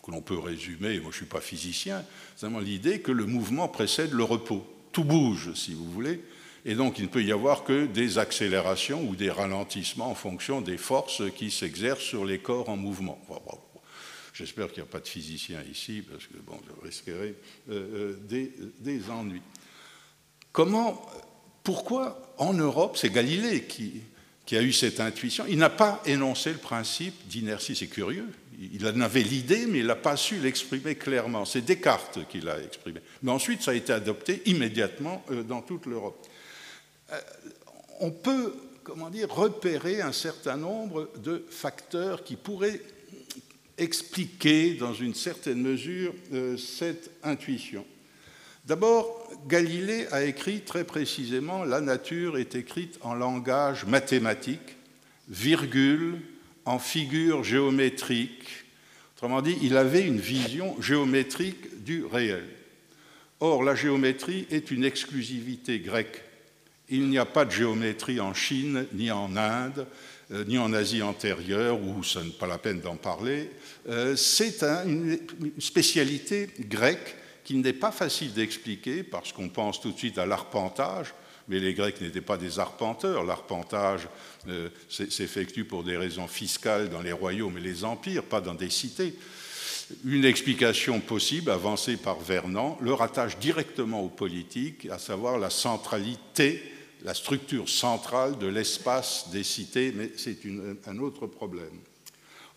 que 0.00 0.12
l'on 0.12 0.20
peut 0.20 0.38
résumer, 0.38 1.00
moi 1.00 1.10
je 1.10 1.16
ne 1.16 1.22
suis 1.22 1.26
pas 1.26 1.40
physicien, 1.40 2.04
c'est 2.36 2.48
l'idée 2.60 3.00
que 3.00 3.10
le 3.10 3.26
mouvement 3.26 3.66
précède 3.66 4.12
le 4.12 4.22
repos. 4.22 4.64
Tout 4.92 5.02
bouge, 5.02 5.52
si 5.54 5.74
vous 5.74 5.90
voulez, 5.90 6.22
et 6.64 6.76
donc 6.76 7.00
il 7.00 7.06
ne 7.06 7.08
peut 7.08 7.24
y 7.24 7.32
avoir 7.32 7.64
que 7.64 7.86
des 7.86 8.18
accélérations 8.18 9.02
ou 9.02 9.16
des 9.16 9.30
ralentissements 9.30 10.10
en 10.10 10.14
fonction 10.14 10.60
des 10.60 10.76
forces 10.76 11.22
qui 11.34 11.50
s'exercent 11.50 12.04
sur 12.04 12.24
les 12.24 12.38
corps 12.38 12.68
en 12.68 12.76
mouvement. 12.76 13.18
J'espère 14.34 14.66
qu'il 14.72 14.82
n'y 14.82 14.88
a 14.88 14.90
pas 14.90 14.98
de 14.98 15.06
physicien 15.06 15.62
ici, 15.70 16.02
parce 16.10 16.26
que 16.26 16.36
bon, 16.44 16.58
je 16.66 16.84
risquerais 16.84 17.34
euh, 17.70 18.16
euh, 18.32 18.50
des, 18.80 19.08
ennuis. 19.08 19.40
Comment, 20.54 21.04
pourquoi 21.64 22.32
en 22.38 22.54
Europe, 22.54 22.96
c'est 22.96 23.10
Galilée 23.10 23.64
qui, 23.64 24.02
a 24.52 24.62
eu 24.62 24.72
cette 24.72 25.00
intuition, 25.00 25.44
il 25.48 25.58
n'a 25.58 25.68
pas 25.68 26.00
énoncé 26.06 26.52
le 26.52 26.58
principe 26.58 27.26
d'inertie, 27.26 27.74
c'est 27.74 27.88
curieux, 27.88 28.28
il 28.60 28.86
en 28.86 29.00
avait 29.00 29.24
l'idée, 29.24 29.66
mais 29.66 29.80
il 29.80 29.86
n'a 29.86 29.96
pas 29.96 30.16
su 30.16 30.38
l'exprimer 30.38 30.94
clairement. 30.94 31.44
C'est 31.44 31.62
Descartes 31.62 32.20
qui 32.28 32.40
l'a 32.40 32.60
exprimé. 32.62 33.00
Mais 33.24 33.32
ensuite, 33.32 33.62
ça 33.62 33.72
a 33.72 33.74
été 33.74 33.92
adopté 33.92 34.42
immédiatement 34.46 35.24
euh, 35.32 35.42
dans 35.42 35.60
toute 35.60 35.86
l'Europe. 35.86 36.24
Euh, 37.12 37.20
on 37.98 38.12
peut, 38.12 38.54
comment 38.84 39.10
dire, 39.10 39.34
repérer 39.34 40.02
un 40.02 40.12
certain 40.12 40.56
nombre 40.56 41.10
de 41.16 41.44
facteurs 41.50 42.22
qui 42.22 42.36
pourraient 42.36 42.80
expliquer, 43.76 44.74
dans 44.74 44.94
une 44.94 45.14
certaine 45.14 45.60
mesure, 45.60 46.14
euh, 46.32 46.56
cette 46.56 47.10
intuition. 47.24 47.84
D'abord, 48.66 49.28
Galilée 49.46 50.06
a 50.10 50.24
écrit 50.24 50.62
très 50.62 50.84
précisément 50.84 51.64
La 51.64 51.82
nature 51.82 52.38
est 52.38 52.54
écrite 52.54 52.98
en 53.02 53.12
langage 53.12 53.84
mathématique, 53.84 54.76
virgule, 55.28 56.20
en 56.64 56.78
figure 56.78 57.44
géométrique. 57.44 58.64
Autrement 59.16 59.42
dit, 59.42 59.58
il 59.60 59.76
avait 59.76 60.06
une 60.06 60.18
vision 60.18 60.80
géométrique 60.80 61.84
du 61.84 62.06
réel. 62.06 62.44
Or, 63.40 63.62
la 63.62 63.74
géométrie 63.74 64.46
est 64.50 64.70
une 64.70 64.84
exclusivité 64.84 65.78
grecque. 65.80 66.22
Il 66.88 67.10
n'y 67.10 67.18
a 67.18 67.26
pas 67.26 67.44
de 67.44 67.50
géométrie 67.50 68.20
en 68.20 68.32
Chine, 68.32 68.86
ni 68.94 69.10
en 69.10 69.36
Inde, 69.36 69.86
euh, 70.30 70.44
ni 70.46 70.56
en 70.56 70.72
Asie 70.72 71.02
antérieure, 71.02 71.78
où 71.82 72.02
ce 72.02 72.18
n'est 72.18 72.30
pas 72.30 72.46
la 72.46 72.56
peine 72.56 72.80
d'en 72.80 72.96
parler. 72.96 73.50
Euh, 73.90 74.16
c'est 74.16 74.62
une 74.62 75.18
spécialité 75.58 76.48
grecque 76.60 77.16
qui 77.44 77.54
n'est 77.56 77.72
pas 77.72 77.92
facile 77.92 78.32
d'expliquer 78.32 79.02
parce 79.02 79.32
qu'on 79.32 79.48
pense 79.48 79.80
tout 79.80 79.92
de 79.92 79.98
suite 79.98 80.18
à 80.18 80.26
l'arpentage, 80.26 81.14
mais 81.48 81.60
les 81.60 81.74
Grecs 81.74 82.00
n'étaient 82.00 82.20
pas 82.22 82.38
des 82.38 82.58
arpenteurs. 82.58 83.24
L'arpentage 83.24 84.08
euh, 84.48 84.70
s'effectue 84.88 85.64
pour 85.64 85.84
des 85.84 85.96
raisons 85.96 86.26
fiscales 86.26 86.88
dans 86.88 87.02
les 87.02 87.12
royaumes 87.12 87.58
et 87.58 87.60
les 87.60 87.84
empires, 87.84 88.24
pas 88.24 88.40
dans 88.40 88.54
des 88.54 88.70
cités. 88.70 89.14
Une 90.04 90.24
explication 90.24 91.00
possible, 91.00 91.50
avancée 91.50 91.98
par 91.98 92.18
Vernon, 92.18 92.78
le 92.80 92.94
rattache 92.94 93.38
directement 93.38 94.00
aux 94.00 94.08
politiques, 94.08 94.86
à 94.90 94.98
savoir 94.98 95.38
la 95.38 95.50
centralité, 95.50 96.62
la 97.02 97.12
structure 97.12 97.68
centrale 97.68 98.38
de 98.38 98.46
l'espace 98.46 99.28
des 99.30 99.44
cités, 99.44 99.92
mais 99.94 100.10
c'est 100.16 100.38
un 100.86 100.98
autre 100.98 101.26
problème. 101.26 101.78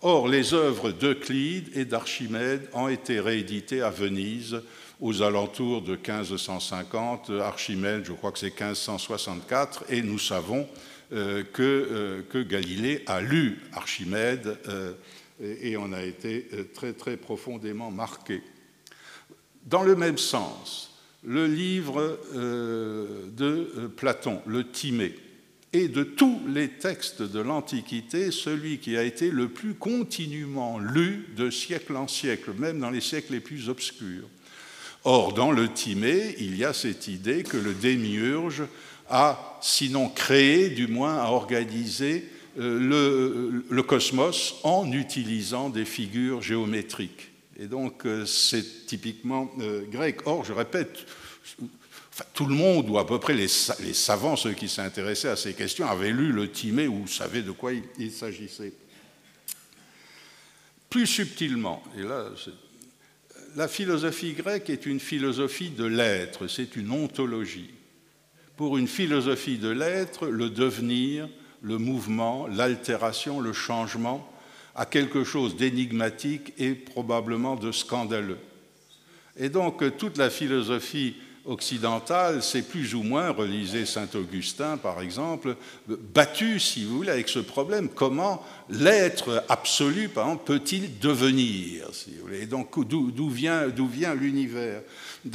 Or, 0.02 0.28
les 0.28 0.54
œuvres 0.54 0.92
d'Euclide 0.92 1.76
et 1.76 1.84
d'Archimède 1.84 2.70
ont 2.74 2.88
été 2.88 3.20
rééditées 3.20 3.82
à 3.82 3.90
Venise 3.90 4.62
aux 5.02 5.24
alentours 5.24 5.82
de 5.82 5.94
1550, 5.94 7.32
Archimède, 7.42 8.06
je 8.06 8.14
crois 8.14 8.32
que 8.32 8.38
c'est 8.38 8.60
1564, 8.60 9.86
et 9.90 10.04
nous 10.04 10.20
savons 10.20 10.68
euh, 11.14 11.44
que, 11.44 11.64
euh, 11.64 12.22
que, 12.30 12.38
Galilée 12.40 13.04
a 13.08 13.22
lu 13.22 13.60
Archimède 13.74 14.58
euh, 14.68 14.94
et 15.40 15.78
on 15.78 15.94
a 15.94 16.04
été 16.04 16.48
très 16.74 16.94
très 16.94 17.18
profondément 17.18 17.92
marqué. 17.92 18.44
Dans 19.66 19.84
le 19.84 19.96
même 19.96 20.18
sens, 20.18 21.00
le 21.24 21.46
livre 21.46 22.20
de 22.34 23.88
Platon, 23.96 24.42
le 24.48 24.70
Timée, 24.70 25.16
est 25.78 25.88
de 25.88 26.04
tous 26.04 26.40
les 26.48 26.70
textes 26.70 27.22
de 27.22 27.40
l'Antiquité 27.40 28.32
celui 28.32 28.80
qui 28.80 28.98
a 28.98 29.04
été 29.04 29.32
le 29.32 29.50
plus 29.50 29.74
continuellement 29.74 30.80
lu 30.80 31.28
de 31.36 31.50
siècle 31.50 31.96
en 31.96 32.08
siècle, 32.08 32.52
même 32.58 32.80
dans 32.80 32.90
les 32.90 33.02
siècles 33.02 33.34
les 33.34 33.40
plus 33.40 33.70
obscurs. 33.70 34.28
Or, 35.04 35.34
dans 35.34 35.52
le 35.52 35.72
Timée, 35.72 36.36
il 36.40 36.58
y 36.58 36.66
a 36.66 36.74
cette 36.74 37.08
idée 37.08 37.44
que 37.44 37.58
le 37.58 37.74
démiurge 37.74 38.64
a, 39.10 39.58
sinon 39.62 40.10
créé, 40.10 40.70
du 40.70 40.88
moins 40.88 41.18
a 41.18 41.28
organisé 41.28 42.26
euh, 42.60 43.62
le, 43.70 43.84
cosmos 43.84 44.56
en 44.64 44.92
utilisant 44.92 45.70
des 45.70 45.86
figures 45.86 46.42
géométriques. 46.42 47.30
Et 47.60 47.68
donc, 47.68 48.06
euh, 48.06 48.26
c'est 48.26 48.86
typiquement 48.86 49.52
euh, 49.60 49.84
grec. 49.90 50.22
Or, 50.26 50.44
je 50.44 50.54
répète, 50.54 51.06
tout 52.34 52.46
le 52.46 52.56
monde, 52.56 52.90
ou 52.90 52.98
à 52.98 53.06
peu 53.06 53.20
près 53.20 53.34
les, 53.34 53.48
savants, 53.48 54.36
ceux 54.36 54.54
qui 54.54 54.70
s'intéressaient 54.70 55.30
à 55.30 55.36
ces 55.36 55.54
questions, 55.54 55.88
avaient 55.88 56.12
lu 56.12 56.32
le 56.32 56.52
Timée 56.52 56.88
ou 56.88 57.08
savaient 57.08 57.42
de 57.42 57.52
quoi 57.52 57.72
il 57.74 58.12
s'agissait. 58.12 58.74
Plus 60.90 61.08
subtilement, 61.08 61.84
et 61.98 62.04
là, 62.04 62.30
la 63.56 63.68
philosophie 63.68 64.34
grecque 64.34 64.70
est 64.70 64.86
une 64.86 65.00
philosophie 65.00 65.70
de 65.70 65.86
l'être, 65.86 66.48
c'est 66.48 66.76
une 66.76 66.92
ontologie. 66.92 67.72
Pour 68.56 68.78
une 68.78 68.88
philosophie 68.88 69.58
de 69.58 69.70
l'être, 69.70 70.28
le 70.28 70.50
devenir, 70.50 71.28
le 71.62 71.78
mouvement, 71.78 72.48
l'altération, 72.48 73.40
le 73.40 73.54
changement 73.54 74.32
à 74.76 74.86
quelque 74.86 75.24
chose 75.24 75.56
d'énigmatique 75.56 76.54
et 76.58 76.74
probablement 76.74 77.56
de 77.56 77.72
scandaleux. 77.72 78.38
Et 79.36 79.50
donc 79.50 79.98
toute 79.98 80.18
la 80.18 80.30
philosophie 80.30 81.16
occidentale 81.48 82.44
s'est 82.44 82.62
plus 82.62 82.94
ou 82.94 83.04
moins, 83.04 83.32
relisez 83.32 83.86
Saint-Augustin 83.86 84.78
par 84.78 85.02
exemple, 85.02 85.56
battue, 85.88 86.60
si 86.60 86.84
vous 86.84 86.98
voulez, 86.98 87.10
avec 87.12 87.30
ce 87.30 87.40
problème. 87.40 87.90
Comment 87.90 88.46
l'être 88.70 89.44
absolu, 89.50 90.10
par 90.10 90.26
exemple, 90.26 90.46
peut-il 90.46 91.00
devenir 91.00 91.88
si 91.94 92.12
vous 92.12 92.24
voulez 92.24 92.44
Et 92.44 92.46
donc 92.46 92.78
d'où 92.88 93.30
vient, 93.30 93.68
vient 93.68 94.14
l'univers? 94.14 94.82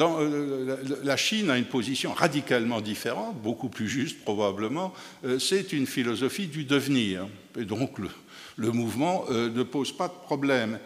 Euh, 0.01 0.77
la 1.03 1.17
Chine 1.17 1.51
a 1.51 1.59
une 1.59 1.65
position 1.65 2.13
radicalement 2.13 2.81
différente, 2.81 3.41
beaucoup 3.43 3.69
plus 3.69 3.89
juste 3.89 4.21
probablement. 4.25 4.93
Euh, 5.25 5.39
c'est 5.39 5.73
une 5.73 5.87
philosophie 5.87 6.47
du 6.47 6.65
devenir. 6.65 7.27
Et 7.59 7.65
donc 7.65 7.99
le, 7.99 8.73
mouvement 8.73 9.25
euh, 9.31 9.51
ne 9.51 9.63
pose 9.63 9.93
pas 9.93 10.09
de 10.09 10.27
problème. 10.27 10.79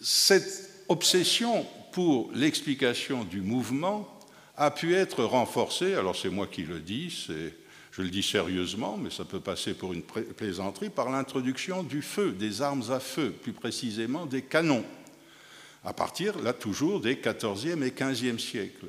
Cette 0.00 0.70
obsession 0.88 1.66
pour 1.94 2.28
l'explication 2.34 3.22
du 3.22 3.40
mouvement 3.40 4.08
a 4.56 4.72
pu 4.72 4.96
être 4.96 5.22
renforcée, 5.22 5.94
alors 5.94 6.16
c'est 6.16 6.28
moi 6.28 6.48
qui 6.48 6.62
le 6.62 6.80
dis, 6.80 7.28
je 7.92 8.02
le 8.02 8.08
dis 8.08 8.24
sérieusement, 8.24 8.98
mais 9.00 9.10
ça 9.10 9.24
peut 9.24 9.38
passer 9.38 9.74
pour 9.74 9.92
une 9.92 10.02
plaisanterie, 10.02 10.90
par 10.90 11.08
l'introduction 11.08 11.84
du 11.84 12.02
feu, 12.02 12.32
des 12.32 12.62
armes 12.62 12.90
à 12.90 12.98
feu, 12.98 13.30
plus 13.30 13.52
précisément 13.52 14.26
des 14.26 14.42
canons 14.42 14.84
à 15.84 15.92
partir, 15.92 16.36
là 16.40 16.52
toujours, 16.52 17.00
des 17.00 17.14
XIVe 17.14 17.84
et 17.84 17.92
XVe 17.92 18.40
siècles. 18.40 18.88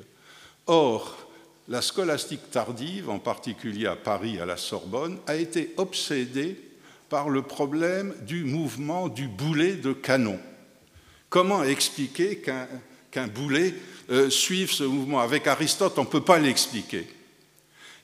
Or, 0.66 1.28
la 1.68 1.82
scolastique 1.82 2.50
tardive, 2.50 3.08
en 3.08 3.20
particulier 3.20 3.86
à 3.86 3.94
Paris, 3.94 4.40
à 4.40 4.46
la 4.46 4.56
Sorbonne, 4.56 5.18
a 5.28 5.36
été 5.36 5.74
obsédée 5.76 6.58
par 7.08 7.28
le 7.28 7.42
problème 7.42 8.16
du 8.26 8.42
mouvement 8.42 9.08
du 9.08 9.28
boulet 9.28 9.74
de 9.74 9.92
canon. 9.92 10.40
Comment 11.28 11.62
expliquer 11.62 12.38
qu'un 12.38 12.66
boulet 13.24 13.74
euh, 14.10 14.30
suive 14.30 14.70
ce 14.70 14.84
mouvement 14.84 15.20
Avec 15.20 15.46
Aristote, 15.46 15.94
on 15.98 16.02
ne 16.02 16.08
peut 16.08 16.24
pas 16.24 16.38
l'expliquer. 16.38 17.06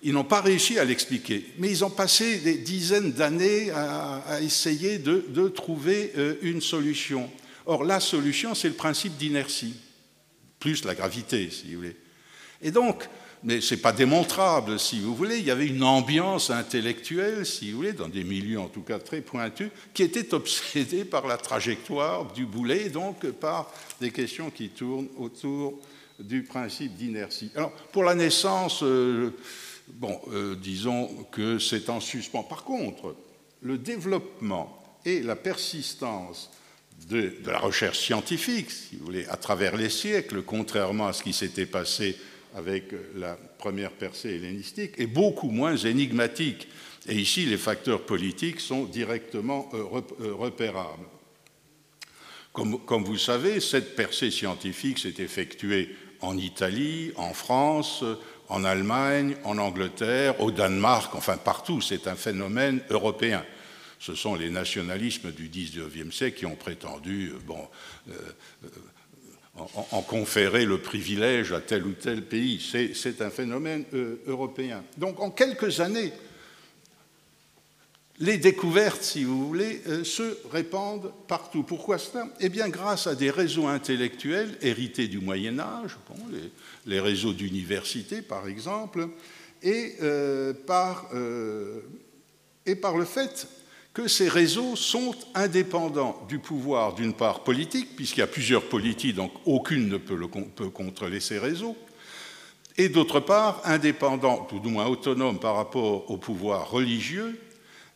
Ils 0.03 0.13
n'ont 0.13 0.25
pas 0.25 0.41
réussi 0.41 0.79
à 0.79 0.85
l'expliquer, 0.85 1.45
mais 1.59 1.71
ils 1.71 1.85
ont 1.85 1.91
passé 1.91 2.39
des 2.39 2.57
dizaines 2.57 3.13
d'années 3.13 3.71
à, 3.71 4.41
essayer 4.43 4.99
de, 4.99 5.49
trouver 5.49 6.13
euh, 6.17 6.35
une 6.43 6.61
solution. 6.61 7.31
Or, 7.67 7.85
la 7.85 8.01
solution, 8.01 8.57
c'est 8.57 8.69
le 8.69 8.75
principe 8.75 9.17
d'inertie, 9.17 9.75
plus 10.59 10.85
la 10.85 10.97
gravité, 10.97 11.51
si 11.51 11.71
vous 11.71 11.77
voulez. 11.77 11.97
Et 12.63 12.73
donc, 12.73 13.09
mais 13.45 13.61
ce 13.61 13.75
n'est 13.75 13.81
pas 13.81 13.93
démontrable, 13.93 14.79
si 14.79 15.01
vous 15.01 15.15
voulez, 15.15 15.39
il 15.39 15.45
y 15.45 15.51
avait 15.51 15.67
une 15.67 15.83
ambiance 15.83 16.51
intellectuelle, 16.51 17.45
si 17.45 17.71
vous 17.71 17.79
voulez, 17.79 17.93
dans 17.93 18.09
des 18.09 18.25
milieux 18.25 18.61
en 18.61 18.69
tout 18.69 18.83
cas 18.83 18.99
très 18.99 19.21
pointus, 19.21 19.71
qui 19.95 20.03
était 20.03 20.33
obsédée 20.33 21.05
par 21.05 21.27
la 21.27 21.37
trajectoire 21.37 22.33
du 22.33 22.47
boulet, 22.47 22.89
donc 22.89 23.27
par 23.33 23.73
des 24.01 24.11
questions 24.11 24.51
qui 24.51 24.69
tournent 24.69 25.09
autour 25.19 25.81
du 26.21 26.43
principe 26.43 26.95
d'inertie. 26.95 27.51
Alors, 27.57 27.73
pour 27.91 28.05
la 28.05 28.15
naissance, 28.15 28.83
euh, 28.83 29.35
euh, 30.29 30.55
disons 30.57 31.09
que 31.33 31.59
c'est 31.59 31.89
en 31.89 32.01
suspens. 32.01 32.45
Par 32.45 32.65
contre, 32.65 33.17
le 33.61 33.79
développement 33.79 34.79
et 35.05 35.21
la 35.21 35.37
persistance 35.37 36.51
de, 37.09 37.35
la 37.45 37.59
recherche 37.59 37.99
scientifique, 37.99 38.71
si 38.71 38.97
vous 38.97 39.07
voulez, 39.07 39.27
à 39.27 39.37
travers 39.37 39.77
les 39.77 39.91
siècles, 39.91 40.43
contrairement 40.43 41.09
à 41.09 41.13
ce 41.13 41.23
qui 41.23 41.33
s'était 41.33 41.67
passé 41.67 42.17
avec 42.55 42.93
la 43.17 43.37
première 43.59 43.93
percée 43.93 44.31
hellénistique, 44.31 44.93
est 44.99 45.07
beaucoup 45.07 45.51
moins 45.51 45.77
énigmatique. 45.77 46.69
Et 47.09 47.17
ici, 47.17 47.47
les 47.47 47.57
facteurs 47.57 48.03
politiques 48.03 48.61
sont 48.61 48.85
directement 48.85 49.69
euh, 49.75 49.85
euh, 50.21 50.35
repérables. 50.35 51.07
Comme, 52.53 52.79
comme, 52.85 53.05
vous 53.05 53.19
savez, 53.19 53.61
cette 53.61 53.97
percée 53.97 54.31
scientifique 54.31 54.99
s'est 54.99 55.15
effectuée 55.19 55.97
en 56.21 56.37
Italie, 56.37 57.13
en 57.17 57.33
France, 57.33 58.05
en 58.49 58.65
Allemagne, 58.65 59.37
en 59.45 59.59
Angleterre, 59.59 60.41
au 60.41 60.51
Danemark, 60.51 61.15
enfin 61.15 61.39
partout. 61.39 61.81
C'est 61.81 62.07
un 62.07 62.15
phénomène 62.15 62.81
européen 62.91 63.43
ce 64.03 64.17
sont 64.17 64.35
les 64.35 64.51
nationalismes 64.51 65.31
du 65.31 65.49
XIXe 65.49 66.13
siècle 66.13 66.39
qui 66.39 66.47
ont 66.47 66.57
prétendu 66.57 67.31
euh, 67.31 67.39
bon, 67.47 67.69
euh, 69.59 69.63
en, 69.93 70.03
conférer 70.03 70.65
le 70.65 70.79
privilège 70.79 71.53
à 71.53 71.61
tel 71.61 71.87
ou 71.87 71.93
tel 71.93 72.23
pays. 72.23 72.61
C'est 72.95 73.21
un 73.23 73.31
phénomène 73.31 73.85
européen. 74.27 74.83
Donc 74.97 75.21
en 75.21 75.31
quelques 75.31 75.81
années, 75.81 76.13
les 78.19 78.39
découvertes, 78.39 79.03
si 79.03 79.25
vous 79.25 79.47
voulez, 79.47 79.83
se 80.05 80.39
répandent 80.53 81.13
partout. 81.27 81.65
Pourquoi 81.65 81.99
cela? 81.99 82.29
Eh 82.41 82.49
bien, 82.49 82.69
grâce 82.69 83.07
à 83.07 83.15
des 83.15 83.31
réseaux 83.31 83.67
intellectuels 83.67 84.57
hérités 84.61 85.09
du 85.09 85.19
Moyen 85.19 85.59
Âge, 85.59 85.99
les, 86.87 87.01
réseaux 87.01 87.33
d'universités, 87.33 88.23
par 88.23 88.47
exemple, 88.47 89.09
par, 90.67 91.11
et 92.67 92.77
par 92.77 92.97
le 92.97 93.05
fait 93.05 93.49
que 93.95 94.09
ces 94.09 94.29
réseaux 94.29 94.75
sont 94.75 95.15
indépendants 95.35 96.25
du 96.29 96.39
pouvoir, 96.39 96.95
d'une 96.95 97.13
part 97.13 97.45
politique, 97.45 97.95
puisqu'il 97.95 98.21
y 98.21 98.25
a 98.25 98.27
plusieurs 98.27 98.69
politiques, 98.69 99.17
donc 99.17 99.33
aucune 99.45 99.89
ne 99.89 99.99
peut, 99.99 100.19
contrôler 100.71 101.21
ces 101.21 101.39
réseaux, 101.39 101.77
et 102.79 102.89
d'autre 102.89 103.21
part 103.21 103.61
indépendants, 103.65 104.47
tout 104.49 104.61
du 104.61 104.69
moins 104.69 104.87
autonomes 104.87 105.39
par 105.39 105.57
rapport 105.57 106.11
au 106.11 106.17
pouvoir 106.17 106.71
religieux, 106.71 107.39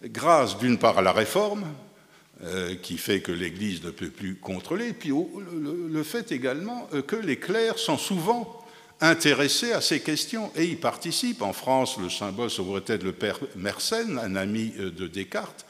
grâce 0.05 0.59
d'une 0.59 0.79
part 0.79 0.99
à 0.99 1.03
la 1.03 1.13
réforme, 1.13 1.65
euh, 2.45 2.75
qui 2.75 2.99
fait 2.99 3.21
que 3.21 3.33
l'Église 3.33 3.83
ne 3.83 3.91
peut 3.91 4.11
plus 4.11 4.35
contrôler, 4.35 4.89
et 4.89 4.93
puis 4.93 5.11
le, 5.11 6.03
fait 6.03 6.31
également 6.31 6.87
euh, 6.93 7.01
que 7.01 7.17
les 7.17 7.39
clercs 7.39 7.79
sont 7.79 7.97
souvent 7.97 8.63
intéressés 9.01 9.73
à 9.73 9.81
ces 9.81 10.01
questions 10.01 10.51
et 10.55 10.65
y 10.65 10.77
participent. 10.77 11.41
En 11.41 11.55
France, 11.55 11.97
le 11.99 12.11
symbole, 12.11 12.51
ça 12.51 12.63
être 12.87 13.03
le 13.03 13.13
père 13.13 13.39
Mersenne, 13.57 14.19
un 14.23 14.37
ami 14.37 14.75
euh, 14.79 14.91
de 14.91 15.07
Descartes, 15.07 15.65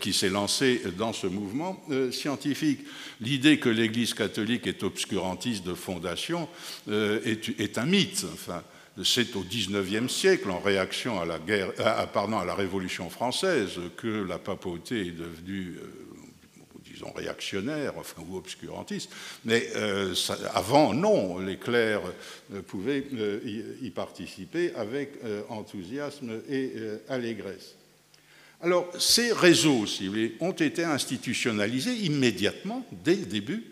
qui 0.00 0.12
s'est 0.12 0.30
lancé 0.30 0.82
dans 0.96 1.12
ce 1.12 1.26
mouvement 1.26 1.82
euh, 1.90 2.10
scientifique. 2.10 2.80
L'idée 3.20 3.58
que 3.58 3.68
l'Église 3.68 4.14
catholique 4.14 4.66
est 4.66 4.82
obscurantiste 4.82 5.64
de 5.64 5.74
fondation 5.74 6.48
euh, 6.88 7.20
est, 7.24 7.78
un 7.78 7.86
mythe. 7.86 8.24
Enfin, 8.32 8.62
c'est 9.04 9.36
au 9.36 9.42
XIXe 9.42 10.12
siècle, 10.12 10.50
en 10.50 10.60
réaction 10.60 11.20
à 11.20 11.26
la, 11.26 11.38
guerre, 11.38 11.72
pardon, 12.12 12.38
à 12.38 12.44
la 12.44 12.54
Révolution 12.54 13.10
française, 13.10 13.78
que 13.96 14.24
la 14.26 14.38
papauté 14.38 15.08
est 15.08 15.10
devenue 15.10 15.78
disons 16.90 17.12
réactionnaire 17.14 17.92
enfin, 17.98 18.22
ou 18.26 18.38
obscurantiste, 18.38 19.12
mais 19.44 19.68
avant, 20.54 20.94
non, 20.94 21.40
les 21.40 21.58
clercs 21.58 22.10
pouvaient 22.68 23.04
y, 23.82 23.90
participer 23.90 24.74
avec 24.74 25.18
enthousiasme 25.50 26.40
et 26.48 26.72
allégresse. 27.10 27.75
Alors, 28.62 28.88
ces 28.98 29.32
réseaux, 29.32 29.86
si 29.86 30.10
ont 30.40 30.52
été 30.52 30.84
institutionnalisés 30.84 31.94
immédiatement, 31.94 32.86
dès 33.04 33.16
le 33.16 33.26
début, 33.26 33.64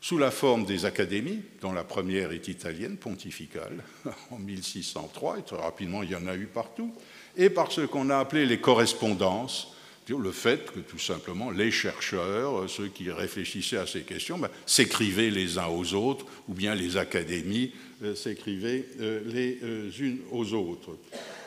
sous 0.00 0.16
la 0.18 0.30
forme 0.30 0.64
des 0.64 0.84
académies, 0.84 1.42
dont 1.60 1.72
la 1.72 1.82
première 1.82 2.30
est 2.30 2.46
italienne, 2.46 2.96
pontificale, 2.96 3.82
en 4.30 4.38
1603, 4.38 5.40
et 5.40 5.42
très 5.42 5.56
rapidement 5.56 6.02
il 6.02 6.10
y 6.10 6.16
en 6.16 6.28
a 6.28 6.36
eu 6.36 6.46
partout, 6.46 6.92
et 7.36 7.50
par 7.50 7.72
ce 7.72 7.80
qu'on 7.80 8.10
a 8.10 8.18
appelé 8.18 8.46
les 8.46 8.60
correspondances, 8.60 9.74
le 10.16 10.32
fait 10.32 10.72
que 10.72 10.80
tout 10.80 10.98
simplement 10.98 11.50
les 11.50 11.70
chercheurs, 11.70 12.70
ceux 12.70 12.88
qui 12.88 13.10
réfléchissaient 13.10 13.76
à 13.76 13.86
ces 13.86 14.02
questions, 14.02 14.38
ben, 14.38 14.48
s'écrivaient 14.64 15.30
les 15.30 15.58
uns 15.58 15.66
aux 15.66 15.92
autres, 15.92 16.24
ou 16.48 16.54
bien 16.54 16.74
les 16.74 16.96
académies 16.96 17.72
euh, 18.02 18.14
s'écrivaient 18.14 18.86
euh, 19.00 19.20
les 19.26 19.58
euh, 19.62 19.90
unes 19.98 20.20
aux 20.30 20.54
autres. 20.54 20.96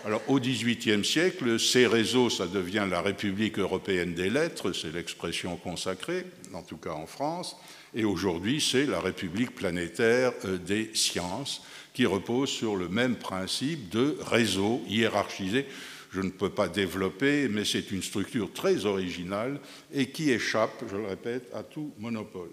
Alors, 0.04 0.24
au 0.28 0.40
XVIIIe 0.40 1.06
siècle, 1.06 1.60
ces 1.60 1.86
réseaux, 1.86 2.32
ça 2.32 2.48
devient 2.48 2.88
la 2.90 3.02
République 3.02 3.60
européenne 3.60 4.16
des 4.16 4.32
lettres, 4.32 4.72
c'est 4.72 4.92
l'expression 4.92 5.58
consacrée, 5.58 6.26
en 6.54 6.64
tout 6.64 6.78
cas 6.78 6.94
en 6.94 7.06
France, 7.06 7.56
et 7.94 8.04
aujourd'hui, 8.04 8.60
c'est 8.60 8.88
la 8.88 9.00
République 9.00 9.54
planétaire 9.54 10.32
euh, 10.46 10.58
des 10.58 10.90
sciences, 10.96 11.62
qui 11.94 12.08
repose 12.08 12.50
sur 12.50 12.78
le 12.78 12.90
même 12.90 13.16
principe 13.16 13.90
de 13.90 14.18
réseau 14.22 14.82
hiérarchisé. 14.88 15.68
Je 16.12 16.22
ne 16.22 16.32
peux 16.32 16.50
pas 16.50 16.68
développer, 16.68 17.48
mais 17.48 17.64
c'est 17.64 17.92
une 17.92 18.02
structure 18.02 18.52
très 18.54 18.86
originale 18.86 19.60
et 19.94 20.10
qui 20.10 20.32
échappe, 20.32 20.84
je 20.90 20.96
le 20.96 21.06
répète, 21.06 21.48
à 21.54 21.62
tout 21.62 21.94
monopole. 22.00 22.50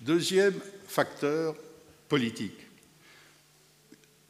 Deuxième 0.00 0.54
facteur 0.86 1.56
politique 2.08 2.71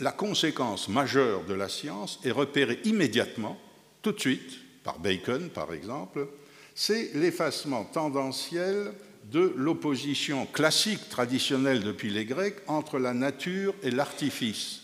la 0.02 0.10
conséquence 0.10 0.88
majeure 0.88 1.44
de 1.44 1.54
la 1.54 1.68
science 1.68 2.18
est 2.24 2.32
repérée 2.32 2.80
immédiatement, 2.84 3.56
tout 4.02 4.10
de 4.10 4.18
suite, 4.20 4.58
par 4.82 4.98
Bacon 4.98 5.48
par 5.48 5.72
exemple, 5.72 6.26
c'est 6.74 7.12
l'effacement 7.14 7.84
tendanciel 7.84 8.92
de 9.30 9.54
l'opposition 9.56 10.46
classique 10.46 11.08
traditionnelle 11.08 11.84
depuis 11.84 12.10
les 12.10 12.24
Grecs 12.24 12.56
entre 12.66 12.98
la 12.98 13.14
nature 13.14 13.74
et 13.84 13.92
l'artifice. 13.92 14.80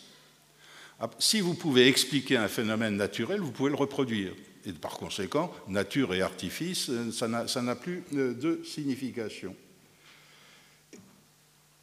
Ah, 1.01 1.11
si 1.19 1.41
vous 1.41 1.55
pouvez 1.55 1.89
expliquer 1.89 2.37
un 2.37 2.49
phénomène 2.49 2.97
naturel, 2.97 3.41
vous 3.41 3.51
pouvez 3.51 3.71
le 3.71 3.77
reproduire. 3.77 4.33
Et 4.65 4.73
par 4.73 4.99
conséquent, 4.99 5.53
nature 5.67 6.15
et 6.15 6.23
artifice, 6.23 6.91
ça 7.11 7.63
n'a 7.63 7.77
plus 7.77 8.05
de 8.13 8.61
signification. 8.65 9.57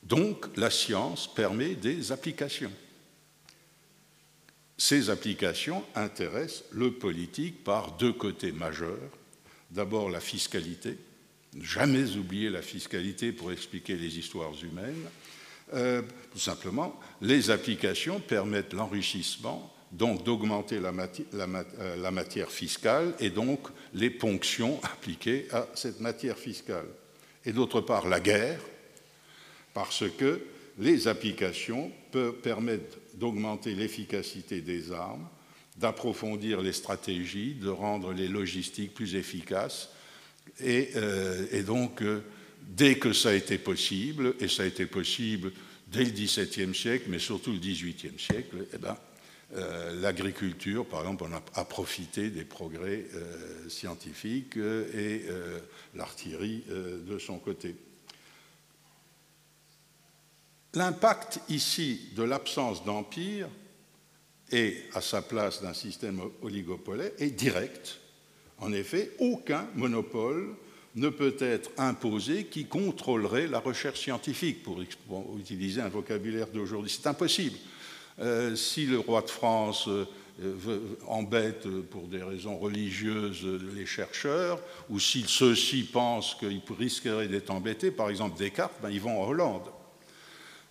Donc, 0.04 0.46
la 0.56 0.70
science 0.70 1.34
permet 1.34 1.76
des 1.76 2.12
applications. 2.12 2.72
Ces 4.78 5.10
applications 5.10 5.84
intéressent 5.96 6.64
le 6.72 6.92
politique 6.92 7.64
par 7.64 7.94
deux 7.94 8.12
côtés 8.12 8.52
majeurs. 8.52 9.12
D'abord, 9.72 10.10
la 10.10 10.20
fiscalité. 10.20 10.98
Jamais 11.62 12.18
oublier 12.18 12.50
la 12.50 12.62
fiscalité 12.62 13.32
pour 13.32 13.52
expliquer 13.52 13.96
les 13.96 14.18
histoires 14.18 14.52
humaines. 14.62 15.08
Euh, 15.74 16.02
tout 16.32 16.40
simplement, 16.40 17.00
les 17.22 17.50
applications 17.50 18.20
permettent 18.20 18.74
l'enrichissement, 18.74 19.74
donc 19.92 20.24
d'augmenter 20.24 20.80
la, 20.80 20.92
euh, 20.94 21.96
la, 21.96 22.12
matière 22.12 22.52
fiscale 22.52 23.14
et 23.20 23.30
donc 23.30 23.68
les 23.94 24.10
ponctions 24.10 24.80
appliquées 24.84 25.48
à 25.52 25.68
cette 25.74 26.02
matière 26.02 26.38
fiscale. 26.38 26.88
Et 27.46 27.54
d'autre 27.54 27.80
part, 27.80 28.08
la 28.08 28.20
guerre, 28.20 28.60
parce 29.74 30.04
que 30.18 30.42
les 30.78 31.08
applications 31.08 31.92
peuvent 32.12 32.36
permettre 32.42 32.98
d'augmenter 33.18 33.76
l'efficacité 33.76 34.62
des 34.62 34.92
armes, 34.92 35.28
d'approfondir 35.78 36.62
les 36.62 36.74
stratégies, 36.74 37.54
de 37.56 37.70
rendre 37.70 38.14
les 38.14 38.28
logistiques 38.28 38.94
plus 38.94 39.16
efficaces. 39.16 39.90
Et, 40.62 40.90
euh, 40.96 41.64
donc, 41.64 42.02
euh, 42.02 42.22
dès 42.62 42.96
que 42.96 43.14
ça 43.14 43.30
a 43.30 43.34
été 43.34 43.58
possible, 43.58 44.36
et 44.40 44.48
ça 44.48 44.64
a 44.64 44.66
été 44.66 44.86
possible 44.86 45.52
dès 45.88 46.06
le 46.06 46.12
XVIIe 46.12 46.74
siècle, 46.74 47.06
mais 47.10 47.20
surtout 47.20 47.52
le 47.52 47.60
XVIIIe 47.60 48.18
siècle, 48.18 48.66
eh 48.74 48.78
ben, 48.78 48.98
euh, 49.56 50.02
l'agriculture, 50.02 50.86
par 50.86 51.02
exemple, 51.02 51.26
a, 51.54 51.66
profité 51.66 52.30
des 52.30 52.46
progrès 52.46 53.06
scientifiques 53.68 54.58
et 54.58 55.26
l'artillerie 55.94 56.64
de 56.68 57.20
son 57.20 57.38
côté. 57.38 57.76
L'impact 60.76 61.40
ici 61.48 62.10
de 62.16 62.24
l'absence 62.24 62.84
d'empire 62.84 63.48
et 64.52 64.78
à 64.94 65.02
sa 65.02 65.22
place 65.22 65.62
d'un 65.62 65.74
système 65.74 66.22
oligopolaire 66.42 67.12
est 67.18 67.32
direct. 67.32 68.00
En 68.60 68.74
effet, 68.74 69.12
aucun 69.20 69.68
monopole 69.76 70.56
ne 70.96 71.10
peut 71.10 71.36
être 71.40 71.72
imposé 71.78 72.46
qui 72.46 72.66
contrôlerait 72.66 73.48
la 73.48 73.60
recherche 73.60 74.02
scientifique, 74.02 74.64
pour 74.64 74.80
utiliser 75.38 75.82
un 75.82 75.90
vocabulaire 75.90 76.48
d'aujourd'hui. 76.48 76.92
C'est 76.92 77.08
impossible. 77.08 77.58
Euh, 78.20 78.56
si 78.56 78.86
le 78.86 79.00
roi 79.00 79.22
de 79.22 79.30
France 79.30 79.90
euh, 79.90 80.06
embête 81.08 81.68
pour 81.90 82.04
des 82.04 82.24
raisons 82.24 82.58
religieuses 82.58 83.46
les 83.76 83.86
chercheurs, 83.86 84.62
ou 84.90 85.00
si 85.00 85.26
ceux-ci 85.28 85.84
pensent 85.84 86.36
qu'ils 86.36 86.62
risqueraient 86.78 87.28
d'être 87.28 87.52
embêtés, 87.52 87.92
par 87.92 88.10
exemple 88.10 88.38
Descartes, 88.38 88.76
ben, 88.82 88.90
ils 88.90 89.02
vont 89.02 89.22
en 89.22 89.28
Hollande. 89.28 89.70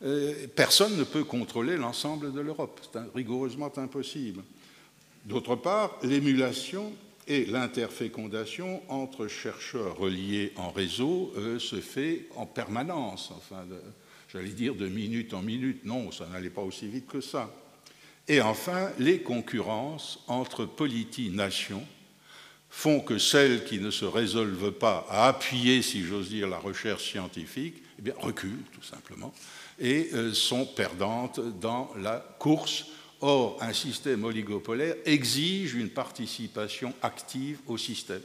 Euh, 0.04 0.46
personne 0.54 0.96
ne 0.96 1.04
peut 1.04 1.24
contrôler 1.24 1.76
l'ensemble 1.76 2.32
de 2.32 2.40
l'Europe. 2.40 2.80
C'est 2.92 3.00
rigoureusement 3.14 3.72
impossible. 3.78 4.42
D'autre 5.24 5.56
part, 5.56 5.98
l'émulation 6.02 6.92
et 7.26 7.46
l'interfécondation 7.46 8.82
entre 8.90 9.28
chercheurs 9.28 9.96
reliés 9.96 10.52
en 10.56 10.70
réseau 10.70 11.32
euh, 11.38 11.58
se 11.58 11.80
fait 11.80 12.26
en 12.36 12.44
permanence, 12.44 13.32
enfin, 13.34 13.64
j'allais 14.30 14.50
dire 14.50 14.74
de 14.74 14.86
minute 14.88 15.32
en 15.32 15.40
minute. 15.40 15.86
Non, 15.86 16.12
ça 16.12 16.26
n'allait 16.26 16.50
pas 16.50 16.60
aussi 16.60 16.86
vite 16.86 17.06
que 17.06 17.22
ça. 17.22 17.50
Et 18.28 18.42
enfin, 18.42 18.90
les 18.98 19.20
concurrences 19.20 20.22
entre 20.26 20.66
polities-nations 20.66 21.84
font 22.68 23.00
que 23.00 23.16
celles 23.16 23.64
qui 23.64 23.78
ne 23.78 23.90
se 23.90 24.04
résolvent 24.04 24.72
pas 24.72 25.06
à 25.08 25.28
appuyer, 25.28 25.80
si 25.80 26.02
j'ose 26.02 26.28
dire, 26.28 26.48
la 26.48 26.58
recherche 26.58 27.10
scientifique, 27.10 27.82
eh 28.04 28.10
reculent 28.10 28.64
tout 28.72 28.82
simplement 28.82 29.32
et 29.78 30.10
euh, 30.12 30.32
sont 30.32 30.66
perdantes 30.66 31.40
dans 31.60 31.90
la 31.96 32.18
course. 32.38 32.86
Or, 33.20 33.58
un 33.60 33.72
système 33.72 34.24
oligopolaire 34.24 34.96
exige 35.04 35.74
une 35.74 35.90
participation 35.90 36.92
active 37.02 37.58
au 37.66 37.78
système. 37.78 38.22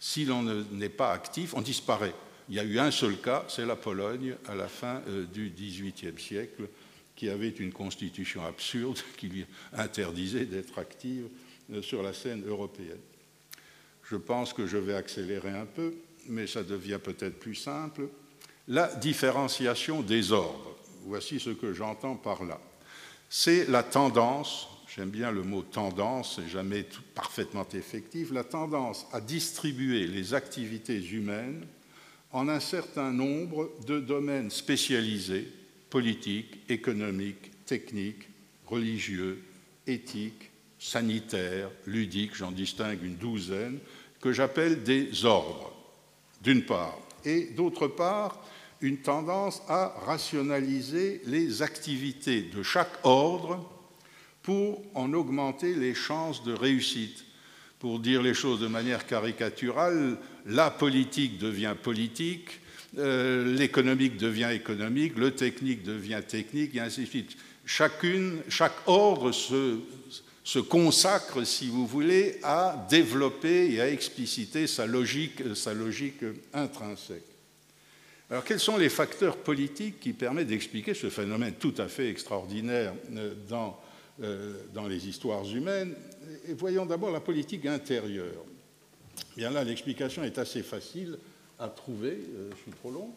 Si 0.00 0.24
l'on 0.24 0.42
n'est 0.42 0.88
pas 0.88 1.12
actif, 1.12 1.54
on 1.54 1.62
disparaît. 1.62 2.14
Il 2.48 2.54
y 2.54 2.60
a 2.60 2.64
eu 2.64 2.78
un 2.78 2.90
seul 2.90 3.16
cas, 3.20 3.44
c'est 3.48 3.66
la 3.66 3.76
Pologne 3.76 4.36
à 4.46 4.54
la 4.54 4.68
fin 4.68 5.02
euh, 5.08 5.24
du 5.26 5.50
XVIIIe 5.50 6.18
siècle, 6.18 6.68
qui 7.16 7.28
avait 7.28 7.48
une 7.48 7.72
constitution 7.72 8.44
absurde 8.44 8.98
qui 9.16 9.28
lui 9.28 9.46
interdisait 9.72 10.44
d'être 10.44 10.78
active 10.78 11.28
euh, 11.72 11.82
sur 11.82 12.02
la 12.02 12.12
scène 12.12 12.46
européenne. 12.46 13.00
Je 14.08 14.16
pense 14.16 14.52
que 14.52 14.66
je 14.66 14.76
vais 14.76 14.94
accélérer 14.94 15.50
un 15.50 15.66
peu, 15.66 15.94
mais 16.28 16.46
ça 16.46 16.62
devient 16.62 17.00
peut-être 17.02 17.40
plus 17.40 17.56
simple. 17.56 18.08
La 18.68 18.92
différenciation 18.96 20.02
des 20.02 20.32
ordres. 20.32 20.76
Voici 21.04 21.38
ce 21.38 21.50
que 21.50 21.72
j'entends 21.72 22.16
par 22.16 22.44
là. 22.44 22.60
C'est 23.28 23.68
la 23.68 23.84
tendance, 23.84 24.68
j'aime 24.88 25.10
bien 25.10 25.30
le 25.30 25.42
mot 25.42 25.62
tendance, 25.62 26.36
c'est 26.36 26.48
jamais 26.48 26.84
parfaitement 27.14 27.66
effectif, 27.74 28.32
la 28.32 28.42
tendance 28.42 29.06
à 29.12 29.20
distribuer 29.20 30.08
les 30.08 30.34
activités 30.34 31.00
humaines 31.00 31.64
en 32.32 32.48
un 32.48 32.58
certain 32.58 33.12
nombre 33.12 33.70
de 33.86 34.00
domaines 34.00 34.50
spécialisés, 34.50 35.48
politiques, 35.88 36.58
économiques, 36.68 37.64
techniques, 37.66 38.28
religieux, 38.66 39.44
éthiques, 39.86 40.50
sanitaires, 40.78 41.70
ludiques, 41.86 42.34
j'en 42.34 42.50
distingue 42.50 43.02
une 43.02 43.16
douzaine, 43.16 43.78
que 44.20 44.32
j'appelle 44.32 44.82
des 44.82 45.24
ordres, 45.24 45.72
d'une 46.42 46.64
part, 46.64 46.98
et 47.24 47.44
d'autre 47.56 47.86
part, 47.86 48.42
une 48.80 48.98
tendance 48.98 49.62
à 49.68 49.94
rationaliser 50.04 51.22
les 51.26 51.62
activités 51.62 52.42
de 52.42 52.62
chaque 52.62 52.92
ordre 53.04 53.70
pour 54.42 54.82
en 54.94 55.12
augmenter 55.12 55.74
les 55.74 55.94
chances 55.94 56.44
de 56.44 56.52
réussite. 56.52 57.24
Pour 57.78 57.98
dire 57.98 58.22
les 58.22 58.34
choses 58.34 58.60
de 58.60 58.68
manière 58.68 59.06
caricaturale, 59.06 60.18
la 60.46 60.70
politique 60.70 61.38
devient 61.38 61.74
politique, 61.80 62.60
euh, 62.98 63.54
l'économique 63.56 64.16
devient 64.16 64.50
économique, 64.52 65.18
le 65.18 65.32
technique 65.32 65.82
devient 65.82 66.22
technique, 66.26 66.74
et 66.74 66.80
ainsi 66.80 67.02
de 67.02 67.06
suite. 67.06 67.36
Chacune, 67.66 68.42
chaque 68.48 68.76
ordre 68.86 69.32
se, 69.32 70.58
consacre, 70.60 71.44
si 71.44 71.68
vous 71.68 71.86
voulez, 71.86 72.38
à 72.42 72.86
développer 72.88 73.72
et 73.72 73.80
à 73.80 73.90
expliciter 73.90 74.66
sa 74.66 74.86
logique 74.86 75.42
intrinsèque. 76.54 77.35
Alors 78.28 78.44
quels 78.44 78.60
sont 78.60 78.76
les 78.76 78.88
facteurs 78.88 79.36
politiques 79.36 80.00
qui 80.00 80.12
permettent 80.12 80.48
d'expliquer 80.48 80.94
ce 80.94 81.10
phénomène 81.10 81.54
tout 81.54 81.74
à 81.78 81.86
fait 81.86 82.08
extraordinaire 82.10 82.92
euh, 83.14 83.34
dans, 83.48 83.78
euh, 84.20 84.54
dans 84.74 84.88
les 84.88 85.08
histoires 85.08 85.44
humaines? 85.48 85.94
Voyons 86.58 86.86
d'abord 86.86 87.12
la 87.12 87.20
politique 87.20 87.66
intérieure. 87.66 88.44
Bien 89.36 89.50
là, 89.50 89.62
l'explication 89.62 90.24
est 90.24 90.38
assez 90.38 90.64
facile 90.64 91.18
à 91.58 91.68
trouver. 91.68 92.18
Euh, 92.34 92.50
je 92.50 92.62
suis 92.62 92.72
trop 92.72 92.90
long 92.90 93.14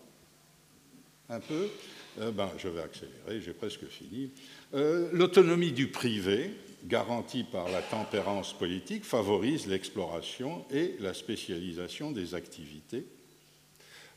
Un 1.28 1.40
peu 1.40 1.70
ben, 2.18 2.52
Je 2.60 2.68
vais 2.68 2.82
accélérer, 2.82 3.42
j'ai 3.42 3.54
presque 3.54 3.88
fini. 3.88 4.32
L'autonomie 4.74 5.72
du 5.72 5.88
privé, 5.88 6.52
garantie 6.86 7.44
par 7.44 7.68
la 7.70 7.82
tempérance 7.82 8.54
politique, 8.54 9.06
favorise 9.06 9.66
l'exploration 9.66 10.66
et 10.70 10.98
la 11.00 11.16
spécialisation 11.16 12.12
des 12.12 12.36
activités 12.36 13.08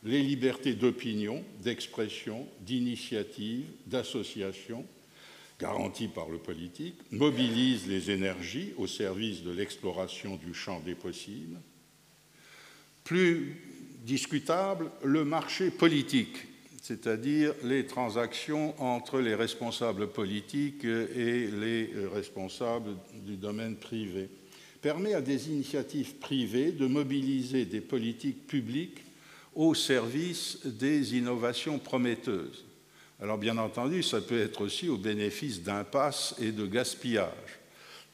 les 0.04 0.22
libertés 0.22 0.74
d'opinion, 0.74 1.44
d'expression, 1.62 2.46
d'initiative, 2.60 3.66
d'association, 3.86 4.84
garanties 5.60 6.08
par 6.08 6.28
le 6.28 6.38
politique, 6.38 6.96
mobilisent 7.12 7.86
les 7.86 8.10
énergies 8.10 8.72
au 8.78 8.86
service 8.86 9.42
de 9.42 9.52
l'exploration 9.52 10.36
du 10.36 10.54
champ 10.54 10.80
des 10.80 10.96
possibles. 10.96 11.60
Plus 13.04 13.56
discutable, 14.04 14.90
le 15.04 15.24
marché 15.24 15.70
politique, 15.70 16.36
c'est-à-dire 16.82 17.54
les 17.62 17.86
transactions 17.86 18.74
entre 18.82 19.20
les 19.20 19.36
responsables 19.36 20.08
politiques 20.08 20.84
et 20.84 21.46
les 21.46 21.90
responsables 22.12 22.96
du 23.24 23.36
domaine 23.36 23.76
privé, 23.76 24.28
permet 24.80 25.14
à 25.14 25.20
des 25.20 25.48
initiatives 25.48 26.16
privées 26.16 26.72
de 26.72 26.88
mobiliser 26.88 27.66
des 27.66 27.80
politiques 27.80 28.48
publiques 28.48 28.98
au 29.54 29.74
service 29.74 30.58
des 30.64 31.16
innovations 31.16 31.78
prometteuses. 31.78 32.64
Alors 33.20 33.38
bien 33.38 33.58
entendu, 33.58 34.02
ça 34.02 34.20
peut 34.20 34.40
être 34.40 34.62
aussi 34.62 34.88
au 34.88 34.96
bénéfice 34.96 35.62
d'impasses 35.62 36.34
et 36.40 36.50
de 36.50 36.66
gaspillage. 36.66 37.60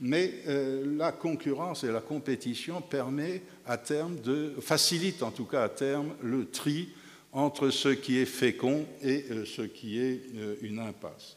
Mais 0.00 0.32
euh, 0.46 0.96
la 0.96 1.12
concurrence 1.12 1.82
et 1.82 1.90
la 1.90 2.00
compétition 2.00 2.80
permet 2.80 3.42
à 3.66 3.78
terme 3.78 4.16
facilite 4.60 5.22
en 5.22 5.30
tout 5.30 5.46
cas 5.46 5.64
à 5.64 5.68
terme 5.68 6.14
le 6.22 6.46
tri 6.46 6.90
entre 7.32 7.70
ce 7.70 7.88
qui 7.88 8.18
est 8.18 8.26
fécond 8.26 8.86
et 9.02 9.24
euh, 9.30 9.44
ce 9.44 9.62
qui 9.62 9.98
est 9.98 10.20
euh, 10.36 10.56
une 10.62 10.78
impasse. 10.78 11.36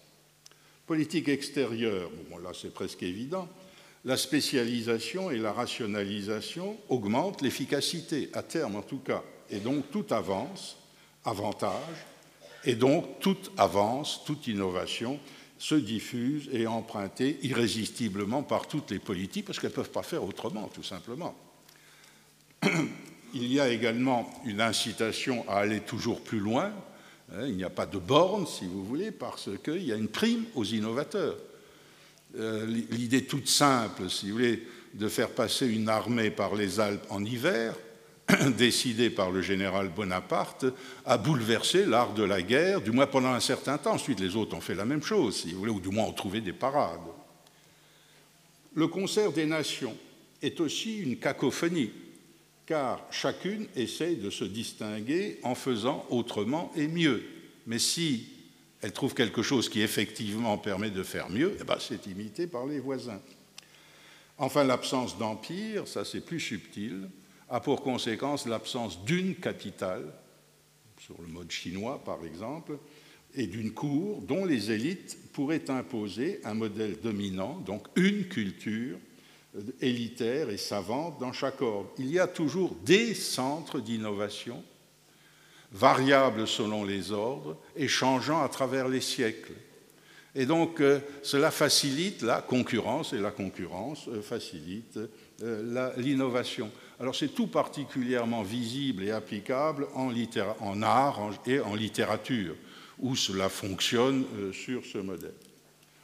Politique 0.85 1.29
extérieure, 1.29 2.11
bon 2.29 2.37
là 2.37 2.51
c'est 2.53 2.73
presque 2.73 3.03
évident, 3.03 3.47
la 4.03 4.17
spécialisation 4.17 5.31
et 5.31 5.37
la 5.37 5.53
rationalisation 5.53 6.77
augmentent 6.89 7.41
l'efficacité, 7.41 8.29
à 8.33 8.43
terme 8.43 8.75
en 8.75 8.81
tout 8.81 8.99
cas, 8.99 9.23
et 9.51 9.59
donc 9.59 9.91
tout 9.91 10.05
avance, 10.09 10.77
avantage, 11.25 12.05
et 12.63 12.75
donc 12.75 13.19
toute 13.19 13.51
avance, 13.57 14.23
toute 14.25 14.47
innovation 14.47 15.19
se 15.57 15.75
diffuse 15.75 16.49
et 16.51 16.63
est 16.63 16.67
empruntée 16.67 17.37
irrésistiblement 17.43 18.41
par 18.41 18.67
toutes 18.67 18.89
les 18.89 18.99
politiques, 18.99 19.45
parce 19.45 19.59
qu'elles 19.59 19.69
ne 19.69 19.75
peuvent 19.75 19.91
pas 19.91 20.03
faire 20.03 20.23
autrement, 20.23 20.67
tout 20.73 20.83
simplement. 20.83 21.35
Il 23.33 23.51
y 23.51 23.59
a 23.59 23.69
également 23.69 24.29
une 24.45 24.59
incitation 24.59 25.47
à 25.47 25.57
aller 25.57 25.81
toujours 25.81 26.21
plus 26.21 26.39
loin. 26.39 26.73
Hein, 27.33 27.45
il 27.47 27.55
n'y 27.55 27.63
a 27.63 27.69
pas 27.69 27.85
de 27.85 27.97
borne, 27.97 28.45
si 28.45 28.65
vous 28.65 28.83
voulez, 28.83 29.11
parce 29.11 29.49
qu'il 29.63 29.83
y 29.83 29.93
a 29.93 29.95
une 29.95 30.09
prime 30.09 30.43
aux 30.53 30.65
innovateurs. 30.65 31.37
Euh, 32.37 32.65
l'idée 32.65 33.23
toute 33.23 33.47
simple, 33.47 34.09
si 34.09 34.27
vous 34.27 34.33
voulez, 34.33 34.67
de 34.93 35.07
faire 35.07 35.29
passer 35.29 35.65
une 35.65 35.87
armée 35.87 36.29
par 36.29 36.55
les 36.55 36.81
Alpes 36.81 37.05
en 37.09 37.23
hiver, 37.23 37.73
décidée 38.57 39.09
par 39.09 39.31
le 39.31 39.41
général 39.41 39.89
Bonaparte, 39.89 40.65
a 41.05 41.17
bouleversé 41.17 41.85
l'art 41.85 42.13
de 42.13 42.23
la 42.23 42.41
guerre, 42.41 42.81
du 42.81 42.91
moins 42.91 43.07
pendant 43.07 43.33
un 43.33 43.39
certain 43.39 43.77
temps. 43.77 43.93
Ensuite, 43.93 44.19
les 44.19 44.35
autres 44.35 44.55
ont 44.55 44.61
fait 44.61 44.75
la 44.75 44.85
même 44.85 45.03
chose, 45.03 45.37
si 45.37 45.51
vous 45.51 45.59
voulez, 45.59 45.71
ou 45.71 45.79
du 45.79 45.89
moins 45.89 46.05
ont 46.05 46.13
trouvé 46.13 46.41
des 46.41 46.53
parades. 46.53 46.99
Le 48.73 48.87
concert 48.87 49.31
des 49.31 49.45
nations 49.45 49.95
est 50.41 50.59
aussi 50.59 50.99
une 50.99 51.17
cacophonie, 51.17 51.91
car 52.65 53.05
chacune 53.11 53.67
essaye 53.75 54.15
de 54.15 54.29
se 54.29 54.45
distinguer 54.45 55.39
en 55.43 55.55
faisant 55.55 56.05
autrement 56.09 56.71
et 56.75 56.87
mieux. 56.87 57.23
Mais 57.67 57.79
si 57.79 58.27
elle 58.81 58.93
trouve 58.93 59.13
quelque 59.13 59.43
chose 59.43 59.69
qui 59.69 59.81
effectivement 59.81 60.57
permet 60.57 60.89
de 60.89 61.03
faire 61.03 61.29
mieux, 61.29 61.55
eh 61.59 61.63
ben, 61.63 61.77
c'est 61.79 62.07
imité 62.07 62.47
par 62.47 62.65
les 62.65 62.79
voisins. 62.79 63.21
Enfin, 64.37 64.63
l'absence 64.63 65.17
d'empire, 65.19 65.87
ça 65.87 66.03
c'est 66.03 66.21
plus 66.21 66.39
subtil, 66.39 67.09
a 67.51 67.59
pour 67.59 67.83
conséquence 67.83 68.47
l'absence 68.47 69.03
d'une 69.03 69.35
capitale, 69.35 70.11
sur 70.97 71.21
le 71.21 71.27
mode 71.27 71.51
chinois 71.51 72.01
par 72.03 72.25
exemple, 72.25 72.79
et 73.35 73.45
d'une 73.45 73.71
cour 73.71 74.21
dont 74.21 74.45
les 74.45 74.71
élites 74.71 75.17
pourraient 75.33 75.69
imposer 75.69 76.39
un 76.43 76.53
modèle 76.53 76.99
dominant, 77.01 77.61
donc 77.65 77.87
une 77.95 78.25
culture 78.25 78.97
élitaire 79.81 80.49
et 80.49 80.57
savante 80.57 81.19
dans 81.19 81.33
chaque 81.33 81.61
ordre. 81.61 81.89
Il 81.97 82.09
y 82.09 82.19
a 82.19 82.27
toujours 82.27 82.75
des 82.85 83.13
centres 83.13 83.79
d'innovation 83.79 84.63
variables 85.73 86.47
selon 86.47 86.83
les 86.83 87.11
ordres 87.11 87.57
et 87.75 87.87
changeant 87.87 88.41
à 88.43 88.49
travers 88.49 88.87
les 88.87 89.01
siècles. 89.01 89.53
Et 90.35 90.45
donc 90.45 90.79
euh, 90.79 90.99
cela 91.23 91.51
facilite 91.51 92.21
la 92.21 92.41
concurrence 92.41 93.13
et 93.13 93.19
la 93.19 93.31
concurrence 93.31 94.07
euh, 94.07 94.21
facilite 94.21 94.99
euh, 95.41 95.93
l'innovation. 95.97 96.71
Alors 97.01 97.15
c'est 97.15 97.33
tout 97.33 97.47
particulièrement 97.47 98.43
visible 98.43 99.03
et 99.03 99.11
applicable 99.11 99.87
en, 99.95 100.13
en 100.59 100.81
art 100.83 101.31
et 101.45 101.59
en 101.59 101.75
littérature, 101.75 102.55
où 102.99 103.15
cela 103.15 103.49
fonctionne 103.49 104.23
sur 104.53 104.85
ce 104.85 104.99
modèle. 104.99 105.33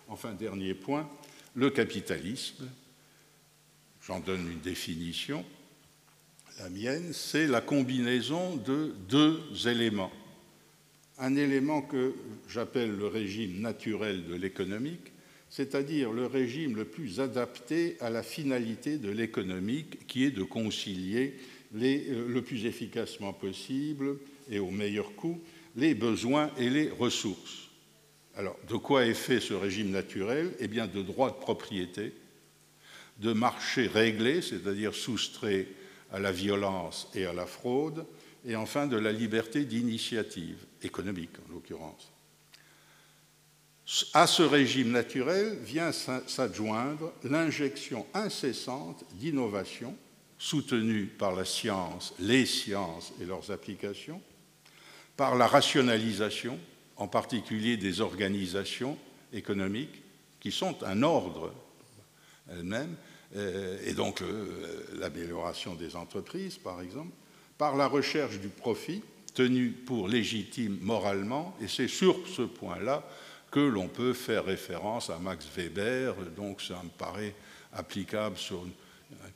Enfin, 0.09 0.33
dernier 0.33 0.73
point, 0.73 1.07
le 1.53 1.69
capitalisme. 1.69 2.67
J'en 4.01 4.19
donne 4.19 4.51
une 4.51 4.59
définition 4.59 5.45
la 6.59 6.69
mienne, 6.69 7.13
c'est 7.13 7.47
la 7.47 7.61
combinaison 7.61 8.55
de 8.55 8.95
deux 9.07 9.41
éléments. 9.67 10.11
Un 11.19 11.35
élément 11.35 11.81
que 11.81 12.15
j'appelle 12.47 12.95
le 12.95 13.07
régime 13.07 13.61
naturel 13.61 14.25
de 14.25 14.35
l'économique, 14.35 15.11
c'est-à-dire 15.49 16.11
le 16.11 16.25
régime 16.25 16.75
le 16.75 16.85
plus 16.85 17.19
adapté 17.19 17.97
à 17.99 18.09
la 18.09 18.23
finalité 18.23 18.97
de 18.97 19.09
l'économique, 19.09 20.07
qui 20.07 20.25
est 20.25 20.31
de 20.31 20.43
concilier 20.43 21.35
euh, 21.75 22.27
le 22.27 22.41
plus 22.41 22.65
efficacement 22.65 23.33
possible 23.33 24.17
et 24.49 24.59
au 24.59 24.71
meilleur 24.71 25.15
coût 25.15 25.39
les 25.75 25.93
besoins 25.93 26.51
et 26.57 26.69
les 26.69 26.89
ressources. 26.89 27.69
Alors, 28.35 28.57
de 28.69 28.75
quoi 28.75 29.05
est 29.05 29.13
fait 29.13 29.39
ce 29.39 29.53
régime 29.53 29.91
naturel? 29.91 30.53
Eh 30.59 30.67
bien, 30.67 30.87
de 30.87 31.01
droits 31.01 31.31
de 31.31 31.35
propriété, 31.35 32.13
de 33.19 33.33
marchés 33.33 33.87
réglés, 33.87 34.41
c'est-à-dire 34.41 34.93
soustraits 34.93 35.67
à 36.11 36.19
la 36.19 36.31
violence 36.31 37.09
et 37.15 37.25
à 37.25 37.33
la 37.33 37.45
fraude, 37.45 38.05
et 38.45 38.55
enfin 38.55 38.87
de 38.87 38.97
la 38.97 39.11
liberté 39.11 39.65
d'initiative, 39.65 40.65
économique 40.83 41.31
en 41.47 41.53
l'occurrence. 41.53 42.11
À 44.13 44.27
ce 44.27 44.43
régime 44.43 44.91
naturel 44.91 45.59
vient 45.63 45.93
s'adjoindre 45.93 47.13
l'injection 47.23 48.05
incessante 48.13 49.05
d'innovation 49.13 49.95
soutenue 50.37 51.05
par 51.05 51.33
la 51.33 51.45
science, 51.45 52.13
les 52.19 52.45
sciences 52.45 53.13
et 53.21 53.25
leurs 53.25 53.49
applications, 53.49 54.21
par 55.15 55.35
la 55.35 55.47
rationalisation, 55.47 56.59
en 56.97 57.07
particulier 57.07 57.77
des 57.77 58.01
organisations 58.01 58.97
économiques, 59.31 60.03
qui 60.41 60.51
sont 60.51 60.83
un 60.83 61.01
ordre 61.01 61.53
elles-mêmes, 62.51 62.95
euh, 63.35 63.79
et 63.85 63.93
donc 63.93 64.21
euh, 64.21 64.85
l'amélioration 64.99 65.75
des 65.75 65.95
entreprises, 65.95 66.57
par 66.57 66.81
exemple, 66.81 67.11
par 67.57 67.77
la 67.77 67.87
recherche 67.87 68.39
du 68.39 68.49
profit, 68.49 69.01
tenu 69.33 69.69
pour 69.71 70.09
légitime 70.09 70.77
moralement, 70.81 71.55
et 71.61 71.67
c'est 71.67 71.87
sur 71.87 72.27
ce 72.27 72.41
point-là 72.41 73.07
que 73.51 73.59
l'on 73.59 73.87
peut 73.87 74.13
faire 74.13 74.45
référence 74.45 75.09
à 75.09 75.17
Max 75.19 75.47
Weber, 75.55 76.15
donc 76.35 76.61
ça 76.61 76.81
me 76.83 76.89
paraît 76.89 77.33
applicable 77.73 78.37
sur 78.37 78.65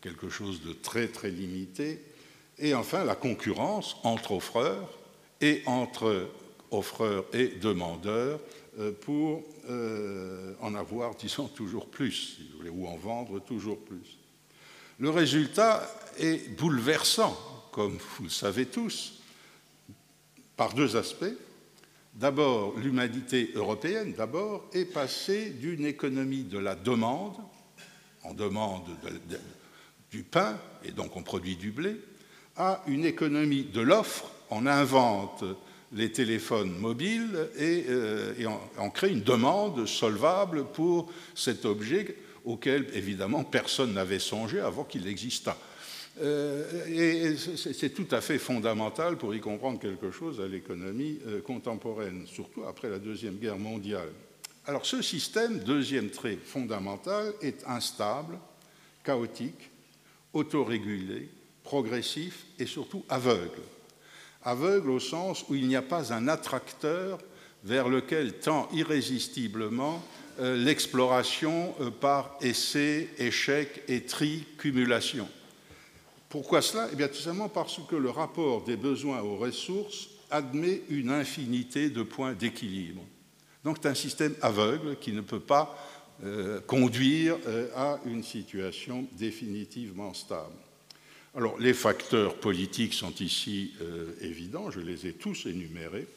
quelque 0.01 0.29
chose 0.29 0.61
de 0.61 0.73
très 0.73 1.07
très 1.07 1.29
limité, 1.29 2.01
et 2.59 2.73
enfin 2.73 3.03
la 3.03 3.15
concurrence 3.15 3.97
entre 4.03 4.33
offreurs 4.33 4.89
et 5.39 5.63
entre 5.65 6.29
offreurs 6.71 7.25
et 7.33 7.47
demandeurs 7.47 8.39
euh, 8.79 8.91
pour 8.91 9.43
euh, 9.69 10.53
en 10.61 10.75
avoir, 10.75 11.15
disons, 11.15 11.47
toujours 11.47 11.87
plus, 11.87 12.39
ou 12.71 12.87
en 12.87 12.95
vendre 12.95 13.39
toujours 13.39 13.79
plus. 13.79 14.17
Le 14.97 15.09
résultat 15.09 15.89
est 16.17 16.55
bouleversant, 16.57 17.37
comme 17.71 17.97
vous 17.97 18.23
le 18.23 18.29
savez 18.29 18.65
tous, 18.65 19.19
par 20.55 20.73
deux 20.73 20.95
aspects. 20.95 21.35
D'abord, 22.13 22.77
l'humanité 22.77 23.51
européenne, 23.55 24.13
est 24.73 24.85
passée 24.85 25.49
d'une 25.51 25.85
économie 25.85 26.43
de 26.43 26.59
la 26.59 26.75
demande, 26.75 27.37
on 28.23 28.33
demande 28.33 28.83
du 30.11 30.23
pain, 30.23 30.59
et 30.83 30.91
donc 30.91 31.15
on 31.15 31.23
produit 31.23 31.55
du 31.55 31.71
blé, 31.71 31.95
à 32.57 32.83
une 32.87 33.05
économie 33.05 33.63
de 33.63 33.81
l'offre, 33.81 34.29
on 34.49 34.65
invente 34.67 35.43
les 35.93 36.11
téléphones 36.11 36.77
mobiles 36.77 37.49
et, 37.57 37.85
euh, 37.89 38.33
on, 38.77 38.89
crée 38.89 39.11
une 39.11 39.23
demande 39.23 39.85
solvable 39.85 40.65
pour 40.65 41.11
cet 41.35 41.65
objet 41.65 42.15
auquel, 42.45 42.87
évidemment, 42.93 43.43
personne 43.43 43.93
n'avait 43.93 44.19
songé 44.19 44.59
avant 44.59 44.83
qu'il 44.83 45.07
existât. 45.07 45.57
Euh, 46.19 46.85
et 46.87 47.37
c'est 47.37 47.93
tout 47.93 48.07
à 48.11 48.19
fait 48.19 48.37
fondamental 48.37 49.17
pour 49.17 49.33
y 49.33 49.39
comprendre 49.39 49.79
quelque 49.79 50.11
chose 50.11 50.41
à 50.41 50.47
l'économie 50.47 51.19
euh, 51.25 51.41
contemporaine, 51.41 52.25
surtout 52.27 52.63
après 52.63 52.89
la 52.89 52.99
Deuxième 52.99 53.35
Guerre 53.35 53.57
mondiale. 53.57 54.09
Alors 54.65 54.85
ce 54.85 55.01
système, 55.01 55.59
deuxième 55.59 56.09
trait 56.09 56.37
fondamental, 56.43 57.33
est 57.41 57.65
instable, 57.65 58.37
chaotique, 59.03 59.71
autorégulé, 60.33 61.29
progressif 61.63 62.45
et 62.59 62.65
surtout 62.65 63.03
aveugle 63.09 63.61
aveugle 64.43 64.89
au 64.89 64.99
sens 64.99 65.45
où 65.49 65.55
il 65.55 65.67
n'y 65.67 65.75
a 65.75 65.81
pas 65.81 66.13
un 66.13 66.27
attracteur 66.27 67.19
vers 67.63 67.89
lequel 67.89 68.39
tend 68.39 68.67
irrésistiblement 68.73 70.03
euh, 70.39 70.57
l'exploration 70.57 71.75
par 71.99 72.37
essai, 72.41 73.09
échec 73.17 73.83
et 73.87 74.01
tri, 74.01 74.45
cumulation. 74.57 75.27
Pourquoi 76.31 76.61
cela 76.61 76.87
Eh 76.91 76.95
bien 76.95 77.09
tout 77.09 77.15
simplement 77.15 77.49
parce 77.49 77.79
que 77.87 77.95
le 77.95 78.09
rapport 78.09 78.63
des 78.63 78.77
besoins 78.77 79.21
aux 79.21 79.35
ressources 79.35 80.07
admet 80.31 80.81
une 80.89 81.11
infinité 81.11 81.89
de 81.89 82.03
points 82.03 82.33
d'équilibre. 82.33 83.03
Donc 83.63 83.77
c'est 83.81 83.89
un 83.89 83.95
système 83.95 84.33
aveugle 84.41 84.95
qui 84.95 85.11
ne 85.11 85.21
peut 85.21 85.41
pas 85.41 85.77
euh, 86.23 86.61
conduire 86.61 87.35
à 87.75 87.99
une 88.05 88.23
situation 88.23 89.05
définitivement 89.19 90.13
stable. 90.13 90.55
Alors, 91.33 91.57
les 91.59 91.73
facteurs 91.73 92.35
politiques 92.35 92.93
sont 92.93 93.13
ici 93.21 93.73
euh, 93.81 94.13
évidents, 94.21 94.69
je 94.69 94.81
les 94.81 95.07
ai 95.07 95.13
tous 95.13 95.45
énumérés. 95.45 96.07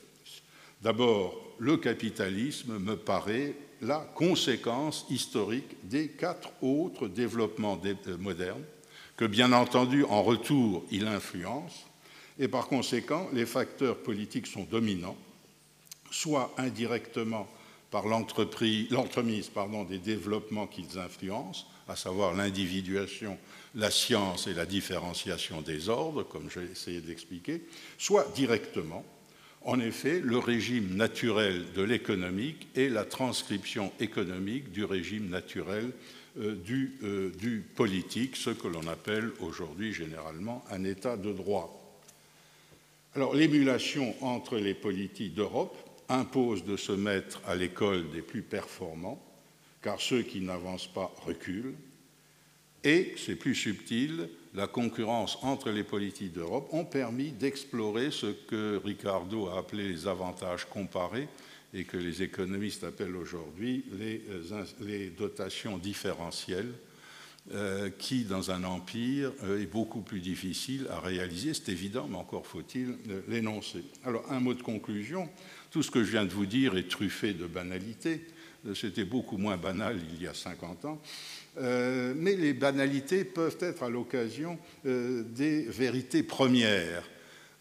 D'abord, 0.82 1.40
le 1.58 1.76
capitalisme 1.76 2.78
me 2.78 2.96
paraît 2.96 3.54
la 3.80 4.00
conséquence 4.14 5.06
historique 5.10 5.76
des 5.84 6.08
quatre 6.08 6.50
autres 6.62 7.06
développements 7.06 7.80
euh, 7.84 8.16
modernes, 8.18 8.64
que 9.16 9.24
bien 9.24 9.52
entendu, 9.52 10.04
en 10.04 10.22
retour, 10.22 10.84
il 10.90 11.06
influence, 11.06 11.86
et 12.38 12.48
par 12.48 12.66
conséquent, 12.66 13.28
les 13.32 13.46
facteurs 13.46 13.98
politiques 13.98 14.46
sont 14.46 14.64
dominants, 14.64 15.16
soit 16.10 16.52
indirectement 16.58 17.48
par 17.90 18.06
l'entremise 18.08 19.50
des 19.88 19.98
développements 19.98 20.66
qu'ils 20.66 20.98
influencent, 20.98 21.66
à 21.86 21.94
savoir 21.94 22.34
l'individuation, 22.34 23.38
la 23.76 23.90
science 23.90 24.48
et 24.48 24.54
la 24.54 24.66
différenciation 24.66 25.62
des 25.62 25.88
ordres, 25.88 26.24
comme 26.24 26.50
j'ai 26.50 26.64
essayé 26.64 27.00
d'expliquer, 27.00 27.62
soit 27.98 28.26
directement, 28.34 29.04
en 29.62 29.78
effet, 29.80 30.20
le 30.20 30.38
régime 30.38 30.96
naturel 30.96 31.72
de 31.72 31.82
l'économique 31.82 32.66
et 32.74 32.88
la 32.88 33.04
transcription 33.04 33.92
économique 34.00 34.72
du 34.72 34.84
régime 34.84 35.28
naturel 35.28 35.92
du, 36.36 36.98
euh, 37.02 37.30
du, 37.30 37.60
politique, 37.74 38.36
ce 38.36 38.50
que 38.50 38.68
l'on 38.68 38.86
appelle 38.88 39.30
aujourd'hui 39.40 39.92
généralement 39.92 40.64
un 40.70 40.84
état 40.84 41.16
de 41.16 41.32
droit. 41.32 41.80
Alors 43.14 43.34
l'émulation 43.34 44.14
entre 44.20 44.56
les 44.56 44.74
politiques 44.74 45.34
d'Europe 45.34 45.76
impose 46.08 46.64
de 46.64 46.76
se 46.76 46.92
mettre 46.92 47.40
à 47.46 47.54
l'école 47.54 48.10
des 48.10 48.22
plus 48.22 48.42
performants, 48.42 49.22
car 49.82 50.00
ceux 50.00 50.22
qui 50.22 50.40
n'avancent 50.40 50.92
pas 50.92 51.14
reculent, 51.24 51.76
et, 52.84 53.14
c'est 53.16 53.36
plus 53.36 53.54
subtil, 53.54 54.28
la 54.54 54.66
concurrence 54.66 55.38
entre 55.42 55.70
les 55.70 55.84
politiques 55.84 56.34
d'Europe 56.34 56.68
ont 56.72 56.84
permis 56.84 57.30
d'explorer 57.30 58.10
ce 58.10 58.26
que 58.26 58.80
Ricardo 58.84 59.48
a 59.48 59.58
appelé 59.58 59.88
les 59.88 60.06
avantages 60.06 60.66
comparés 60.66 61.28
et 61.74 61.84
que 61.84 61.96
les 61.96 62.22
économistes 62.22 62.84
appellent 62.84 63.16
aujourd'hui 63.16 63.84
les, 63.98 64.22
euh, 64.30 65.10
dotations 65.18 65.76
différentielles, 65.76 66.72
euh, 67.52 67.90
qui, 67.98 68.24
dans 68.24 68.52
un 68.52 68.64
empire, 68.64 69.32
euh, 69.42 69.60
est 69.60 69.66
beaucoup 69.66 70.00
plus 70.00 70.20
difficile 70.20 70.86
à 70.88 71.00
réaliser. 71.00 71.52
C'est 71.52 71.70
évident, 71.70 72.06
mais 72.08 72.16
encore 72.16 72.46
faut-il 72.46 72.96
l'énoncer. 73.28 73.84
Alors, 74.04 74.24
un 74.32 74.40
mot 74.40 74.54
de 74.54 74.62
conclusion. 74.62 75.28
Tout 75.70 75.82
ce 75.82 75.90
que 75.90 76.04
je 76.04 76.12
viens 76.12 76.24
de 76.24 76.32
vous 76.32 76.46
dire 76.46 76.76
est 76.76 76.88
truffé 76.88 77.34
de 77.34 77.46
banalité. 77.46 78.24
C'était 78.74 79.04
beaucoup 79.04 79.36
moins 79.36 79.58
banal 79.58 80.00
il 80.14 80.22
y 80.22 80.26
a 80.26 80.32
50 80.32 80.86
ans. 80.86 81.02
Mais 81.58 82.34
les 82.34 82.54
banalités 82.54 83.24
peuvent 83.24 83.58
être 83.60 83.82
à 83.82 83.90
l'occasion 83.90 84.58
des 84.84 85.66
vérités 85.68 86.22
premières, 86.22 87.04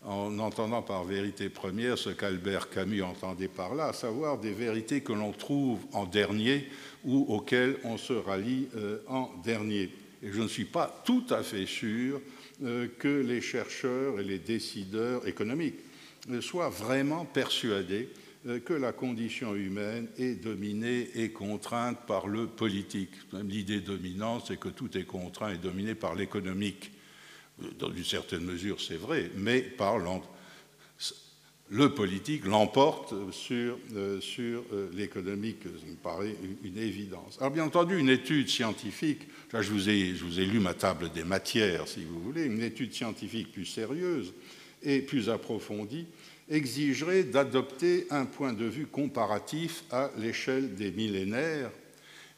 en 0.06 0.38
entendant 0.40 0.82
par 0.82 1.04
vérité 1.04 1.50
première 1.50 1.98
ce 1.98 2.10
qu'Albert 2.10 2.70
Camus 2.70 3.04
entendait 3.04 3.48
par 3.48 3.76
là, 3.76 3.88
à 3.88 3.94
savoir 3.94 4.38
des 4.40 4.52
vérités 4.52 5.02
que 5.02 5.14
l'on 5.14 5.32
trouve 5.32 5.80
en 5.94 6.06
dernier 6.06 6.68
ou 7.06 7.26
auxquelles 7.30 7.78
on 7.84 7.98
se 7.98 8.14
rallie 8.14 8.68
euh, 8.76 9.00
en 9.08 9.32
dernier. 9.44 9.90
Et 10.22 10.32
je 10.32 10.42
ne 10.42 10.48
suis 10.48 10.66
pas 10.66 11.02
tout 11.06 11.26
à 11.30 11.44
fait 11.44 11.66
sûr 11.66 12.22
que 13.00 13.22
les 13.22 13.42
chercheurs 13.42 14.20
et 14.20 14.24
les 14.24 14.40
décideurs 14.40 15.28
économiques 15.28 15.80
soient 16.40 16.70
vraiment 16.70 17.26
persuadés 17.26 18.10
euh, 18.46 18.60
que 18.60 18.74
la 18.74 18.92
condition 18.92 19.56
humaine 19.56 20.08
est 20.18 20.36
dominée 20.36 21.10
et 21.16 21.30
contrainte 21.30 21.98
par 22.06 22.28
le 22.28 22.48
politique. 22.48 23.12
L'idée 23.32 23.80
dominante, 23.80 24.46
c'est 24.48 24.60
que 24.60 24.68
tout 24.68 24.98
est 24.98 25.06
contraint 25.06 25.54
et 25.54 25.58
dominé 25.58 25.96
par 25.96 26.14
l'économique. 26.14 26.92
Euh, 27.62 27.68
dans 27.78 27.92
une 27.92 28.04
certaine 28.04 28.44
mesure, 28.44 28.82
c'est 28.82 28.98
vrai, 28.98 29.30
mais 29.36 29.62
par 29.62 29.98
le 31.70 31.94
politique 31.94 32.46
l'emporte 32.46 33.14
sur, 33.32 33.78
euh, 33.96 34.20
sur 34.22 34.64
l'économique, 34.94 35.64
ça 35.64 35.88
me 35.88 35.96
paraît 35.96 36.36
une 36.64 36.78
évidence. 36.78 37.38
Alors 37.40 37.52
bien 37.52 37.66
entendu, 37.66 37.98
une 38.00 38.10
étude 38.10 38.50
scientifique, 38.50 39.28
là 39.52 39.62
je 39.62 39.72
vous, 39.72 39.90
ai, 39.90 40.16
je 40.16 40.24
vous 40.24 40.40
ai 40.40 40.46
lu 40.46 40.60
ma 40.60 40.74
table 40.74 41.12
des 41.12 41.24
matières, 41.24 41.88
si 41.88 42.04
vous 42.04 42.20
voulez, 42.20 42.46
une 42.46 42.62
étude 42.62 42.94
scientifique 42.94 43.52
plus 43.52 43.66
sérieuse 43.66 44.34
et 44.84 45.02
plus 45.02 45.30
approfondie, 45.30 46.08
exigerait 46.50 47.24
d'adopter 47.24 48.06
un 48.10 48.26
point 48.26 48.54
de 48.54 48.66
vue 48.66 48.88
comparatif 48.88 49.84
à 49.92 50.12
l'échelle 50.18 50.76
des 50.76 50.92
millénaires 50.92 51.72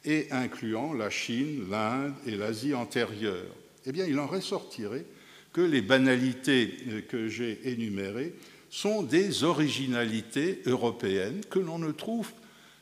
et 0.04 0.28
incluant 0.30 0.92
la 0.92 1.10
Chine, 1.10 1.66
l'Inde 1.68 2.14
et 2.26 2.36
l'Asie 2.36 2.74
antérieure. 2.74 3.52
Eh 3.86 3.92
bien, 3.92 4.06
il 4.06 4.18
en 4.18 4.26
ressortirait 4.26 5.04
que 5.52 5.60
les 5.60 5.80
banalités 5.80 6.76
que 7.08 7.28
j'ai 7.28 7.60
énumérées 7.64 8.34
sont 8.68 9.02
des 9.02 9.44
originalités 9.44 10.60
européennes 10.66 11.40
que 11.48 11.60
l'on 11.60 11.78
ne 11.78 11.92
trouve 11.92 12.30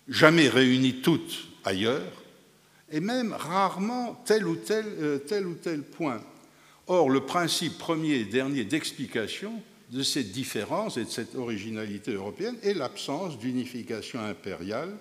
jamais 0.08 0.48
réunies 0.48 1.02
toutes 1.02 1.48
ailleurs, 1.64 2.22
et 2.90 3.00
même 3.00 3.32
rarement 3.32 4.20
tel 4.24 4.46
ou 4.46 4.56
tel, 4.56 4.84
euh, 4.86 5.18
tel 5.18 5.46
ou 5.46 5.54
tel 5.54 5.82
point. 5.82 6.22
Or, 6.86 7.10
le 7.10 7.20
principe 7.20 7.78
premier 7.78 8.16
et 8.16 8.24
dernier 8.24 8.64
d'explication 8.64 9.62
de 9.90 10.02
cette 10.02 10.32
différence 10.32 10.96
et 10.96 11.04
de 11.04 11.10
cette 11.10 11.34
originalité 11.34 12.12
européenne 12.12 12.56
est 12.62 12.74
l'absence 12.74 13.38
d'unification 13.38 14.20
impériale 14.20 14.94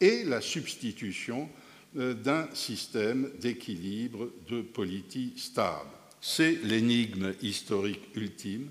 et 0.00 0.24
la 0.24 0.40
substitution 0.40 1.42
euh, 1.42 1.65
d'un 1.96 2.48
système 2.54 3.30
d'équilibre 3.40 4.30
de 4.48 4.60
politique 4.60 5.38
stable. 5.38 5.90
C'est 6.20 6.58
l'énigme 6.62 7.34
historique 7.42 8.08
ultime 8.14 8.68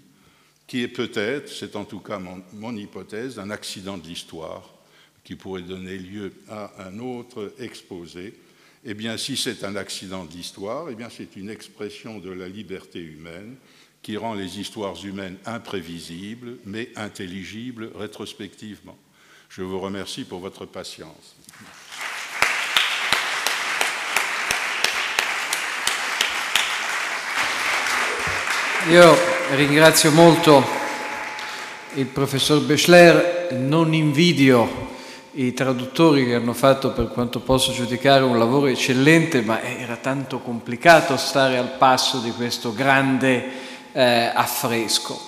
qui 0.68 0.82
est 0.82 0.88
peut-être, 0.88 1.50
c'est 1.50 1.76
en 1.76 1.86
tout 1.86 2.00
cas 2.00 2.20
mon, 2.20 2.76
hypothèse, 2.76 3.40
un 3.40 3.50
accident 3.50 3.98
de 3.98 4.08
l'histoire 4.08 4.74
qui 5.24 5.36
pourrait 5.36 5.62
donner 5.62 5.98
lieu 5.98 6.34
à 6.50 6.88
un 6.88 7.00
autre 7.00 7.54
exposé. 7.60 8.34
Eh 8.84 8.94
bien, 8.94 9.18
si 9.18 9.38
c'est 9.38 9.64
un 9.64 9.76
accident 9.76 10.26
de 10.26 10.32
l'histoire, 10.32 10.90
eh 10.90 10.96
bien, 10.96 11.10
c'est 11.10 11.36
une 11.36 11.50
expression 11.50 12.20
de 12.20 12.30
la 12.30 12.48
liberté 12.48 13.00
humaine 13.00 13.56
qui 14.02 14.18
rend 14.18 14.36
les 14.36 14.60
histoires 14.60 15.04
humaines 15.04 15.38
imprévisibles, 15.46 16.58
mais 16.66 16.92
intelligibles 16.96 17.92
rétrospectivement. 17.96 18.98
Je 19.50 19.64
vous 19.64 19.80
remercie 19.80 20.26
pour 20.26 20.40
votre 20.40 20.66
patience. 20.66 21.35
Io 28.90 29.18
ringrazio 29.56 30.12
molto 30.12 30.64
il 31.96 32.06
professor 32.06 32.62
Beschler, 32.62 33.52
non 33.54 33.96
invidio 33.96 34.90
i 35.32 35.54
traduttori 35.54 36.24
che 36.24 36.36
hanno 36.36 36.54
fatto, 36.54 36.92
per 36.92 37.08
quanto 37.08 37.40
posso 37.40 37.72
giudicare, 37.72 38.24
un 38.24 38.38
lavoro 38.38 38.68
eccellente, 38.68 39.42
ma 39.42 39.60
era 39.64 39.96
tanto 39.96 40.38
complicato 40.38 41.18
stare 41.18 41.58
al 41.58 41.78
passo 41.80 42.20
di 42.20 42.30
questo 42.30 42.74
grande 42.74 43.44
eh, 43.92 44.32
affresco. 44.32 45.20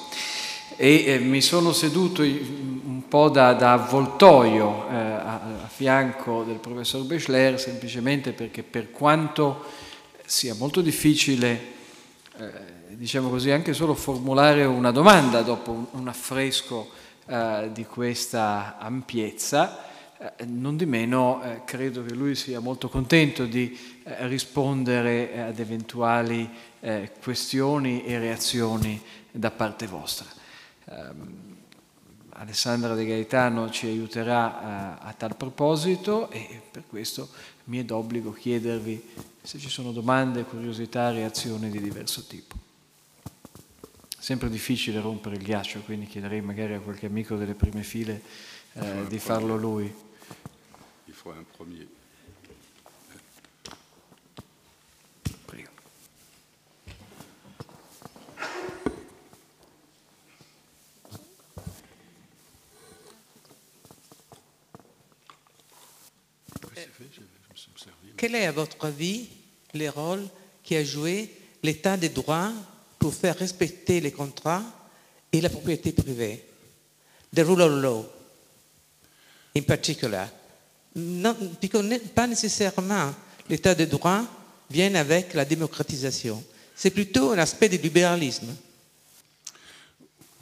E 0.76 1.06
eh, 1.08 1.18
mi 1.18 1.42
sono 1.42 1.74
seduto 1.74 2.22
un 2.22 3.08
po' 3.08 3.30
da, 3.30 3.54
da 3.54 3.74
avvoltoio 3.74 4.86
eh, 4.88 4.96
a, 4.96 5.42
a, 5.64 5.68
fianco 5.68 6.44
del 6.44 6.58
professor 6.58 7.02
Beschler 7.02 7.60
semplicemente 7.60 8.34
perché 8.34 8.62
per 8.62 8.92
quanto 8.92 9.64
sia 10.24 10.54
molto 10.54 10.82
difficile, 10.82 11.76
eh, 12.38 12.67
diciamo 12.90 13.30
così, 13.30 13.52
anche 13.52 13.74
solo 13.74 13.94
formulare 13.94 14.64
una 14.64 14.92
domanda 14.92 15.42
dopo 15.42 15.88
un, 15.92 16.08
affresco 16.08 16.90
eh, 17.26 17.70
di 17.74 17.86
questa 17.86 18.78
ampiezza, 18.78 19.86
eh, 20.18 20.46
non 20.46 20.78
di 20.78 20.86
meno 20.86 21.44
eh, 21.44 21.62
credo 21.66 22.04
che 22.04 22.14
lui 22.14 22.36
sia 22.36 22.60
molto 22.60 22.90
contento 22.90 23.46
di 23.46 23.78
eh, 24.04 24.28
rispondere 24.28 25.44
ad 25.48 25.60
eventuali 25.60 26.50
eh, 26.80 27.12
questioni 27.22 28.06
e 28.06 28.20
reazioni 28.20 29.02
da 29.32 29.52
parte 29.52 29.88
vostra. 29.88 30.26
Um, 30.86 31.56
Alessandra 32.40 32.94
De 32.94 33.04
Gaetano 33.04 33.72
ci 33.72 33.88
aiuterà 33.88 35.00
a 35.02 35.12
tal 35.14 35.36
proposito 35.36 36.30
e 36.30 36.62
per 36.70 36.84
questo 36.88 37.30
mi 37.66 37.80
è 37.80 37.84
d'obbligo 37.84 38.32
chiedervi 38.32 39.04
se 39.42 39.58
ci 39.58 39.70
sono 39.70 39.92
domande, 39.92 40.44
curiosità, 40.44 41.10
reazioni 41.10 41.72
di 41.72 41.82
diverso 41.82 42.26
tipo. 42.28 42.67
Sempre 44.28 44.50
difficile 44.50 45.00
rompere 45.00 45.38
il 45.38 45.42
ghiaccio, 45.42 45.80
quindi 45.84 46.06
chiederei 46.06 46.42
magari 46.42 46.74
a 46.74 46.82
qualche 46.82 47.06
amico 47.06 47.38
delle 47.38 47.54
prime 47.54 47.82
file 47.82 48.22
eh, 48.74 49.08
di 49.08 49.20
farlo 49.20 49.56
lui. 49.56 49.90
faut 51.14 51.32
un 51.32 51.46
premier. 51.56 51.88
Quel 68.18 68.36
est, 68.36 68.46
à 68.46 68.52
votre 68.52 68.88
avis, 68.88 69.30
le 69.74 69.88
rôle 69.88 70.28
qui 70.66 70.76
a 70.76 70.84
joué 70.84 71.34
l'État 71.64 71.96
de 71.96 72.10
droit 72.10 72.52
pour 73.00 73.14
faire 73.14 73.38
respecter 73.38 74.00
les 74.00 74.12
contrats 74.12 74.64
et 75.32 75.42
la 75.42 75.50
propriété 75.50 75.92
privée? 75.92 76.44
The 77.36 77.40
rule 77.40 77.62
of 77.62 77.82
law, 77.82 78.06
in 79.56 79.62
particular 79.62 80.30
pas 82.16 82.28
nécessairement 82.28 83.14
l'état 83.50 83.76
de 83.76 83.86
droit 83.86 84.24
vient 84.70 84.94
avec 84.96 85.34
la 85.34 85.46
démocratisation. 85.46 86.44
C'est 86.76 86.92
plutôt 86.92 87.32
un 87.32 87.38
aspect 87.38 87.70
du 87.70 87.78
libéralisme. 87.78 88.48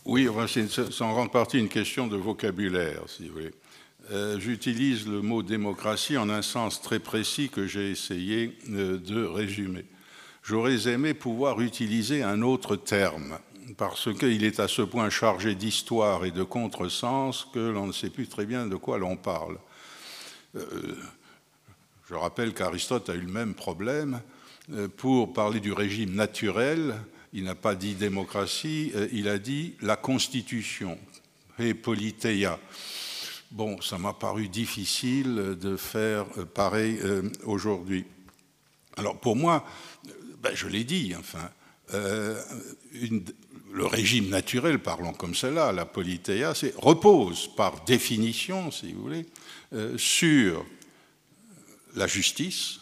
Oui, 0.05 0.27
c'est 0.47 1.01
en 1.01 1.13
grande 1.13 1.31
partie 1.31 1.57
une 1.57 1.69
question 1.69 2.07
de 2.07 2.15
vocabulaire, 2.15 3.01
si 3.07 3.27
vous 3.27 3.33
voulez. 3.33 3.51
euh, 4.11 4.39
j'utilise 4.39 5.07
le 5.07 5.21
mot 5.21 5.41
démocratie 5.41 6.17
en 6.17 6.29
un 6.29 6.43
sens 6.43 6.79
très 6.81 6.99
précis 6.99 7.49
que 7.49 7.65
j'ai 7.65 7.91
essayé 7.91 8.55
euh, 8.69 8.99
de 8.99 9.23
résumer. 9.23 9.85
J'aurais 10.47 10.87
aimé 10.87 11.15
pouvoir 11.15 11.59
utiliser 11.59 12.21
un 12.21 12.43
autre 12.43 12.75
terme, 12.75 13.39
parce 13.77 14.13
qu'il 14.13 14.43
est 14.43 14.59
à 14.59 14.67
ce 14.67 14.83
point 14.83 15.09
chargé 15.09 15.55
d'histoire 15.55 16.23
et 16.23 16.29
de 16.29 16.43
contresens 16.43 17.47
que 17.51 17.57
l'on 17.57 17.87
ne 17.87 17.91
sait 17.91 18.11
plus 18.11 18.27
très 18.27 18.45
bien 18.45 18.67
de 18.67 18.75
quoi 18.75 18.99
l'on 18.99 19.17
parle. 19.17 19.57
je 20.53 22.13
rappelle 22.13 22.53
qu'Aristote 22.53 23.09
a 23.09 23.15
eu 23.15 23.21
le 23.21 23.31
même 23.31 23.55
problème. 23.55 24.21
Pour 24.97 25.33
parler 25.33 25.59
du 25.59 25.73
régime 25.73 26.13
naturel, 26.13 26.93
il 27.33 27.45
n'a 27.45 27.55
pas 27.55 27.73
dit 27.73 27.95
démocratie, 27.95 28.93
il 29.11 29.27
a 29.27 29.39
dit 29.39 29.73
la 29.81 29.95
constitution, 29.95 30.99
et 31.57 31.73
politeia. 31.73 32.59
Bon, 33.49 33.81
ça 33.81 33.97
m'a 33.97 34.13
paru 34.13 34.47
difficile 34.47 35.57
de 35.59 35.75
faire 35.75 36.25
euh, 36.37 36.45
pareil 36.45 36.99
euh, 37.03 37.23
aujourd'hui. 37.45 38.05
Alors 38.97 39.17
pour 39.17 39.35
moi, 39.35 39.65
ben, 40.45 40.55
je 40.55 40.67
l'ai 40.67 40.83
dit, 40.83 41.13
enfin, 41.17 41.49
euh, 41.95 42.39
le 43.73 43.85
régime 43.85 44.29
naturel, 44.29 44.77
parlons 44.77 45.13
comme 45.13 45.33
cela, 45.33 45.71
la 45.71 45.85
politeia, 45.85 46.53
repose 46.77 47.49
par 47.55 47.83
définition, 47.85 48.69
si 48.69 48.93
vous 48.93 49.01
voulez, 49.01 49.25
sur 49.97 50.63
la 51.95 52.05
justice, 52.05 52.79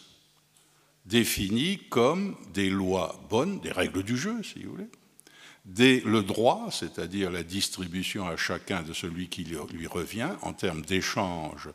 définie 1.06 1.78
comme 1.88 2.36
des 2.52 2.68
lois 2.68 3.18
bonnes, 3.30 3.60
des 3.60 3.72
règles 3.72 4.02
du 4.02 4.16
jeu, 4.16 4.42
si 4.42 4.64
vous 4.64 4.72
voulez, 4.72 4.90
le 6.04 6.20
droit, 6.20 6.68
c'est-à-dire 6.70 7.30
la 7.30 7.42
distribution 7.42 8.28
à 8.28 8.36
chacun 8.36 8.82
de 8.82 8.92
celui 8.92 9.28
qui 9.28 9.44
lui 9.44 9.86
revient 9.86 10.32
en 10.42 10.52
termes 10.52 10.82
d'échange, 10.82 11.70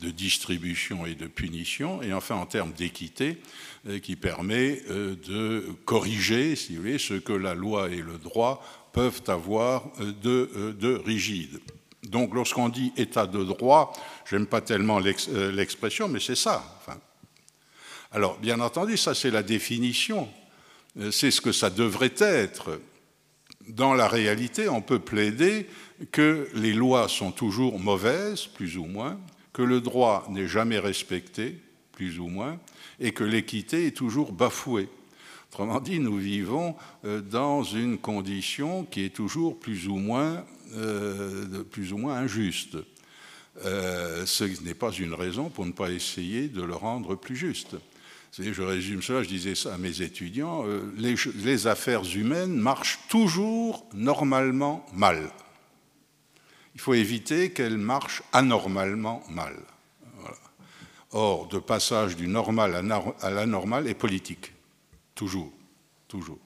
de 0.00 0.10
distribution 0.10 1.06
et 1.06 1.14
de 1.14 1.26
punition, 1.26 2.02
et 2.02 2.12
enfin 2.12 2.34
en 2.34 2.46
termes 2.46 2.72
d'équité, 2.72 3.38
euh, 3.86 3.98
qui 4.00 4.16
permet 4.16 4.82
euh, 4.90 5.14
de 5.26 5.66
corriger, 5.84 6.56
si 6.56 6.74
vous 6.74 6.82
voulez, 6.82 6.98
ce 6.98 7.14
que 7.14 7.32
la 7.32 7.54
loi 7.54 7.90
et 7.90 8.02
le 8.02 8.18
droit 8.18 8.64
peuvent 8.92 9.22
avoir 9.28 9.84
euh, 10.00 10.72
de, 10.72 11.02
rigide. 11.04 11.60
Donc 12.04 12.34
lorsqu'on 12.34 12.68
dit 12.68 12.92
état 12.96 13.26
de 13.26 13.42
droit, 13.44 13.92
j'aime 14.28 14.46
pas 14.46 14.60
tellement 14.60 14.98
l'expression, 14.98 16.08
mais 16.08 16.20
c'est 16.20 16.36
ça. 16.36 16.80
alors 18.12 18.38
bien 18.38 18.60
entendu, 18.60 18.96
ça 18.96 19.14
c'est 19.14 19.30
la 19.30 19.42
définition, 19.42 20.28
c'est 21.10 21.30
ce 21.30 21.40
que 21.40 21.50
ça 21.50 21.70
devrait 21.70 22.12
être 22.18 22.78
dans 23.68 23.94
la 23.94 24.06
réalité, 24.06 24.68
on 24.68 24.82
peut 24.82 24.98
plaider 24.98 25.66
que 26.12 26.48
les 26.54 26.74
lois 26.74 27.08
sont 27.08 27.32
toujours 27.32 27.78
mauvaises, 27.78 28.46
plus 28.46 28.76
ou 28.76 28.84
moins, 28.84 29.18
que 29.54 29.62
le 29.62 29.80
droit 29.80 30.26
n'est 30.28 30.46
jamais 30.46 30.78
respecté, 30.78 31.58
plus 31.92 32.18
ou 32.18 32.28
moins, 32.28 32.58
et 33.00 33.12
que 33.12 33.24
l'équité 33.24 33.86
est 33.86 33.96
toujours 33.96 34.32
bafouée. 34.32 34.90
Autrement 35.50 35.80
dit, 35.80 36.00
nous 36.00 36.18
vivons 36.18 36.76
euh, 37.06 37.22
dans 37.22 37.62
une 37.62 37.96
condition 37.96 38.84
qui 38.84 39.04
est 39.04 39.14
toujours 39.14 39.58
plus 39.58 39.88
ou 39.88 39.96
moins, 39.96 40.44
euh, 40.74 41.64
plus 41.64 41.94
ou 41.94 41.96
moins 41.96 42.16
injuste. 42.16 42.76
Euh, 43.64 44.26
ce 44.26 44.44
n'est 44.62 44.74
pas 44.74 44.90
une 44.90 45.14
raison 45.14 45.48
pour 45.48 45.64
ne 45.64 45.72
pas 45.72 45.90
essayer 45.90 46.48
de 46.48 46.62
le 46.62 46.74
rendre 46.74 47.14
plus 47.14 47.36
juste 47.36 47.76
je 48.42 48.62
résume 48.62 49.02
cela, 49.02 49.22
je 49.22 49.28
disais 49.28 49.54
ça 49.54 49.74
à 49.74 49.78
mes 49.78 50.02
étudiants, 50.02 50.64
euh, 50.66 50.80
les, 50.96 51.66
affaires 51.66 52.02
humaines 52.16 52.54
marchent 52.54 53.00
toujours 53.08 53.86
normalement 53.94 54.84
mal. 54.92 55.30
Il 56.74 56.80
faut 56.80 56.94
éviter 56.94 57.52
qu'elles 57.52 57.78
marchent 57.78 58.22
anormalement 58.32 59.22
mal. 59.30 59.56
Or, 61.12 61.46
de 61.46 61.58
passage 61.58 62.16
du 62.16 62.26
normal 62.26 62.74
à 63.20 63.30
l'anormal 63.30 63.86
est 63.86 63.94
politique. 63.94 64.52
Toujours, 65.14 65.52
toujours. 66.08 66.38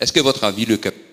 Est-ce 0.00 0.12
que 0.12 0.20
votre 0.20 0.44
avis, 0.44 0.64
le 0.64 0.76
capitalisme 0.76 1.07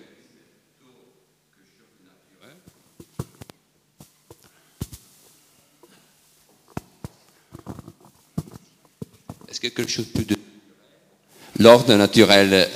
Est-ce 9.56 9.70
que 9.70 9.74
quelque 9.74 9.90
chose 9.90 10.12
de 10.12 10.36
l'ordre 11.60 11.94
naturel 11.94 12.68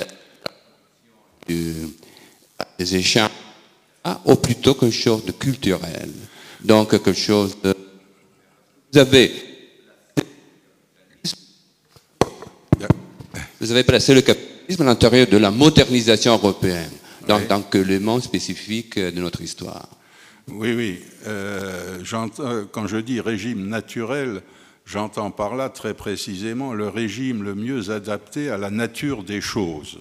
euh, 1.51 1.87
des 2.79 2.95
échanges 2.95 3.29
ou 4.25 4.35
plutôt 4.37 4.73
quelque 4.73 4.89
chose 4.91 5.23
de 5.23 5.31
culturel 5.31 6.09
Donc 6.59 6.89
quelque 6.89 7.13
chose 7.13 7.55
de... 7.63 7.75
Vous 8.91 8.97
avez... 8.97 9.31
Vous 13.59 13.71
avez 13.71 13.83
placé 13.83 14.15
le 14.15 14.21
capitalisme 14.21 14.81
à 14.81 14.85
l'intérieur 14.85 15.27
de 15.27 15.37
la 15.37 15.51
modernisation 15.51 16.33
européenne, 16.33 16.89
dans, 17.27 17.41
tant 17.41 17.61
qu'élément 17.61 18.19
spécifique 18.19 18.97
de 18.97 19.21
notre 19.21 19.41
histoire. 19.41 19.87
Oui, 20.47 20.73
oui. 20.73 20.99
Euh, 21.27 21.99
quand 22.71 22.87
je 22.87 22.97
dis 22.97 23.21
régime 23.21 23.67
naturel, 23.67 24.41
j'entends 24.85 25.31
par 25.31 25.55
là 25.55 25.69
très 25.69 25.93
précisément 25.93 26.73
le 26.73 26.87
régime 26.87 27.43
le 27.43 27.55
mieux 27.55 27.91
adapté 27.91 28.49
à 28.49 28.57
la 28.57 28.69
nature 28.69 29.23
des 29.23 29.41
choses. 29.41 29.99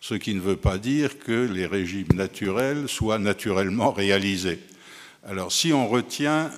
Ce 0.00 0.14
qui 0.14 0.34
ne 0.34 0.40
veut 0.40 0.56
pas 0.56 0.78
dire 0.78 1.18
que 1.18 1.32
les 1.32 1.66
régimes 1.66 2.12
naturels 2.14 2.88
soient 2.88 3.18
naturellement 3.18 3.92
réalisés. 3.92 4.58
Alors, 5.28 5.50
si 5.50 5.72
on 5.72 5.88
retient 5.88 6.50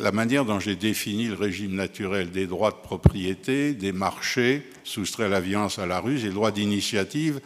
la 0.00 0.12
manière 0.12 0.44
dont 0.44 0.58
j'ai 0.58 0.74
défini 0.74 1.28
le 1.28 1.34
régime 1.34 1.74
naturel 1.74 2.30
des 2.30 2.46
droits 2.46 2.72
de 2.72 2.76
propriété, 2.76 3.74
des 3.74 3.92
marchés, 3.92 4.62
soustraits 4.82 5.26
à 5.26 5.30
la 5.30 5.40
violence 5.40 5.78
à 5.78 5.86
la 5.86 6.00
ruse, 6.00 6.24
et 6.24 6.28
le 6.28 6.34
droit 6.34 6.50
d'initiative, 6.50 7.40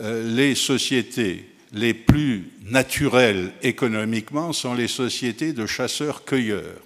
euh, 0.00 0.22
les 0.36 0.54
sociétés 0.54 1.46
les 1.72 1.94
plus 1.94 2.50
naturelles 2.64 3.52
économiquement 3.62 4.52
sont 4.52 4.74
les 4.74 4.88
sociétés 4.88 5.52
de 5.52 5.66
chasseurs-cueilleurs, 5.66 6.80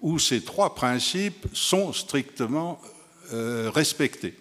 où 0.00 0.18
ces 0.18 0.42
trois 0.42 0.74
principes 0.74 1.46
sont 1.52 1.92
strictement 1.92 2.80
euh, 3.32 3.70
respectés. 3.72 4.34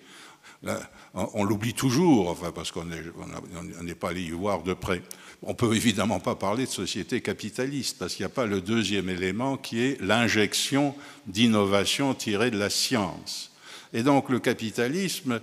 on, 1.13 1.43
l'oublie 1.43 1.73
toujours, 1.73 2.29
enfin, 2.29 2.51
parce 2.51 2.71
qu'on 2.71 2.85
n'est 2.85 3.95
pas 3.95 4.09
allé 4.09 4.21
y 4.21 4.31
voir 4.31 4.63
de 4.63 4.73
près. 4.73 5.01
On 5.41 5.49
ne 5.49 5.55
peut 5.55 5.73
évidemment 5.75 6.19
pas 6.19 6.35
parler 6.35 6.65
de 6.65 6.71
société 6.71 7.21
capitaliste, 7.21 7.97
parce 7.97 8.15
qu'il 8.15 8.25
n'y 8.25 8.31
a 8.31 8.35
pas 8.35 8.45
le 8.45 8.61
deuxième 8.61 9.09
élément 9.09 9.57
qui 9.57 9.81
est 9.81 10.01
l'injection 10.01 10.95
d'innovation 11.27 12.13
tirée 12.13 12.51
de 12.51 12.57
la 12.57 12.69
science. 12.69 13.51
Et 13.93 14.03
donc 14.03 14.29
le 14.29 14.39
capitalisme, 14.39 15.39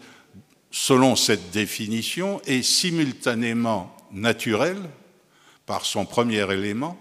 selon 0.71 1.17
cette 1.17 1.51
définition, 1.51 2.41
est 2.47 2.63
simultanément 2.63 3.95
naturel 4.13 4.77
par 5.65 5.85
son 5.85 6.05
premier 6.05 6.51
élément 6.53 6.99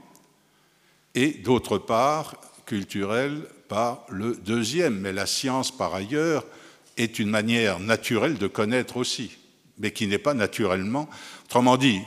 et 1.14 1.30
d'autre 1.32 1.78
part 1.78 2.36
culturel 2.66 3.42
par 3.68 4.06
le 4.10 4.36
deuxième. 4.36 5.00
Mais 5.00 5.14
la 5.14 5.26
science, 5.26 5.76
par 5.76 5.94
ailleurs, 5.94 6.46
est 6.98 7.20
une 7.20 7.30
manière 7.30 7.80
naturelle 7.80 8.38
de 8.38 8.48
connaître 8.48 8.98
aussi, 8.98 9.38
mais 9.78 9.92
qui 9.92 10.08
n'est 10.08 10.18
pas 10.18 10.34
naturellement. 10.34 11.10
Autrement 11.46 11.78
dit, 11.78 12.02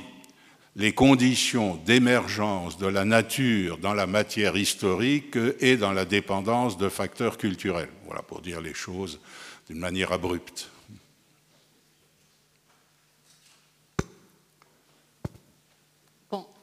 les 0.77 0.93
conditions 0.93 1.77
d'émergence 1.87 2.79
de 2.79 2.87
la 2.87 3.05
nature 3.05 3.79
dans 3.79 3.95
la 3.95 4.07
matière 4.07 4.57
historique 4.57 5.37
et 5.61 5.77
dans 5.77 5.93
la 5.93 6.05
dépendance 6.05 6.79
de 6.79 6.89
facteurs 6.89 7.37
culturels. 7.37 7.91
Voilà 8.07 8.23
pour 8.23 8.41
dire 8.41 8.61
les 8.61 8.75
choses 8.75 9.21
d'une 9.69 9.81
manière 9.81 10.13
abrupte. 10.13 10.71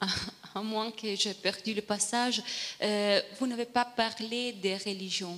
à 0.56 0.62
moins 0.62 0.92
que 0.92 1.16
j'ai 1.16 1.34
perdu 1.34 1.74
le 1.74 1.82
passage, 1.82 2.42
euh, 2.82 3.20
vous 3.38 3.46
n'avez 3.46 3.66
pas 3.66 3.84
parlé 3.84 4.54
des 4.54 4.78
religions. 4.78 5.38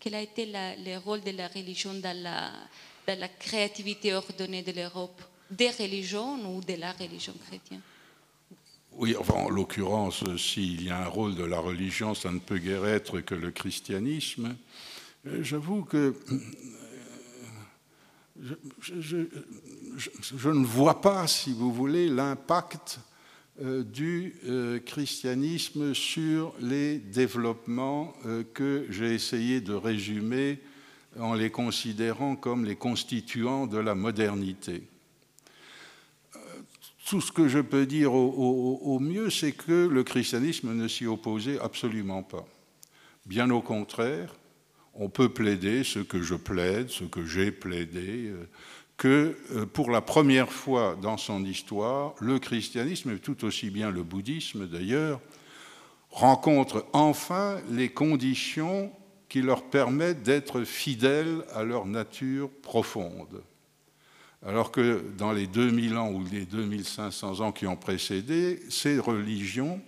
Quel 0.00 0.14
a 0.14 0.22
été 0.22 0.46
le 0.46 0.96
rôle 0.98 1.20
de 1.20 1.32
la 1.32 1.48
religion 1.48 1.92
dans 1.94 2.16
la, 2.16 3.28
créativité 3.38 4.14
ordonnée 4.14 4.62
de 4.62 4.72
l'Europe? 4.72 5.20
Des 5.50 5.70
religions 5.70 6.56
ou 6.56 6.62
de 6.62 6.74
la 6.74 6.92
religion 6.92 7.34
chrétienne? 7.46 7.82
Oui, 8.92 9.14
enfin, 9.18 9.34
en 9.34 9.50
l'occurrence, 9.50 10.24
s'il 10.36 10.82
y 10.82 10.90
a 10.90 10.98
un 10.98 11.08
rôle 11.08 11.34
de 11.34 11.44
la 11.44 11.60
religion, 11.60 12.14
ça 12.14 12.30
ne 12.30 12.38
peut 12.38 12.58
guère 12.58 12.86
être 12.86 13.20
que 13.20 13.34
le 13.34 13.50
christianisme. 13.50 14.56
Euh, 15.26 15.42
j'avoue 15.42 15.84
que 15.84 16.14
euh, 16.32 16.38
je, 18.80 20.48
ne 20.48 20.64
vois 20.64 21.00
pas, 21.00 21.26
si 21.26 21.52
vous 21.52 21.72
voulez, 21.72 22.08
l'impact 22.08 22.98
euh, 22.98 23.07
du 23.60 24.34
christianisme 24.86 25.94
sur 25.94 26.54
les 26.60 26.98
développements 26.98 28.14
que 28.54 28.86
j'ai 28.90 29.14
essayé 29.14 29.60
de 29.60 29.74
résumer 29.74 30.60
en 31.18 31.34
les 31.34 31.50
considérant 31.50 32.36
comme 32.36 32.64
les 32.64 32.76
constituants 32.76 33.66
de 33.66 33.78
la 33.78 33.94
modernité. 33.94 34.82
Euh, 36.36 36.38
tout 37.08 37.20
ce 37.20 37.32
que 37.32 37.48
je 37.48 37.58
peux 37.58 37.86
dire 37.86 38.12
au, 38.12 38.98
mieux, 39.00 39.30
c'est 39.30 39.52
que 39.52 39.86
le 39.86 40.04
christianisme 40.04 40.74
ne 40.74 40.88
s'y 40.88 41.06
opposait 41.06 41.58
absolument 41.60 42.22
pas. 42.22 42.46
Bien 43.26 43.50
au 43.50 43.60
contraire, 43.60 44.34
on 44.94 45.08
peut 45.08 45.28
plaider 45.28 45.84
ce 45.84 46.00
que 46.00 46.22
je 46.22 46.34
plaide, 46.34 46.88
ce 46.88 47.04
que 47.04 47.24
j'ai 47.24 47.52
plaidé, 47.52 48.28
euh, 48.28 48.48
que 48.98 49.36
euh, 49.52 49.64
pour 49.64 49.90
la 49.90 50.02
première 50.02 50.52
fois 50.52 50.98
dans 51.00 51.16
son 51.16 51.44
histoire, 51.44 52.14
le 52.20 52.38
christianisme, 52.38 53.12
et 53.12 53.18
tout 53.18 53.44
aussi 53.44 53.70
bien 53.70 53.90
le 53.90 54.02
bouddhisme 54.02 54.66
d'ailleurs, 54.66 55.20
rencontre 56.10 56.84
enfin 56.92 57.58
les 57.70 57.88
conditions 57.88 58.92
qui 59.28 59.40
leur 59.40 59.62
permettent 59.62 60.22
d'être 60.22 60.64
fidèles 60.64 61.44
à 61.54 61.62
leur 61.62 61.86
nature 61.86 62.50
profonde. 62.62 63.42
Alors 64.46 64.70
que 64.70 65.02
dans 65.18 65.32
les 65.32 65.46
2000 65.46 65.96
ans 65.96 66.10
ou 66.10 66.24
les 66.30 66.46
2500 66.46 67.40
ans 67.40 67.52
qui 67.52 67.66
ont 67.66 67.76
précédé, 67.76 68.60
ces 68.68 68.98
religions 68.98 69.80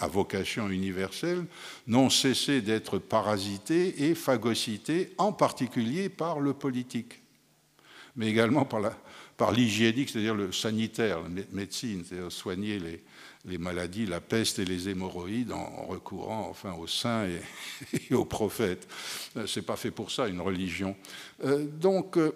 à 0.00 0.06
vocation 0.06 0.70
universelle 0.70 1.44
n'ont 1.86 2.08
cessé 2.08 2.62
d'être 2.62 2.98
parasitées 2.98 4.08
et 4.08 4.14
phagocytées, 4.14 5.12
en 5.18 5.32
particulier 5.32 6.08
par 6.08 6.40
le 6.40 6.54
politique, 6.54 7.19
mais 8.20 8.28
également 8.28 8.66
par 8.66 9.50
l'hygiénique, 9.50 10.10
c'est-à-dire 10.10 10.34
le 10.34 10.52
sanitaire, 10.52 11.22
la 11.22 11.42
médecine, 11.52 12.04
c'est-à-dire 12.06 12.30
soigner 12.30 12.78
les, 13.46 13.56
maladies, 13.56 14.04
la 14.04 14.20
peste 14.20 14.58
et 14.58 14.66
les 14.66 14.90
hémorroïdes 14.90 15.52
en 15.52 15.86
recourant 15.86 16.46
enfin 16.50 16.74
aux 16.74 16.86
saints 16.86 17.26
et, 17.30 18.14
aux 18.14 18.26
prophètes. 18.26 18.86
Euh, 19.38 19.46
c'est 19.46 19.62
pas 19.62 19.76
fait 19.76 19.90
pour 19.90 20.10
ça 20.10 20.28
une 20.28 20.42
religion. 20.42 20.94
Euh, 21.46 21.64
donc, 21.64 22.18
euh, 22.18 22.32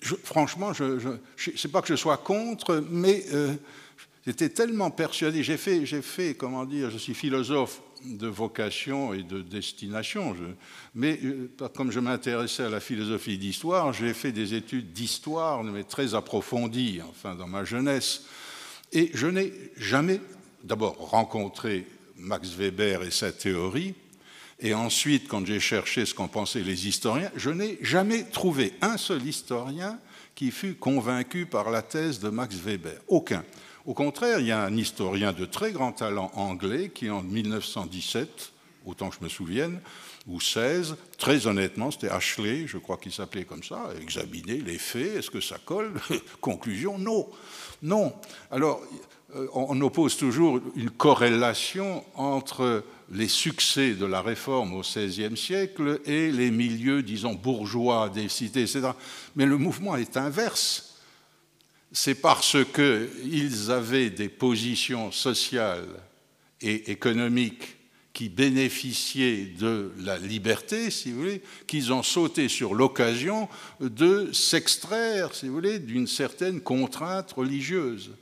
franchement, 0.00 0.72
je, 0.72 0.98
je 0.98 1.50
c'est 1.54 1.70
pas 1.70 1.82
que 1.82 1.88
je 1.88 1.96
sois 1.96 2.16
contre, 2.16 2.82
mais 2.90 3.22
j'étais 4.26 4.48
tellement 4.48 4.90
persuadé. 4.90 5.42
J'ai 5.42 5.58
fait, 5.58 5.84
j'ai 5.84 6.00
fait, 6.00 6.34
comment 6.34 6.64
dire, 6.64 6.90
je 6.90 6.96
suis 6.96 7.12
philosophe 7.12 7.82
de 8.04 8.26
vocation 8.26 9.14
et 9.14 9.22
de 9.22 9.40
destination. 9.40 10.36
mais 10.94 11.18
comme 11.74 11.90
je 11.90 12.00
m'intéressais 12.00 12.64
à 12.64 12.68
la 12.68 12.80
philosophie 12.80 13.38
d'histoire, 13.38 13.92
j'ai 13.92 14.14
fait 14.14 14.32
des 14.32 14.54
études 14.54 14.92
d'histoire, 14.92 15.62
mais 15.62 15.84
très 15.84 16.14
approfondies, 16.14 17.00
enfin, 17.08 17.34
dans 17.34 17.48
ma 17.48 17.64
jeunesse. 17.64 18.22
Et 18.92 19.10
je 19.14 19.26
n'ai 19.26 19.52
jamais 19.76 20.20
d'abord 20.64 20.96
rencontré 20.98 21.86
Max 22.16 22.50
Weber 22.50 23.02
et 23.02 23.10
sa 23.10 23.32
théorie, 23.32 23.94
et 24.62 24.74
ensuite, 24.74 25.26
quand 25.26 25.44
j'ai 25.44 25.58
cherché 25.58 26.06
ce 26.06 26.14
qu'en 26.14 26.28
pensaient 26.28 26.62
les 26.62 26.86
historiens, 26.86 27.32
je 27.34 27.50
n'ai 27.50 27.78
jamais 27.82 28.22
trouvé 28.22 28.72
un 28.80 28.96
seul 28.96 29.26
historien 29.26 29.98
qui 30.36 30.52
fût 30.52 30.74
convaincu 30.74 31.46
par 31.46 31.70
la 31.70 31.82
thèse 31.82 32.20
de 32.20 32.28
Max 32.30 32.54
Weber. 32.56 33.00
Aucun. 33.08 33.44
Au 33.84 33.94
contraire, 33.94 34.38
il 34.38 34.46
y 34.46 34.52
a 34.52 34.62
un 34.62 34.76
historien 34.76 35.32
de 35.32 35.44
très 35.44 35.72
grand 35.72 35.92
talent 35.92 36.30
anglais 36.34 36.90
qui, 36.94 37.10
en 37.10 37.22
1917, 37.22 38.52
autant 38.86 39.10
que 39.10 39.16
je 39.18 39.24
me 39.24 39.28
souvienne, 39.28 39.80
ou 40.28 40.40
16, 40.40 40.96
très 41.18 41.48
honnêtement, 41.48 41.90
c'était 41.90 42.08
Ashley, 42.08 42.66
je 42.66 42.78
crois 42.78 42.96
qu'il 42.96 43.10
s'appelait 43.10 43.44
comme 43.44 43.64
ça, 43.64 43.90
examiner 44.00 44.58
les 44.58 44.78
faits, 44.78 45.16
est-ce 45.16 45.30
que 45.30 45.40
ça 45.40 45.56
colle 45.64 45.94
Conclusion, 46.40 46.96
non. 46.96 47.28
Non. 47.82 48.12
Alors, 48.52 48.80
euh, 49.34 49.48
on 49.54 49.80
oppose 49.80 50.16
toujours 50.16 50.60
une 50.76 50.90
corrélation 50.90 52.04
entre 52.14 52.84
les 53.10 53.28
succès 53.28 53.94
de 53.94 54.06
la 54.06 54.22
réforme 54.22 54.74
au 54.74 54.82
XVIe 54.82 55.36
siècle 55.36 56.00
et 56.06 56.30
les 56.30 56.50
milieux, 56.50 57.02
disons, 57.02 57.34
bourgeois 57.34 58.08
des 58.08 58.28
cités, 58.28 58.62
etc. 58.62 58.90
Mais 59.34 59.46
le 59.46 59.58
mouvement 59.58 59.96
est 59.96 60.16
inverse. 60.16 60.91
C'est 61.92 62.14
parce 62.14 62.56
qu'ils 62.72 63.70
avaient 63.70 64.10
des 64.10 64.28
positions 64.28 65.12
sociales 65.12 66.02
et 66.60 66.90
économiques 66.90 67.76
qui 68.12 68.28
bénéficiaient 68.28 69.46
de 69.58 69.92
la 69.98 70.18
liberté, 70.18 70.90
si 70.90 71.10
vous 71.10 71.20
voulez, 71.20 71.42
qu'ils 71.66 71.92
ont 71.92 72.02
sauté 72.02 72.48
sur 72.48 72.74
l'occasion 72.74 73.48
de 73.80 74.30
s'extraire, 74.32 75.34
si 75.34 75.48
vous 75.48 75.54
voulez, 75.54 75.78
d'une 75.78 76.06
certaine 76.06 76.60
contrainte 76.60 77.32
religieuse. 77.32 78.12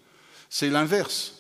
C'est 0.49 0.71
l'inverse. 0.71 1.40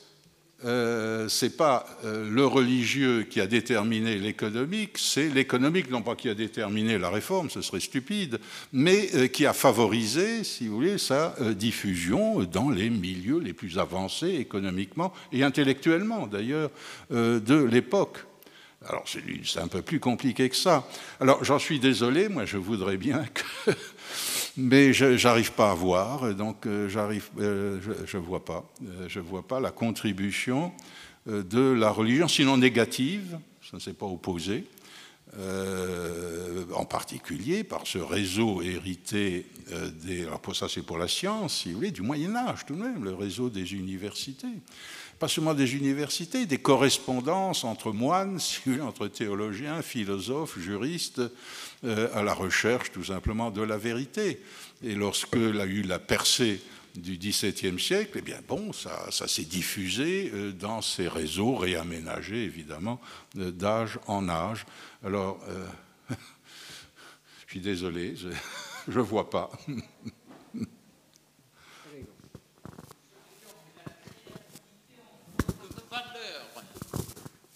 Euh, 0.65 1.29
ce 1.29 1.47
n'est 1.47 1.51
pas 1.51 1.87
euh, 2.05 2.29
le 2.31 2.45
religieux 2.45 3.23
qui 3.23 3.41
a 3.41 3.47
déterminé 3.47 4.17
l'économique, 4.17 4.99
c'est 4.99 5.29
l'économique, 5.29 5.91
non 5.91 6.03
pas 6.03 6.17
qui 6.17 6.29
a 6.29 6.35
déterminé 6.35 6.99
la 6.99 7.09
réforme, 7.09 7.49
ce 7.49 7.63
serait 7.63 7.81
stupide, 7.81 8.39
mais 8.73 9.09
euh, 9.15 9.27
qui 9.27 9.47
a 9.47 9.55
favorisé, 9.55 10.45
si 10.45 10.69
vous 10.69 10.75
voulez, 10.75 10.99
sa 10.99 11.35
diffusion 11.55 12.43
dans 12.45 12.69
les 12.69 12.91
milieux 12.91 13.39
les 13.39 13.55
plus 13.55 13.79
avancés 13.79 14.35
économiquement 14.35 15.15
et 15.33 15.43
intellectuellement, 15.45 16.27
d'ailleurs, 16.27 16.71
de 17.11 17.65
l'époque. 17.65 18.19
Alors 18.89 19.05
c'est 19.07 19.61
un 19.61 19.69
peu 19.69 19.83
plus 19.83 20.01
compliqué 20.01 20.49
que 20.49 20.57
ça. 20.57 20.89
Alors 21.21 21.45
j'en 21.45 21.59
suis 21.59 21.79
désolé, 21.79 22.29
moi 22.29 22.47
je 22.47 22.57
voudrais 22.57 22.97
bien 22.97 23.25
que... 23.67 23.73
Mais 24.57 24.93
je 24.93 25.23
n'arrive 25.23 25.53
pas 25.53 25.71
à 25.71 25.75
voir, 25.75 26.35
donc 26.35 26.67
euh, 26.67 26.89
euh, 27.39 27.81
je 28.07 28.17
ne 28.17 28.23
vois 28.23 28.45
pas. 28.45 28.65
Euh, 28.83 29.07
je 29.09 29.21
vois 29.21 29.47
pas 29.47 29.61
la 29.61 29.71
contribution 29.71 30.73
de 31.27 31.73
la 31.73 31.91
religion, 31.91 32.29
sinon 32.29 32.57
négative, 32.57 33.39
ça 33.63 33.77
ne 33.77 33.81
s'est 33.81 33.93
pas 33.93 34.07
opposé, 34.07 34.65
en 35.39 36.85
particulier 36.85 37.63
par 37.63 37.87
ce 37.87 37.99
réseau 37.99 38.63
hérité 38.63 39.47
des... 40.03 40.23
Alors 40.23 40.41
ça 40.55 40.69
c'est 40.69 40.83
pour 40.83 40.99
la 40.99 41.09
science, 41.09 41.59
si 41.59 41.71
vous 41.71 41.77
voulez, 41.77 41.91
du 41.93 42.03
Moyen 42.03 42.35
Âge 42.35 42.67
tout 42.67 42.75
de 42.75 42.83
même, 42.83 43.05
le 43.05 43.15
réseau 43.15 43.49
des 43.49 43.75
universités 43.75 44.49
pas 45.21 45.29
seulement 45.29 45.53
des 45.53 45.77
universités, 45.77 46.47
des 46.47 46.59
correspondances 46.59 47.63
entre 47.63 47.93
moines, 47.93 48.41
entre 48.83 49.07
théologiens, 49.07 49.83
philosophes, 49.83 50.59
juristes, 50.59 51.21
euh, 51.85 52.09
à 52.15 52.23
la 52.23 52.33
recherche 52.33 52.91
tout 52.91 53.05
simplement 53.05 53.51
de 53.51 53.61
la 53.61 53.77
vérité. 53.77 54.41
Et 54.83 54.95
lorsqu'il 54.95 55.61
a 55.61 55.67
eu 55.67 55.83
la 55.83 55.99
percée 55.99 56.63
du 57.01 57.17
XVIIe 57.17 57.79
siècle, 57.81 58.13
eh 58.17 58.23
bien 58.23 58.41
bon, 58.47 58.73
ça, 58.73 59.11
s'est 59.11 59.45
diffusé 59.45 60.31
euh, 60.33 60.53
dans 60.53 60.83
ces 60.83 61.09
réseaux 61.09 61.57
réaménagés, 61.57 62.45
évidemment, 62.45 63.01
d'âge 63.35 63.99
en 64.07 64.29
âge. 64.29 64.67
Alors, 65.05 65.41
euh, 65.49 65.67
je 67.47 67.51
suis 67.51 67.61
désolé, 67.61 68.15
je 68.17 68.29
ne 68.99 69.03
vois 69.03 69.31
pas. 69.31 69.51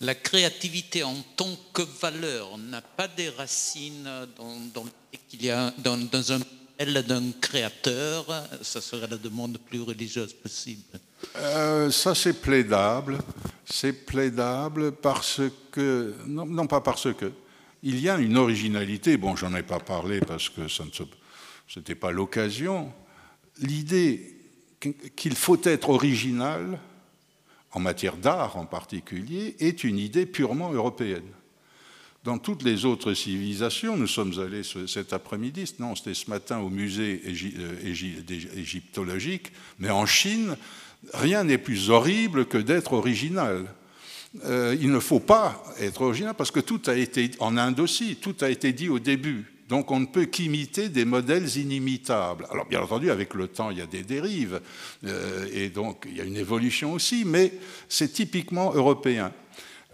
la 0.04 0.14
créativité 0.14 1.02
en 1.02 1.16
tant 1.36 1.56
que 1.72 1.82
valeur 1.82 2.58
n'a 2.58 2.82
pas 2.82 3.08
des 3.08 3.30
racines 3.30 4.26
dans, 4.36 4.86
dans, 5.96 6.32
un 6.32 6.40
modèle 6.78 7.02
d'un 7.04 7.32
créateur, 7.40 8.26
ça 8.62 8.80
serait 8.80 9.06
la 9.06 9.16
demande 9.16 9.58
plus 9.58 9.80
religieuse 9.80 10.32
possible. 10.32 10.82
Euh, 11.36 11.90
ça 11.90 12.14
c'est 12.14 12.40
plaidable, 12.40 13.18
c'est 13.64 13.92
plaidable 13.92 14.92
parce 14.92 15.40
que 15.70 16.14
non, 16.26 16.66
pas 16.66 16.80
parce 16.80 17.12
que 17.14 17.32
il 17.82 18.00
y 18.00 18.08
a 18.08 18.16
une 18.16 18.36
originalité. 18.36 19.16
Bon, 19.16 19.36
j'en 19.36 19.54
ai 19.54 19.62
pas 19.62 19.78
parlé 19.78 20.20
parce 20.20 20.48
que 20.48 20.68
ça 20.68 20.84
ne 20.84 20.90
c'était 21.68 21.94
pas 21.94 22.12
l'occasion. 22.12 22.92
L'idée 23.58 24.36
qu'il 25.16 25.34
faut 25.34 25.60
être 25.64 25.90
original 25.90 26.78
en 27.74 27.80
matière 27.80 28.16
d'art 28.16 28.56
en 28.56 28.66
particulier, 28.66 29.56
est 29.58 29.84
une 29.84 29.98
idée 29.98 30.26
purement 30.26 30.72
européenne. 30.72 31.28
Dans 32.24 32.38
toutes 32.38 32.62
les 32.62 32.86
autres 32.86 33.12
civilisations, 33.12 33.98
nous 33.98 34.06
sommes 34.06 34.40
allés 34.40 34.62
cet 34.86 35.12
après-midi, 35.12 35.74
non, 35.78 35.94
c'était 35.94 36.14
ce 36.14 36.30
matin 36.30 36.58
au 36.58 36.70
musée 36.70 37.20
euh, 37.26 38.56
égyptologique, 38.56 39.52
mais 39.78 39.90
en 39.90 40.06
Chine, 40.06 40.56
rien 41.12 41.44
n'est 41.44 41.58
plus 41.58 41.90
horrible 41.90 42.46
que 42.46 42.56
d'être 42.56 42.94
original. 42.94 43.66
Euh, 44.46 44.74
il 44.80 44.90
ne 44.90 45.00
faut 45.00 45.20
pas 45.20 45.62
être 45.78 46.00
original 46.00 46.32
parce 46.34 46.50
que 46.50 46.60
tout 46.60 46.80
a 46.86 46.96
été, 46.96 47.30
en 47.40 47.58
Inde 47.58 47.78
aussi, 47.80 48.16
tout 48.16 48.36
a 48.40 48.48
été 48.48 48.72
dit 48.72 48.88
au 48.88 48.98
début. 48.98 49.44
Donc 49.68 49.90
on 49.90 50.00
ne 50.00 50.06
peut 50.06 50.24
qu'imiter 50.24 50.88
des 50.88 51.04
modèles 51.04 51.58
inimitables. 51.58 52.46
Alors 52.50 52.64
bien 52.64 52.80
entendu, 52.80 53.10
avec 53.10 53.34
le 53.34 53.48
temps, 53.48 53.70
il 53.70 53.78
y 53.78 53.82
a 53.82 53.86
des 53.86 54.02
dérives, 54.02 54.62
euh, 55.04 55.46
et 55.52 55.68
donc 55.68 56.06
il 56.08 56.16
y 56.16 56.22
a 56.22 56.24
une 56.24 56.38
évolution 56.38 56.94
aussi, 56.94 57.24
mais 57.26 57.52
c'est 57.88 58.14
typiquement 58.14 58.72
européen. 58.72 59.30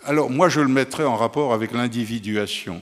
Alors 0.04 0.30
moi, 0.30 0.48
je 0.48 0.60
le 0.60 0.68
mettrais 0.68 1.04
en 1.04 1.16
rapport 1.16 1.52
avec 1.52 1.72
l'individuation. 1.72 2.80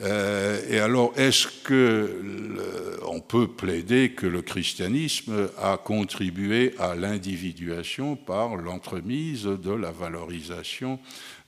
Euh, 0.00 0.60
et 0.68 0.80
alors, 0.80 1.12
est-ce 1.16 1.46
qu'on 1.64 3.20
peut 3.20 3.46
plaider 3.46 4.10
que 4.10 4.26
le 4.26 4.42
christianisme 4.42 5.48
a 5.58 5.76
contribué 5.76 6.74
à 6.80 6.96
l'individuation 6.96 8.16
par 8.16 8.56
l'entremise 8.56 9.44
de 9.44 9.70
la 9.70 9.92
valorisation 9.92 10.98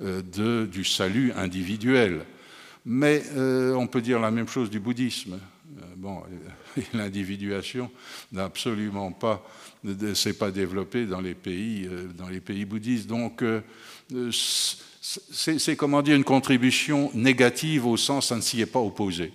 euh, 0.02 0.66
du 0.66 0.84
salut 0.84 1.32
individuel? 1.32 2.20
Mais 2.86 3.22
on 3.34 3.86
peut 3.86 4.02
dire 4.02 4.20
la 4.20 4.30
même 4.30 4.46
chose 4.46 4.68
du 4.70 4.78
bouddhisme. 4.78 5.40
l'individuation 6.92 7.90
n'a 8.30 8.44
absolument 8.44 9.10
pas, 9.10 9.42
s'est 10.12 10.34
pas 10.34 10.50
développée 10.50 11.06
dans 11.06 11.22
les 11.22 11.34
pays, 11.34 11.88
dans 12.14 12.28
les 12.28 12.40
pays 12.40 12.66
bouddhistes. 12.66 13.06
Donc, 13.06 13.42
c'est 14.30 15.76
comment 15.76 16.02
dire 16.02 16.16
une 16.16 16.24
contribution 16.24 17.10
négative 17.14 17.86
au 17.86 17.96
sens 17.96 18.28
ça 18.28 18.36
ne 18.36 18.40
s'y 18.40 18.60
est 18.60 18.66
pas 18.66 18.80
opposé. 18.80 19.32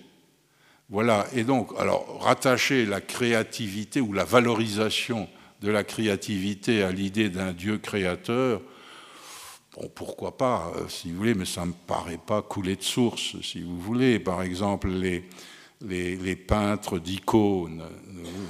Voilà, 0.92 1.28
et 1.36 1.44
donc, 1.44 1.72
alors, 1.78 2.20
rattacher 2.20 2.88
la 2.88 3.00
créativité 3.00 4.02
ou 4.02 4.12
la 4.12 4.24
valorisation 4.24 5.30
de 5.62 5.70
la 5.70 5.84
créativité 5.84 6.82
à 6.82 6.92
l'idée 6.92 7.30
d'un 7.30 7.54
Dieu 7.54 7.78
créateur, 7.78 8.60
bon, 9.76 9.88
pourquoi 9.94 10.36
pas, 10.36 10.72
euh, 10.76 10.88
si 10.88 11.12
vous 11.12 11.18
voulez, 11.18 11.36
mais 11.36 11.46
ça 11.46 11.62
ne 11.62 11.68
me 11.68 11.74
paraît 11.86 12.18
pas 12.18 12.42
couler 12.42 12.76
de 12.76 12.82
source, 12.82 13.40
si 13.44 13.62
vous 13.62 13.80
voulez. 13.80 14.18
Par 14.18 14.42
exemple, 14.42 14.90
les, 14.90 15.26
les, 15.86 16.16
les 16.16 16.36
peintres 16.36 16.98
d'icônes, 16.98 17.84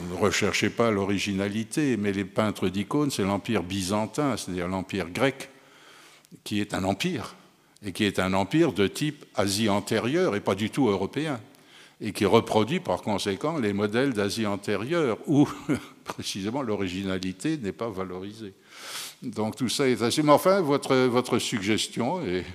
ne 0.09 0.15
recherchez 0.15 0.69
pas 0.69 0.91
l'originalité, 0.91 1.97
mais 1.97 2.13
les 2.13 2.23
peintres 2.23 2.69
d'icônes, 2.69 3.11
c'est 3.11 3.23
l'empire 3.23 3.63
byzantin, 3.63 4.37
c'est-à-dire 4.37 4.69
l'empire 4.69 5.09
grec, 5.09 5.49
qui 6.43 6.61
est 6.61 6.73
un 6.73 6.83
empire, 6.83 7.35
et 7.85 7.91
qui 7.91 8.03
est 8.03 8.19
un 8.19 8.33
empire 8.33 8.73
de 8.73 8.87
type 8.87 9.25
Asie 9.35 9.69
antérieure 9.69 10.35
et 10.35 10.41
pas 10.41 10.55
du 10.55 10.69
tout 10.69 10.89
européen 10.89 11.39
et 12.01 12.13
qui 12.13 12.25
reproduit 12.25 12.79
par 12.79 13.01
conséquent 13.01 13.57
les 13.57 13.73
modèles 13.73 14.13
d'Asie 14.13 14.45
antérieure, 14.45 15.17
où 15.27 15.47
précisément 16.05 16.61
l'originalité 16.61 17.57
n'est 17.57 17.73
pas 17.73 17.89
valorisée. 17.89 18.53
Donc 19.21 19.57
tout 19.57 19.69
ça 19.69 19.87
est 19.87 20.01
assez... 20.01 20.23
Mais 20.23 20.31
enfin, 20.31 20.61
votre, 20.61 20.95
votre 20.95 21.39
suggestion, 21.39 22.25
est... 22.25 22.45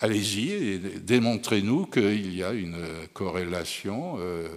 allez-y 0.00 0.52
et 0.52 0.78
démontrez-nous 0.78 1.86
qu'il 1.86 2.34
y 2.34 2.42
a 2.42 2.52
une 2.52 2.76
corrélation 3.14 4.16
euh, 4.18 4.48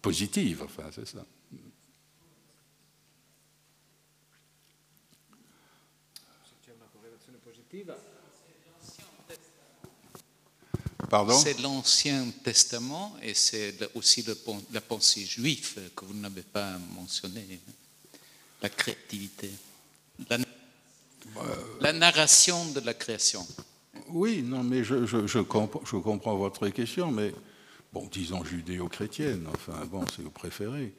positive. 0.00 0.62
Enfin, 0.64 0.88
c'est 0.90 1.06
ça. 1.06 1.24
C'est 11.42 11.60
l'Ancien 11.60 12.26
Testament 12.44 13.16
et 13.22 13.34
c'est 13.34 13.74
aussi 13.94 14.24
la 14.72 14.80
pensée 14.80 15.24
juive 15.24 15.90
que 15.96 16.04
vous 16.04 16.14
n'avez 16.14 16.42
pas 16.42 16.78
mentionné, 16.94 17.60
la 18.62 18.68
créativité, 18.68 19.50
la, 21.80 21.92
narration 21.92 22.64
de 22.66 22.80
la 22.80 22.94
création. 22.94 23.44
Oui, 24.08 24.42
non, 24.42 24.62
mais 24.62 24.84
je, 24.84 25.04
je, 25.06 25.38
comprends, 25.40 26.36
votre 26.36 26.68
question, 26.68 27.10
mais 27.10 27.34
bon, 27.92 28.08
disons 28.12 28.44
judéo-chrétienne, 28.44 29.46
enfin, 29.52 29.84
bon, 29.86 30.04
c'est 30.14 30.22
vous 30.22 30.30
préférez. 30.30 30.92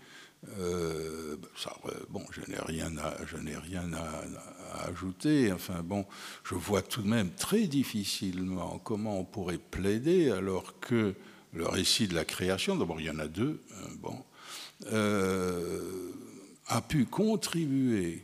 Euh, 0.59 1.35
ça, 1.55 1.71
bon, 2.09 2.23
je 2.31 2.41
n'ai 2.51 2.57
rien, 2.59 2.97
à, 2.97 3.15
je 3.25 3.37
n'ai 3.37 3.55
rien 3.55 3.91
à, 3.93 4.87
ajouter. 4.87 5.51
Enfin 5.51 5.81
bon, 5.83 6.05
je 6.43 6.55
vois 6.55 6.81
tout 6.81 7.01
de 7.01 7.07
même 7.07 7.29
très 7.31 7.67
difficilement 7.67 8.79
comment 8.83 9.19
on 9.19 9.23
pourrait 9.23 9.59
plaider 9.59 10.31
alors 10.31 10.79
que 10.79 11.13
le 11.53 11.67
récit 11.67 12.07
de 12.07 12.15
la 12.15 12.25
création, 12.25 12.75
d'abord 12.75 12.99
il 12.99 13.07
y 13.07 13.09
en 13.09 13.19
a 13.19 13.27
deux, 13.27 13.61
hein, 13.75 13.87
bon, 14.01 14.17
euh, 14.91 16.11
a 16.67 16.81
pu 16.81 17.05
contribuer 17.05 18.23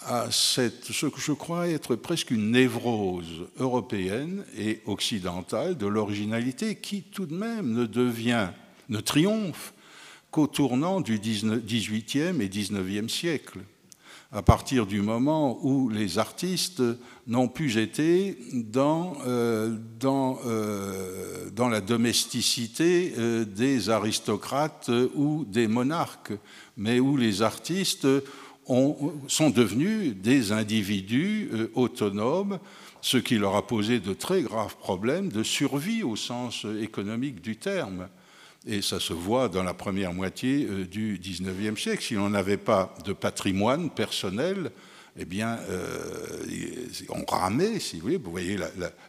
à 0.00 0.30
cette, 0.30 0.84
ce 0.84 1.06
que 1.06 1.20
je 1.20 1.32
crois 1.32 1.68
être 1.68 1.96
presque 1.96 2.30
une 2.30 2.52
névrose 2.52 3.48
européenne 3.58 4.44
et 4.56 4.80
occidentale 4.86 5.76
de 5.76 5.86
l'originalité 5.86 6.76
qui 6.76 7.02
tout 7.02 7.26
de 7.26 7.34
même 7.34 7.72
ne 7.72 7.86
devient, 7.86 8.50
ne 8.90 9.00
triomphe 9.00 9.72
qu'au 10.30 10.46
tournant 10.46 11.00
du 11.00 11.18
XVIIIe 11.18 12.40
et 12.40 12.48
XIXe 12.48 13.12
siècle, 13.12 13.60
à 14.30 14.42
partir 14.42 14.84
du 14.84 15.00
moment 15.00 15.58
où 15.62 15.88
les 15.88 16.18
artistes 16.18 16.82
n'ont 17.26 17.48
plus 17.48 17.78
été 17.78 18.38
dans, 18.52 19.16
euh, 19.26 19.74
euh, 20.04 21.50
la 21.56 21.80
domesticité 21.80 23.14
euh, 23.16 23.44
des 23.46 23.88
aristocrates 23.88 24.90
ou 25.14 25.46
des 25.46 25.66
monarques, 25.66 26.32
mais 26.76 27.00
où 27.00 27.16
les 27.16 27.40
artistes 27.40 28.06
ont, 28.66 29.14
sont 29.28 29.48
devenus 29.48 30.14
des 30.14 30.52
individus 30.52 31.50
autonomes, 31.74 32.58
ce 33.00 33.16
qui 33.16 33.38
leur 33.38 33.56
a 33.56 33.66
posé 33.66 33.98
de 33.98 34.12
très 34.12 34.42
graves 34.42 34.76
problèmes 34.76 35.30
de 35.30 35.42
survie 35.42 36.02
au 36.02 36.16
sens 36.16 36.66
économique 36.80 37.40
du 37.40 37.56
terme. 37.56 38.08
Et 38.70 38.82
ça 38.82 39.00
se 39.00 39.14
voit 39.14 39.48
dans 39.48 39.62
la 39.62 39.72
première 39.72 40.12
moitié 40.12 40.66
euh, 40.68 40.84
du 40.84 41.18
XIXe 41.18 41.80
siècle. 41.80 42.04
Si 42.04 42.18
on 42.18 42.28
n'avait 42.28 42.58
pas 42.58 42.94
de 43.06 43.14
patrimoine 43.14 43.88
personnel, 43.88 44.70
eh 45.18 45.24
bien, 45.24 45.58
euh, 45.70 46.86
on 47.08 47.24
ramait, 47.24 47.80
si 47.80 47.96
vous 47.96 48.02
voulez. 48.02 48.16
Vous 48.18 48.30
voyez 48.30 48.58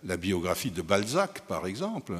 la, 0.03 0.17
biographie 0.17 0.71
de 0.71 0.81
Balzac, 0.81 1.41
par 1.41 1.67
exemple, 1.67 2.13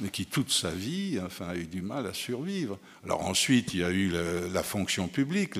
mais 0.00 0.08
qui 0.08 0.26
toute 0.26 0.50
sa 0.50 0.72
vie 0.72 1.20
a 1.20 1.56
eu 1.56 1.66
du 1.66 1.82
mal 1.82 2.04
à 2.04 2.12
survivre. 2.12 2.80
Alors 3.04 3.24
ensuite, 3.26 3.74
il 3.74 3.80
y 3.80 3.84
a 3.84 3.90
eu 3.90 4.12
la, 4.52 4.62
fonction 4.64 5.06
publique, 5.06 5.54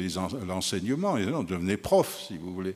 l'enseignement, 0.45 1.19
et 1.19 1.27
on 1.29 1.45
devenait 1.45 1.77
prof, 1.77 2.25
si 2.27 2.37
vous 2.37 2.53
voulez, 2.53 2.75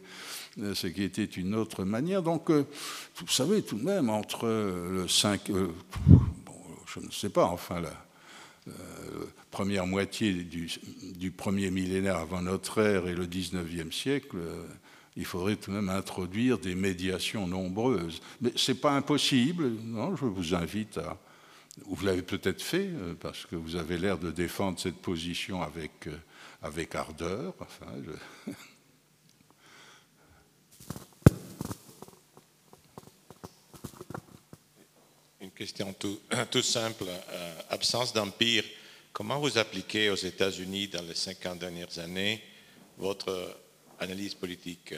euh, 0.62 0.72
ce 0.72 0.86
qui 0.86 1.02
était 1.02 1.24
une 1.24 1.56
autre 1.56 1.82
manière. 1.82 2.22
Donc, 2.22 2.48
vous 2.48 3.28
savez, 3.28 3.62
tout 3.62 3.76
de 3.76 3.84
même, 3.84 4.08
entre 4.08 4.46
le 4.46 5.08
5... 5.08 5.50
bon, 5.50 6.54
je 6.86 7.00
ne 7.00 7.10
sais 7.10 7.30
pas, 7.30 7.46
enfin, 7.46 7.82
euh, 7.82 7.90
première 9.50 9.86
moitié 9.86 10.32
du, 10.32 11.30
premier 11.30 11.70
millénaire 11.70 12.16
avant 12.16 12.42
notre 12.42 12.82
ère 12.82 13.08
et 13.08 13.14
le 13.14 13.26
19e 13.26 13.90
siècle, 13.90 14.36
euh, 14.36 14.64
il 15.16 15.24
faudrait 15.24 15.56
tout 15.56 15.70
de 15.70 15.76
même 15.76 15.88
introduire 15.88 16.58
des 16.58 16.74
médiations 16.74 17.46
nombreuses. 17.46 18.20
Mais 18.42 18.52
ce 18.54 18.72
n'est 18.72 18.78
pas 18.78 18.92
impossible, 18.92 19.72
je 20.20 20.24
vous 20.24 20.54
invite 20.54 20.98
à... 20.98 21.18
Vous 21.86 22.04
l'avez 22.04 22.22
peut-être 22.22 22.62
fait, 22.62 22.88
euh, 22.88 23.14
parce 23.18 23.46
que 23.46 23.56
vous 23.56 23.76
avez 23.76 23.98
l'air 23.98 24.18
de 24.18 24.30
défendre 24.30 24.78
cette 24.78 24.96
position 24.96 25.62
avec, 25.62 26.08
avec 26.62 26.94
ardeur. 26.94 27.54
Enfin, 27.60 27.86
question 35.56 35.92
tout, 35.94 36.20
tout 36.50 36.62
simple. 36.62 37.04
Euh, 37.08 37.60
absence 37.70 38.12
d'empire. 38.12 38.64
Comment 39.12 39.40
vous 39.40 39.58
appliquez 39.58 40.10
aux 40.10 40.16
États-Unis 40.16 40.88
dans 40.88 41.02
les 41.02 41.14
50 41.14 41.58
dernières 41.58 41.98
années 41.98 42.42
votre 42.98 43.56
analyse 43.98 44.34
politique? 44.34 44.94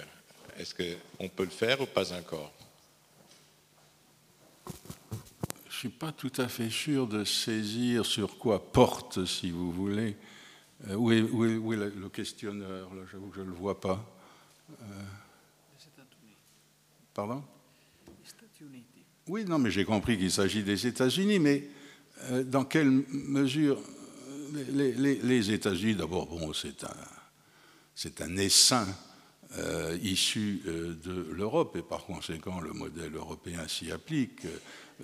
Est-ce 0.59 0.74
qu'on 0.74 1.28
peut 1.28 1.44
le 1.44 1.51
faire 1.51 1.80
ou 1.80 1.86
pas 1.86 2.12
encore? 2.12 2.52
Je 4.66 5.74
ne 5.74 5.78
suis 5.78 5.89
pas 5.89 6.10
tout 6.10 6.32
à 6.39 6.48
fait 6.48 6.70
sûr 6.70 7.06
de 7.06 7.24
saisir 7.24 8.05
sur 8.05 8.36
quoi 8.36 8.72
porte, 8.72 9.24
si 9.24 9.52
vous 9.52 9.70
voulez. 9.70 10.16
Euh, 10.89 10.94
où, 10.97 11.12
est, 11.12 11.20
le, 11.76 12.09
questionneur? 12.09 12.90
J'avoue 13.12 13.28
que 13.28 13.36
je 13.36 13.43
ne 13.43 13.47
le 13.47 13.52
vois 13.52 13.80
pas. 13.80 14.05
Euh, 14.70 14.85
pardon? 17.14 17.44
Oui, 19.28 19.44
non, 19.44 19.59
mais 19.59 19.70
j'ai 19.70 19.85
compris 19.85 20.16
qu'il 20.16 20.30
s'agit 20.30 20.62
des 20.62 20.86
États-Unis, 20.86 21.39
mais 21.39 21.68
euh, 22.30 22.43
dans 22.43 22.64
quelle 22.64 22.90
mesure 23.10 23.78
les, 24.72 25.52
États-Unis, 25.52 25.94
d'abord, 25.94 26.26
bon, 26.26 26.55
c'est 26.55 26.82
un, 26.85 26.97
c'est 27.94 28.22
un 28.22 28.36
essaim 28.39 28.86
euh, 29.59 29.98
issu 30.02 30.62
euh, 30.66 30.94
de 31.05 31.30
l'Europe, 31.32 31.76
et 31.76 31.82
par 31.82 32.06
conséquent, 32.06 32.60
le 32.60 32.72
modèle 32.72 33.14
européen 33.14 33.68
s'y 33.68 33.93
applique. 33.93 34.47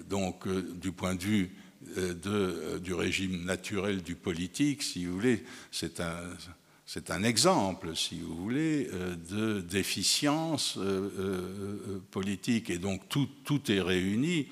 Donc, 0.08 0.48
du 0.48 0.92
point 0.92 1.14
de 1.14 1.22
vue 1.22 1.56
du 2.82 2.94
régime 2.94 3.44
naturel 3.44 4.02
du 4.02 4.14
politique, 4.14 4.82
si 4.82 5.04
vous 5.04 5.14
voulez, 5.14 5.44
c'est 5.70 6.00
un 6.00 6.22
c'est 6.86 7.10
un 7.10 7.22
exemple, 7.22 7.96
si 7.96 8.20
vous 8.20 8.36
voulez, 8.36 8.90
euh, 8.92 9.16
de 9.16 9.60
déficience 9.60 10.76
euh, 10.76 11.10
euh, 11.18 12.02
politique. 12.10 12.68
Et 12.68 12.78
donc 12.78 13.08
tout, 13.08 13.72
est 13.72 13.80
réuni 13.80 14.48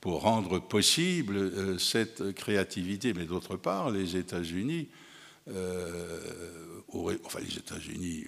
pour 0.00 0.22
rendre 0.22 0.60
possible 0.60 1.78
cette 1.80 2.32
créativité. 2.32 3.14
Mais 3.14 3.24
d'autre 3.24 3.56
part, 3.56 3.90
les 3.90 4.16
États-Unis, 4.16 4.88
enfin 5.46 7.40
les 7.40 7.56
États-Unis, 7.56 8.24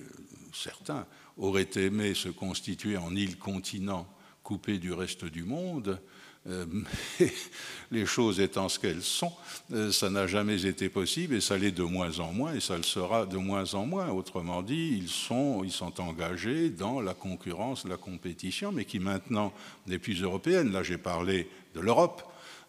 certains, 0.53 1.05
auraient 1.37 1.71
aimé 1.75 2.15
se 2.15 2.29
constituer 2.29 2.97
en 2.97 3.17
île-continent 3.17 4.07
coupé 4.45 4.79
du 4.79 4.93
reste 4.93 5.25
du 5.25 5.43
monde 5.43 5.99
les 7.91 8.05
choses 8.05 8.41
étant 8.41 8.69
ce 8.69 8.79
qu'elles 8.79 9.03
sont, 9.03 9.33
euh, 9.73 9.91
ça 9.91 10.11
n'a 10.11 10.27
jamais 10.27 10.67
été 10.67 10.91
possible 10.91 11.37
et 11.37 11.41
ça 11.41 11.57
l'est 11.57 11.71
de 11.71 11.83
moins 11.83 12.19
en 12.19 12.33
moins 12.33 12.55
et 12.55 12.61
ça 12.61 12.77
le 12.77 12.83
sera 12.83 13.25
de 13.25 13.39
moins 13.39 13.75
en 13.75 13.87
moins. 13.87 14.11
Autrement 14.11 14.63
dit, 14.63 15.01
ils 15.03 15.09
sont, 15.09 15.65
engagés 15.99 16.69
dans 16.71 17.01
la 17.01 17.15
concurrence, 17.15 17.87
la 17.87 17.97
compétition, 17.97 18.73
mais 18.73 18.85
qui 18.85 18.99
maintenant 18.99 19.55
n'est 19.87 19.99
plus 19.99 20.21
européenne. 20.23 20.73
Là, 20.73 20.83
j'ai 20.83 20.99
parlé 20.99 21.49
de 21.75 21.81
l'Europe. 21.81 22.23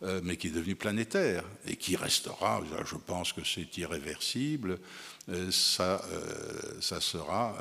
euh, 0.04 0.20
mais 0.24 0.36
qui 0.36 0.48
est 0.48 0.52
devenu 0.52 0.76
planétaire 0.76 1.46
et 1.66 1.78
qui 1.78 1.96
restera, 1.96 2.62
je 2.86 2.98
pense 2.98 3.32
que 3.32 3.46
c'est 3.46 3.78
irréversible, 3.78 4.78
euh, 5.30 5.50
ça, 5.50 6.02
sera... 7.00 7.56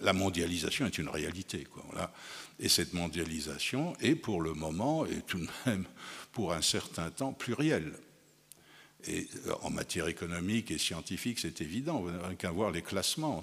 la 0.00 0.12
mondialisation 0.14 0.86
est 0.86 0.96
une 0.96 1.10
réalité. 1.10 1.64
Quoi, 1.64 1.84
voilà. 1.90 2.10
Et 2.58 2.68
cette 2.68 2.94
mondialisation 2.94 3.94
est 4.00 4.14
pour 4.14 4.40
le 4.40 4.54
moment, 4.54 5.04
et 5.06 5.20
tout 5.26 5.38
de 5.38 5.48
même 5.66 5.84
pour 6.32 6.52
un 6.52 6.62
certain 6.62 7.10
temps, 7.10 7.32
plurielle. 7.32 7.92
Et 9.08 9.28
euh, 9.46 9.54
en 9.62 9.70
matière 9.70 10.08
économique 10.08 10.70
et 10.70 10.78
scientifique, 10.78 11.38
c'est 11.38 11.60
évident. 11.60 12.00
Vous 12.00 12.10
n'avez 12.10 12.34
qu'à 12.34 12.50
voir 12.50 12.70
les 12.70 12.82
classements. 12.82 13.40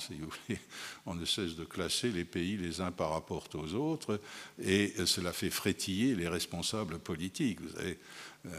On 1.05 1.15
ne 1.15 1.25
cesse 1.25 1.55
de 1.55 1.63
classer 1.63 2.09
les 2.09 2.25
pays 2.25 2.57
les 2.57 2.81
uns 2.81 2.91
par 2.91 3.11
rapport 3.11 3.47
aux 3.53 3.73
autres, 3.75 4.19
et 4.61 4.93
euh, 4.99 5.05
cela 5.05 5.31
fait 5.31 5.49
frétiller 5.49 6.15
les 6.15 6.27
responsables 6.27 6.99
politiques. 6.99 7.61
Vous 7.61 7.69
savez, 7.69 7.99
euh, 8.47 8.49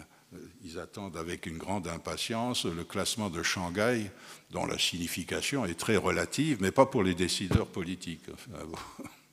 ils 0.64 0.78
attendent 0.78 1.16
avec 1.16 1.46
une 1.46 1.58
grande 1.58 1.86
impatience 1.86 2.64
le 2.64 2.84
classement 2.84 3.30
de 3.30 3.42
Shanghai, 3.42 4.10
dont 4.50 4.66
la 4.66 4.78
signification 4.78 5.64
est 5.64 5.78
très 5.78 5.96
relative, 5.96 6.58
mais 6.60 6.72
pas 6.72 6.86
pour 6.86 7.02
les 7.02 7.14
décideurs 7.14 7.68
politiques. 7.68 8.24
Enfin, 8.32 8.64
bon. 8.64 9.04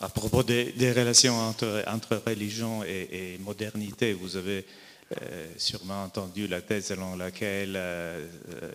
à 0.00 0.08
propos 0.08 0.42
des, 0.42 0.92
relations 0.92 1.36
entre, 1.38 2.22
religion 2.26 2.82
et, 2.84 3.38
modernité, 3.40 4.12
vous 4.12 4.36
avez 4.36 4.64
euh, 5.22 5.46
sûrement 5.56 6.04
entendu 6.04 6.48
la 6.48 6.60
thèse 6.60 6.86
selon 6.86 7.16
laquelle 7.16 7.74
euh, 7.76 8.26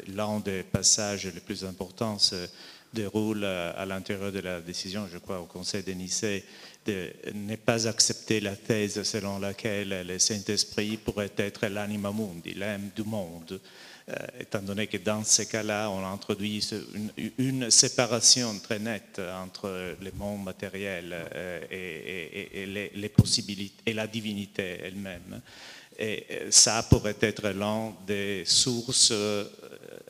l'un 0.08 0.40
des 0.40 0.64
passages 0.64 1.26
les 1.26 1.42
plus 1.42 1.66
importants 1.66 2.18
se 2.20 2.48
déroule 2.94 3.44
euh, 3.44 3.74
à 3.76 3.86
l'intérieur 3.86 4.32
de 4.32 4.40
la 4.40 4.62
décision, 4.62 5.08
je 5.12 5.18
crois, 5.18 5.40
au 5.40 5.46
Conseil 5.46 5.84
de 5.84 5.92
Nicée, 5.92 6.44
de 6.86 7.12
ne 7.34 7.56
pas 7.56 7.88
accepter 7.88 8.40
la 8.40 8.56
thèse 8.56 9.04
selon 9.04 9.40
laquelle 9.40 10.08
le 10.08 10.20
Saint-Esprit 10.20 10.98
pourrait 10.98 11.34
être 11.38 11.68
l'anima 11.68 12.12
mundi, 12.12 12.54
l'âme 12.54 12.90
du 12.96 13.04
monde. 13.04 13.60
Euh, 14.10 14.14
étant 14.40 14.62
donné 14.62 14.88
que 14.88 14.98
dans 14.98 15.24
ces 15.24 15.46
cas-là, 15.46 15.90
on 15.90 16.04
introduit 16.06 16.68
une, 17.38 17.70
séparation 17.70 18.58
très 18.60 18.80
nette 18.80 19.22
entre 19.44 19.96
le 20.02 20.12
monde 20.14 20.44
matériel 20.44 21.14
euh, 21.36 21.62
et, 21.70 22.66
les, 22.96 23.10
possibilités 23.10 23.84
et 23.86 23.94
la 23.94 24.08
divinité 24.08 24.80
elle-même. 24.84 25.42
Et 26.00 26.26
euh, 26.32 26.48
ça 26.50 26.82
pourrait 26.90 27.18
être 27.22 27.50
l'un 27.50 27.94
des 28.08 28.44
sources 28.46 29.14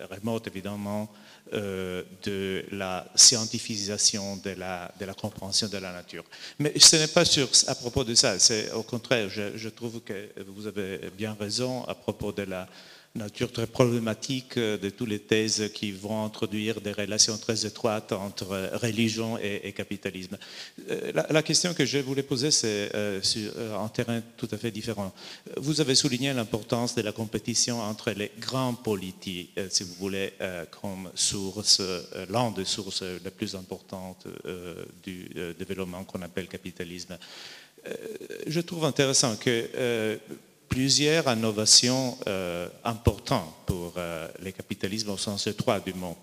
remotes, 0.10 0.48
évidemment, 0.48 1.12
de 1.52 2.66
la 2.72 3.06
scientifisation 3.14 4.38
de 4.38 4.52
la, 4.52 4.90
compréhension 5.20 5.68
de 5.68 5.78
la 5.78 5.92
nature. 5.92 6.24
Mais 6.60 6.80
ce 6.80 6.96
n'est 6.96 7.08
pas 7.08 7.24
à 7.68 7.76
propos 7.76 8.06
de 8.06 8.16
ça, 8.16 8.40
c'est 8.40 8.72
au 8.72 8.84
contraire, 8.84 9.28
je, 9.30 9.68
trouve 9.68 10.00
que 10.00 10.30
vous 10.48 10.66
avez 10.66 11.12
bien 11.18 11.36
raison 11.38 11.84
à 11.84 11.94
propos 11.94 12.32
de 12.32 12.44
la 12.44 12.70
nature 13.16 13.52
très 13.52 13.68
problématique 13.68 14.58
euh, 14.58 14.78
de 14.78 14.90
toutes 14.90 15.10
les 15.10 15.20
thèses 15.20 15.70
qui 15.74 15.92
vont 15.92 16.24
introduire 16.24 16.80
des 16.80 16.94
relations 16.94 17.38
très 17.38 17.66
étroites 17.66 18.12
entre 18.14 18.72
religion 18.74 19.38
et, 19.38 19.72
capitalisme. 19.74 20.38
Euh, 20.90 21.12
la, 21.30 21.44
question 21.44 21.74
que 21.74 21.86
je 21.86 21.98
voulais 21.98 22.24
poser, 22.24 22.52
c'est 22.52 22.96
euh, 22.96 23.22
sur 23.22 23.52
un 23.80 23.88
terrain 23.90 24.22
tout 24.38 24.48
à 24.52 24.58
fait 24.58 24.72
différent. 24.72 25.14
Vous 25.58 25.82
avez 25.82 25.96
souligné 25.96 26.34
l'importance 26.34 26.96
de 26.96 27.02
la 27.02 27.12
compétition 27.12 27.82
entre 27.82 28.12
les 28.12 28.32
grands 28.40 28.74
politiques, 28.74 29.60
si 29.70 29.84
vous 29.84 29.94
voulez, 29.96 30.34
comme 30.82 31.10
source, 31.16 31.82
l'un 32.30 32.52
des 32.52 32.66
sources 32.66 33.04
les 33.04 33.32
plus 33.32 33.56
importantes 33.56 34.28
du 35.04 35.30
développement 35.58 36.04
qu'on 36.04 36.22
appelle 36.22 36.48
capitalisme. 36.48 37.18
Je 38.48 38.62
trouve 38.62 38.86
intéressant 38.86 39.36
que 39.36 40.20
plusieurs 40.72 41.28
innovations 41.28 42.18
euh, 42.28 42.70
importantes 42.86 43.54
pour 43.66 43.94
euh, 43.98 44.30
le 44.42 44.52
capitalisme 44.52 45.10
au 45.10 45.18
sens 45.18 45.46
étroit 45.46 45.82
du 45.82 45.94
mot. 45.94 46.18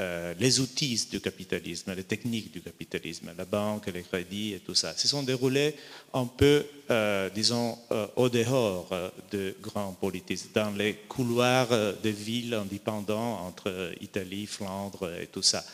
Euh, 0.00 0.32
les 0.40 0.58
outils 0.58 1.06
du 1.10 1.20
capitalisme, 1.20 1.94
les 1.94 2.02
techniques 2.02 2.50
du 2.50 2.62
capitalisme, 2.62 3.30
la 3.36 3.44
banque, 3.44 3.86
les 3.94 4.02
crédits 4.02 4.54
et 4.54 4.60
tout 4.60 4.74
ça, 4.74 4.96
se 4.96 5.06
sont 5.06 5.22
déroulés 5.22 5.76
un 6.14 6.24
peu, 6.24 6.64
disons, 7.32 7.78
au 8.16 8.28
dehors 8.28 8.88
de 9.30 9.54
grands 9.60 9.92
politiques, 9.92 10.52
dans 10.52 10.72
les 10.72 10.94
couloirs 11.06 11.68
des 12.02 12.10
villes 12.10 12.54
indépendantes 12.54 13.40
entre 13.46 13.92
Italie, 14.00 14.46
Flandre 14.46 15.12
et 15.20 15.28
tout 15.28 15.42
ça. 15.42 15.64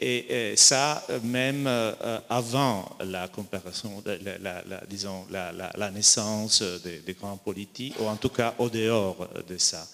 Et, 0.00 0.54
ça, 0.56 1.04
même 1.22 1.66
euh, 1.66 2.18
avant 2.28 2.96
la 3.04 3.28
comparaison, 3.28 4.02
la, 4.04 4.84
disons, 4.88 5.26
la, 5.30 5.90
naissance 5.90 6.62
des, 6.62 7.14
grands 7.14 7.36
politiques, 7.36 7.94
ou 8.00 8.06
en 8.06 8.16
tout 8.16 8.28
cas 8.28 8.54
au 8.58 8.68
dehors 8.68 9.28
de 9.48 9.56
ça. 9.58 9.86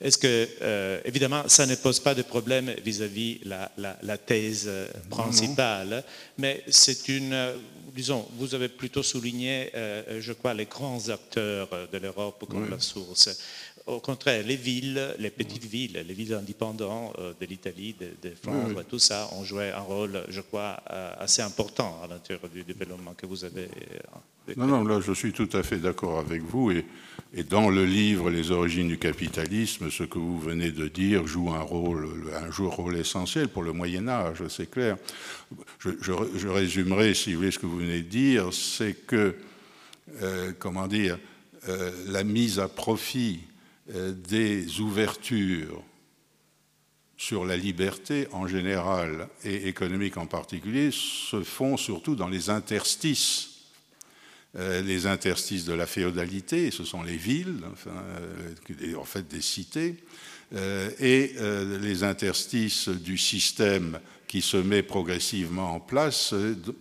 Est-ce 0.00 0.18
que, 0.18 0.48
euh, 0.60 1.00
évidemment, 1.04 1.44
ça 1.46 1.66
ne 1.66 1.74
pose 1.76 2.00
pas 2.00 2.14
de 2.14 2.22
problème 2.22 2.74
vis-à-vis 2.84 3.40
la, 3.44 3.70
la, 4.02 4.18
thèse 4.18 4.68
principale, 5.08 6.02
mais 6.36 6.64
c'est 6.68 7.08
une, 7.08 7.54
disons, 7.94 8.26
vous 8.36 8.54
avez 8.54 8.68
plutôt 8.68 9.02
souligné, 9.02 9.70
euh, 9.74 10.20
je 10.20 10.32
crois, 10.32 10.52
les 10.52 10.66
grands 10.66 11.08
acteurs 11.08 11.68
de 11.90 11.98
l'Europe 11.98 12.44
comme 12.50 12.68
la 12.68 12.80
source. 12.80 13.30
Au 13.86 14.00
contraire, 14.00 14.42
les 14.46 14.56
villes, 14.56 15.14
les 15.18 15.28
petites 15.28 15.66
villes, 15.66 16.02
les 16.08 16.14
villes 16.14 16.32
indépendantes 16.32 17.14
euh, 17.18 17.34
de 17.38 17.44
l'Italie, 17.44 17.94
de, 18.00 18.30
Flandre, 18.30 18.82
tout 18.84 18.98
ça 18.98 19.28
ont 19.32 19.44
joué 19.44 19.72
un 19.72 19.80
rôle, 19.80 20.24
je 20.30 20.40
crois, 20.40 20.80
euh, 20.90 21.12
assez 21.18 21.42
important 21.42 22.00
à 22.02 22.06
l'intérieur 22.06 22.48
du 22.48 22.64
développement 22.64 23.12
que 23.12 23.26
vous 23.26 23.44
avez. 23.44 23.64
Euh, 23.64 24.54
non, 24.56 24.66
non, 24.66 24.84
là, 24.84 25.00
je 25.02 25.12
suis 25.12 25.32
tout 25.32 25.50
à 25.52 25.62
fait 25.62 25.76
d'accord 25.76 26.18
avec 26.18 26.40
vous. 26.40 26.70
Et, 26.70 26.86
et, 27.34 27.44
dans 27.44 27.68
le 27.68 27.84
livre 27.84 28.30
Les 28.30 28.52
origines 28.52 28.88
du 28.88 28.96
capitalisme, 28.96 29.90
ce 29.90 30.04
que 30.04 30.18
vous 30.18 30.38
venez 30.38 30.70
de 30.70 30.88
dire 30.88 31.26
joue 31.26 31.50
un 31.50 31.60
rôle, 31.60 32.08
un 32.34 32.50
rôle 32.66 32.96
essentiel 32.96 33.48
pour 33.48 33.62
le 33.62 33.74
Moyen 33.74 34.08
Âge, 34.08 34.48
c'est 34.48 34.70
clair. 34.70 34.96
Je, 35.78 35.90
je, 36.00 36.48
résumerai, 36.48 37.12
si 37.12 37.34
vous 37.34 37.40
voulez, 37.40 37.50
ce 37.50 37.58
que 37.58 37.66
vous 37.66 37.78
venez 37.78 38.00
de 38.00 38.08
dire, 38.08 38.50
c'est 38.54 38.94
que, 39.06 39.34
comment 40.58 40.86
dire, 40.86 41.18
la 42.06 42.24
mise 42.24 42.58
à 42.58 42.68
profit 42.68 43.40
des 43.86 44.80
ouvertures 44.80 45.82
sur 47.16 47.44
la 47.44 47.56
liberté 47.56 48.26
en 48.32 48.46
général 48.46 49.28
et 49.44 49.68
économique 49.68 50.16
en 50.16 50.26
particulier 50.26 50.90
se 50.92 51.42
font 51.42 51.76
surtout 51.76 52.16
dans 52.16 52.28
les 52.28 52.50
interstices. 52.50 53.50
Euh, 54.56 54.82
les 54.82 55.06
interstices 55.06 55.64
de 55.64 55.72
la 55.72 55.86
féodalité, 55.86 56.70
ce 56.70 56.84
sont 56.84 57.02
les 57.02 57.16
villes, 57.16 57.60
euh, 57.86 58.94
en 58.96 59.04
fait 59.04 59.26
des 59.28 59.40
cités, 59.40 59.96
et 61.00 61.32
les 61.80 62.04
interstices 62.04 62.88
du 62.88 63.18
système 63.18 63.98
qui 64.28 64.40
se 64.40 64.58
met 64.58 64.84
progressivement 64.84 65.74
en 65.74 65.80
place, 65.80 66.32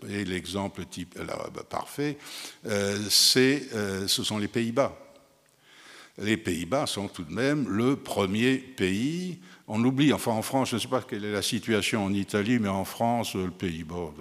et 0.07 0.25
l'exemple 0.25 0.85
type, 0.85 1.17
bah, 1.17 1.65
parfait, 1.67 2.17
ce 2.63 4.05
sont 4.07 4.37
les 4.37 4.49
Pays-Bas 4.49 5.02
les 6.17 6.37
Pays-Bas 6.37 6.85
sont 6.85 7.07
tout 7.07 7.23
de 7.23 7.33
même 7.33 7.67
le 7.67 7.95
premier 7.95 8.57
pays. 8.57 9.39
On 9.67 9.83
oublie, 9.83 10.13
enfin 10.13 10.31
en 10.31 10.41
France, 10.41 10.69
je 10.69 10.75
ne 10.75 10.81
sais 10.81 10.87
pas 10.87 11.01
quelle 11.01 11.25
est 11.25 11.31
la 11.31 11.41
situation 11.41 12.05
en 12.05 12.13
Italie, 12.13 12.59
mais 12.59 12.69
en 12.69 12.85
France, 12.85 13.35
le 13.35 13.49
Pays-Bas, 13.49 14.13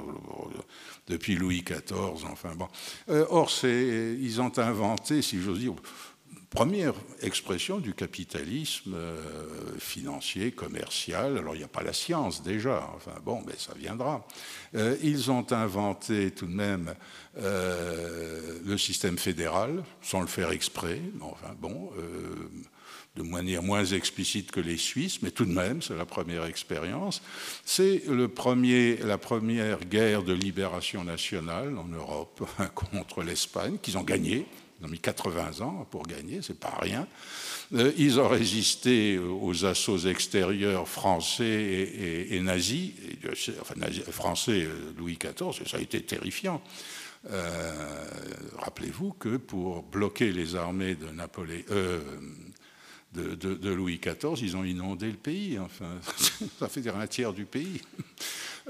depuis 1.08 1.34
Louis 1.34 1.62
XIV, 1.62 2.24
enfin 2.30 2.54
bon. 2.54 2.68
Euh, 3.10 3.26
or, 3.28 3.50
ils 3.64 4.40
ont 4.40 4.56
inventé, 4.58 5.20
si 5.20 5.40
j'ose 5.40 5.58
dire, 5.58 5.74
première 6.52 6.92
expression 7.22 7.78
du 7.78 7.94
capitalisme 7.94 8.94
euh, 8.94 9.16
financier, 9.78 10.52
commercial. 10.52 11.38
Alors 11.38 11.54
il 11.54 11.58
n'y 11.58 11.64
a 11.64 11.68
pas 11.68 11.82
la 11.82 11.94
science 11.94 12.42
déjà, 12.42 12.90
enfin 12.94 13.14
bon, 13.24 13.42
mais 13.46 13.54
ça 13.56 13.72
viendra. 13.74 14.26
Euh, 14.74 14.96
ils 15.02 15.30
ont 15.30 15.50
inventé 15.52 16.30
tout 16.30 16.46
de 16.46 16.52
même 16.52 16.94
euh, 17.38 18.58
le 18.64 18.76
système 18.76 19.16
fédéral, 19.16 19.82
sans 20.02 20.20
le 20.20 20.26
faire 20.26 20.52
exprès, 20.52 21.00
enfin 21.20 21.54
bon, 21.58 21.90
de 23.16 23.22
manière 23.22 23.62
moins 23.62 23.84
explicite 23.84 24.50
que 24.50 24.60
les 24.60 24.76
Suisses, 24.76 25.22
mais 25.22 25.30
tout 25.30 25.46
de 25.46 25.52
même, 25.52 25.80
c'est 25.80 25.96
la 25.96 26.06
première 26.06 26.44
expérience. 26.44 27.22
C'est 27.64 28.02
premier, 28.34 28.96
la 28.96 29.18
première 29.18 29.80
guerre 29.80 30.22
de 30.22 30.32
libération 30.32 31.02
nationale 31.04 31.78
en 31.78 31.88
Europe 31.88 32.46
contre 32.74 33.22
l'Espagne, 33.22 33.78
qu'ils 33.80 33.96
ont 33.96 34.02
gagné 34.02 34.46
ils 34.82 34.86
ont 34.86 34.90
mis 34.90 34.98
80 34.98 35.64
ans 35.64 35.86
pour 35.90 36.06
gagner, 36.06 36.40
c'est 36.42 36.58
pas 36.58 36.76
rien. 36.80 37.06
Euh, 37.74 37.92
ils 37.96 38.18
ont 38.18 38.28
résisté 38.28 39.18
aux 39.18 39.64
assauts 39.64 39.98
extérieurs 39.98 40.88
français 40.88 42.26
et, 42.30 42.40
nazis, 42.40 42.90
enfin 43.60 43.74
français 44.10 44.64
euh, 44.64 44.92
Louis 44.98 45.16
XIV, 45.16 45.64
ça 45.66 45.76
a 45.76 45.80
été 45.80 46.02
terrifiant. 46.02 46.60
Euh, 47.30 48.08
rappelez-vous 48.58 49.12
que 49.12 49.36
pour 49.36 49.84
bloquer 49.84 50.32
les 50.32 50.56
armées 50.56 50.96
de, 50.96 51.06
de, 53.34 53.70
Louis 53.70 54.00
XIV, 54.00 54.42
ils 54.42 54.56
ont 54.56 54.64
inondé 54.64 55.06
le 55.06 55.16
pays. 55.16 55.60
Enfin, 55.60 56.00
ça 56.58 56.68
fait 56.68 56.80
dire 56.80 56.96
un 56.96 57.06
tiers 57.06 57.32
du 57.32 57.44
pays. 57.44 57.80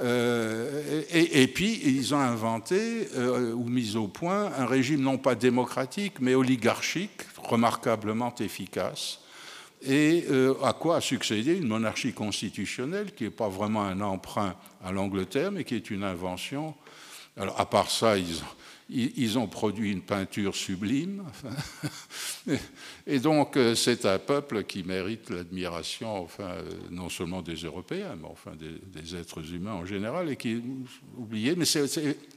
Euh, 0.02 1.02
et, 1.12 1.46
puis, 1.46 1.80
ils 1.84 2.14
ont 2.14 2.18
inventé 2.18 3.08
euh, 3.16 3.52
ou 3.52 3.68
mis 3.68 3.96
au 3.96 4.08
point 4.08 4.50
un 4.56 4.66
régime 4.66 5.00
non 5.00 5.16
pas 5.16 5.34
démocratique, 5.34 6.14
mais 6.20 6.34
oligarchique, 6.34 7.22
remarquablement 7.38 8.34
efficace. 8.40 9.20
Et 9.82 10.24
euh, 10.30 10.54
à 10.62 10.72
quoi 10.72 10.96
a 10.96 11.00
succédé 11.00 11.56
une 11.56 11.68
monarchie 11.68 12.12
constitutionnelle 12.12 13.12
qui 13.12 13.24
n'est 13.24 13.30
pas 13.30 13.48
vraiment 13.48 13.82
un 13.82 14.00
emprunt 14.00 14.54
à 14.84 14.92
l'Angleterre, 14.92 15.52
mais 15.52 15.64
qui 15.64 15.74
est 15.74 15.90
une 15.90 16.04
invention. 16.04 16.74
Alors, 17.36 17.60
à 17.60 17.66
part 17.66 17.90
ça, 17.90 18.16
ils 18.16 18.42
ont, 18.42 18.46
ils 18.92 19.38
ont 19.38 19.46
produit 19.46 19.90
une 19.90 20.02
peinture 20.02 20.54
sublime. 20.54 21.24
Et 23.06 23.18
donc, 23.18 23.56
euh, 23.56 23.74
c'est 23.74 24.04
un 24.04 24.18
peuple 24.18 24.64
qui 24.64 24.82
mérite 24.82 25.30
l'admiration, 25.30 26.22
enfin, 26.22 26.50
euh, 26.50 26.70
non 26.90 27.08
seulement 27.08 27.42
des 27.42 27.56
Européens, 27.56 28.16
mais 28.20 28.28
enfin 28.28 28.52
des, 28.56 29.16
êtres 29.16 29.54
humains 29.54 29.74
en 29.74 29.86
général, 29.86 30.30
et 30.30 30.36
qui 30.36 30.62
oublié. 31.16 31.56
Mais 31.56 31.64
c'est, 31.64 31.84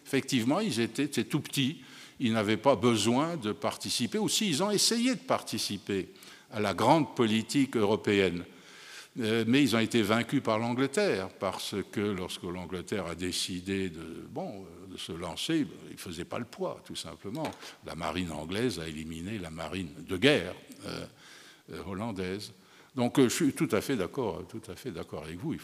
effectivement, 0.05 0.59
ils 0.59 0.79
étaient 0.79 1.07
tout 1.07 1.41
petits, 1.41 1.81
ils 2.19 2.33
n'avaient 2.33 2.57
pas 2.57 2.75
besoin 2.75 3.35
de 3.37 3.51
participer. 3.51 4.17
Aussi, 4.17 4.47
ils 4.49 4.63
ont 4.63 4.71
essayé 4.71 5.15
de 5.15 5.19
participer 5.19 6.09
à 6.51 6.59
la 6.59 6.73
grande 6.73 7.15
politique 7.15 7.75
européenne. 7.75 8.43
Euh, 9.19 9.45
mais 9.47 9.63
ils 9.63 9.75
ont 9.75 9.79
été 9.79 10.01
vaincus 10.01 10.41
par 10.43 10.59
l'Angleterre, 10.59 11.29
parce 11.39 11.75
que 11.91 12.01
lorsque 12.01 12.43
l'Angleterre 12.43 13.05
a 13.05 13.15
décidé 13.15 13.89
de, 13.89 14.27
de 14.91 14.97
se 14.97 15.13
lancer, 15.13 15.65
il 15.87 15.93
ne 15.93 15.97
faisait 15.97 16.25
pas 16.25 16.39
le 16.39 16.45
poids, 16.45 16.81
tout 16.85 16.97
simplement. 16.97 17.49
La 17.85 17.95
marine 17.95 18.31
anglaise 18.31 18.79
a 18.79 18.87
éliminé 18.87 19.37
la 19.37 19.49
marine 19.49 19.91
de 20.05 20.17
guerre 20.17 20.53
euh, 20.85 21.05
euh, 21.71 21.81
hollandaise. 21.87 22.51
Donc 22.93 23.19
je 23.19 23.29
suis 23.29 23.53
tout 23.53 23.69
à 23.71 23.79
fait 23.79 23.95
d'accord, 23.95 24.43
tout 24.49 24.61
à 24.69 24.75
fait 24.75 24.91
d'accord 24.91 25.23
avec 25.23 25.37
vous. 25.37 25.55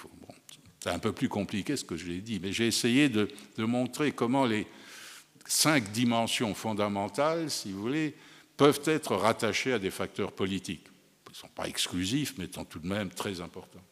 C'est 0.80 0.90
un 0.90 1.00
peu 1.00 1.12
plus 1.12 1.30
compliqué 1.30 1.76
ce 1.76 1.84
que 1.84 1.98
je 1.98 2.08
l'ai 2.08 2.22
dit, 2.22 2.40
mais 2.42 2.54
j'ai 2.54 2.68
essayé 2.68 3.10
de 3.10 3.28
montrer 3.58 4.12
comment 4.12 4.46
les 4.46 4.66
cinq 5.46 5.92
dimensions 5.92 6.54
fondamentales, 6.54 7.50
si 7.50 7.72
vous 7.72 7.82
voulez, 7.82 8.16
peuvent 8.58 8.82
être 8.86 9.16
rattachées 9.16 9.74
à 9.74 9.80
des 9.80 9.92
facteurs 9.92 10.32
politiques 10.32 10.91
ne 11.32 11.36
sont 11.36 11.48
pas 11.48 11.68
exclusifs, 11.68 12.38
mais 12.38 12.52
sont 12.52 12.66
tout 12.66 12.80
de 12.80 12.88
même 12.88 13.10
très 13.10 13.40
importants. 13.40 13.84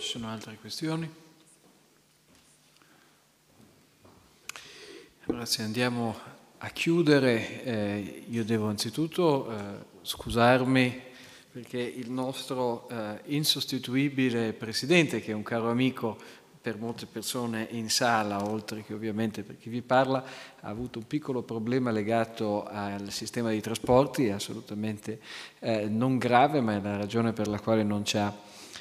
Ci 0.00 0.10
sono 0.10 0.28
altre 0.28 0.58
questioni? 0.60 1.08
Allora, 5.26 5.46
se 5.46 5.62
andiamo 5.62 6.18
a 6.58 6.68
chiudere, 6.70 7.64
eh, 7.64 8.24
io 8.28 8.44
devo 8.44 8.68
anzitutto 8.68 9.50
eh, 9.50 9.84
scusarmi 10.02 11.02
perché 11.52 11.78
il 11.78 12.10
nostro 12.10 12.88
eh, 12.88 13.20
insostituibile 13.26 14.52
presidente, 14.52 15.20
che 15.20 15.30
è 15.30 15.34
un 15.34 15.44
caro 15.44 15.70
amico, 15.70 16.18
per 16.64 16.78
molte 16.78 17.04
persone 17.04 17.68
in 17.72 17.90
sala, 17.90 18.42
oltre 18.42 18.82
che 18.82 18.94
ovviamente 18.94 19.42
per 19.42 19.58
chi 19.58 19.68
vi 19.68 19.82
parla, 19.82 20.24
ha 20.60 20.68
avuto 20.70 20.98
un 20.98 21.06
piccolo 21.06 21.42
problema 21.42 21.90
legato 21.90 22.64
al 22.64 23.10
sistema 23.10 23.50
di 23.50 23.60
trasporti, 23.60 24.30
assolutamente 24.30 25.20
eh, 25.58 25.90
non 25.90 26.16
grave, 26.16 26.62
ma 26.62 26.76
è 26.76 26.80
la 26.80 26.96
ragione 26.96 27.34
per 27.34 27.48
la 27.48 27.60
quale 27.60 27.82
non 27.82 28.06
ci 28.06 28.16
ha 28.16 28.34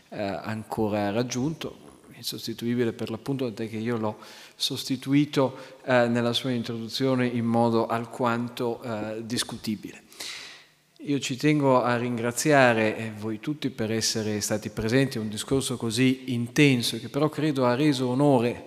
eh, 0.07 0.21
ancora 0.21 1.11
raggiunto, 1.11 1.75
insostituibile 2.15 2.93
per 2.93 3.09
l'appunto, 3.09 3.43
tant'è 3.47 3.67
che 3.67 3.79
io 3.79 3.97
l'ho 3.97 4.17
sostituito 4.55 5.57
eh, 5.83 6.07
nella 6.07 6.31
sua 6.31 6.51
introduzione 6.51 7.27
in 7.27 7.43
modo 7.43 7.87
alquanto 7.87 8.81
eh, 8.81 9.25
discutibile. 9.25 10.02
Io 11.05 11.19
ci 11.19 11.35
tengo 11.35 11.81
a 11.81 11.97
ringraziare 11.97 12.95
eh, 12.95 13.11
voi 13.11 13.41
tutti 13.41 13.69
per 13.69 13.91
essere 13.91 14.39
stati 14.39 14.69
presenti 14.69 15.17
a 15.17 15.21
un 15.21 15.27
discorso 15.27 15.75
così 15.75 16.31
intenso 16.33 16.97
che 16.97 17.09
però 17.09 17.27
credo 17.27 17.65
ha 17.65 17.75
reso 17.75 18.07
onore 18.07 18.63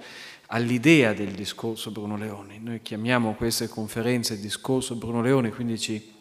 all'idea 0.48 1.14
del 1.14 1.30
discorso 1.30 1.90
Bruno 1.90 2.18
Leoni. 2.18 2.58
Noi 2.58 2.82
chiamiamo 2.82 3.36
queste 3.36 3.68
conferenze 3.68 4.38
discorso 4.38 4.96
Bruno 4.96 5.22
Leoni, 5.22 5.50
quindi 5.50 5.78
ci 5.78 6.12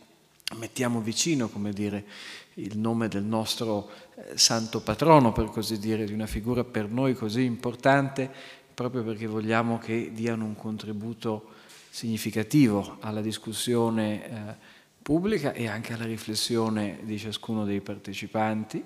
mettiamo 0.55 1.01
vicino, 1.01 1.49
come 1.49 1.73
dire, 1.73 2.05
il 2.53 2.77
nome 2.77 3.09
del 3.09 3.23
nostro 3.23 3.89
eh, 4.15 4.37
santo 4.37 4.79
patrono, 4.79 5.33
per 5.33 5.47
così 5.47 5.77
dire, 5.79 6.05
di 6.05 6.13
una 6.13 6.27
figura 6.27 6.63
per 6.63 6.87
noi 6.87 7.13
così 7.13 7.43
importante, 7.43 8.31
proprio 8.73 9.03
perché 9.03 9.27
vogliamo 9.27 9.79
che 9.79 10.11
diano 10.13 10.45
un 10.45 10.55
contributo 10.55 11.47
significativo 11.89 12.99
alla 13.01 13.21
discussione 13.21 14.29
eh, 14.29 14.73
pubblica 15.05 15.53
e 15.53 15.67
anche 15.67 15.93
alla 15.93 16.05
riflessione 16.05 16.97
di 17.03 17.19
ciascuno 17.19 17.63
dei 17.63 17.79
partecipanti. 17.79 18.83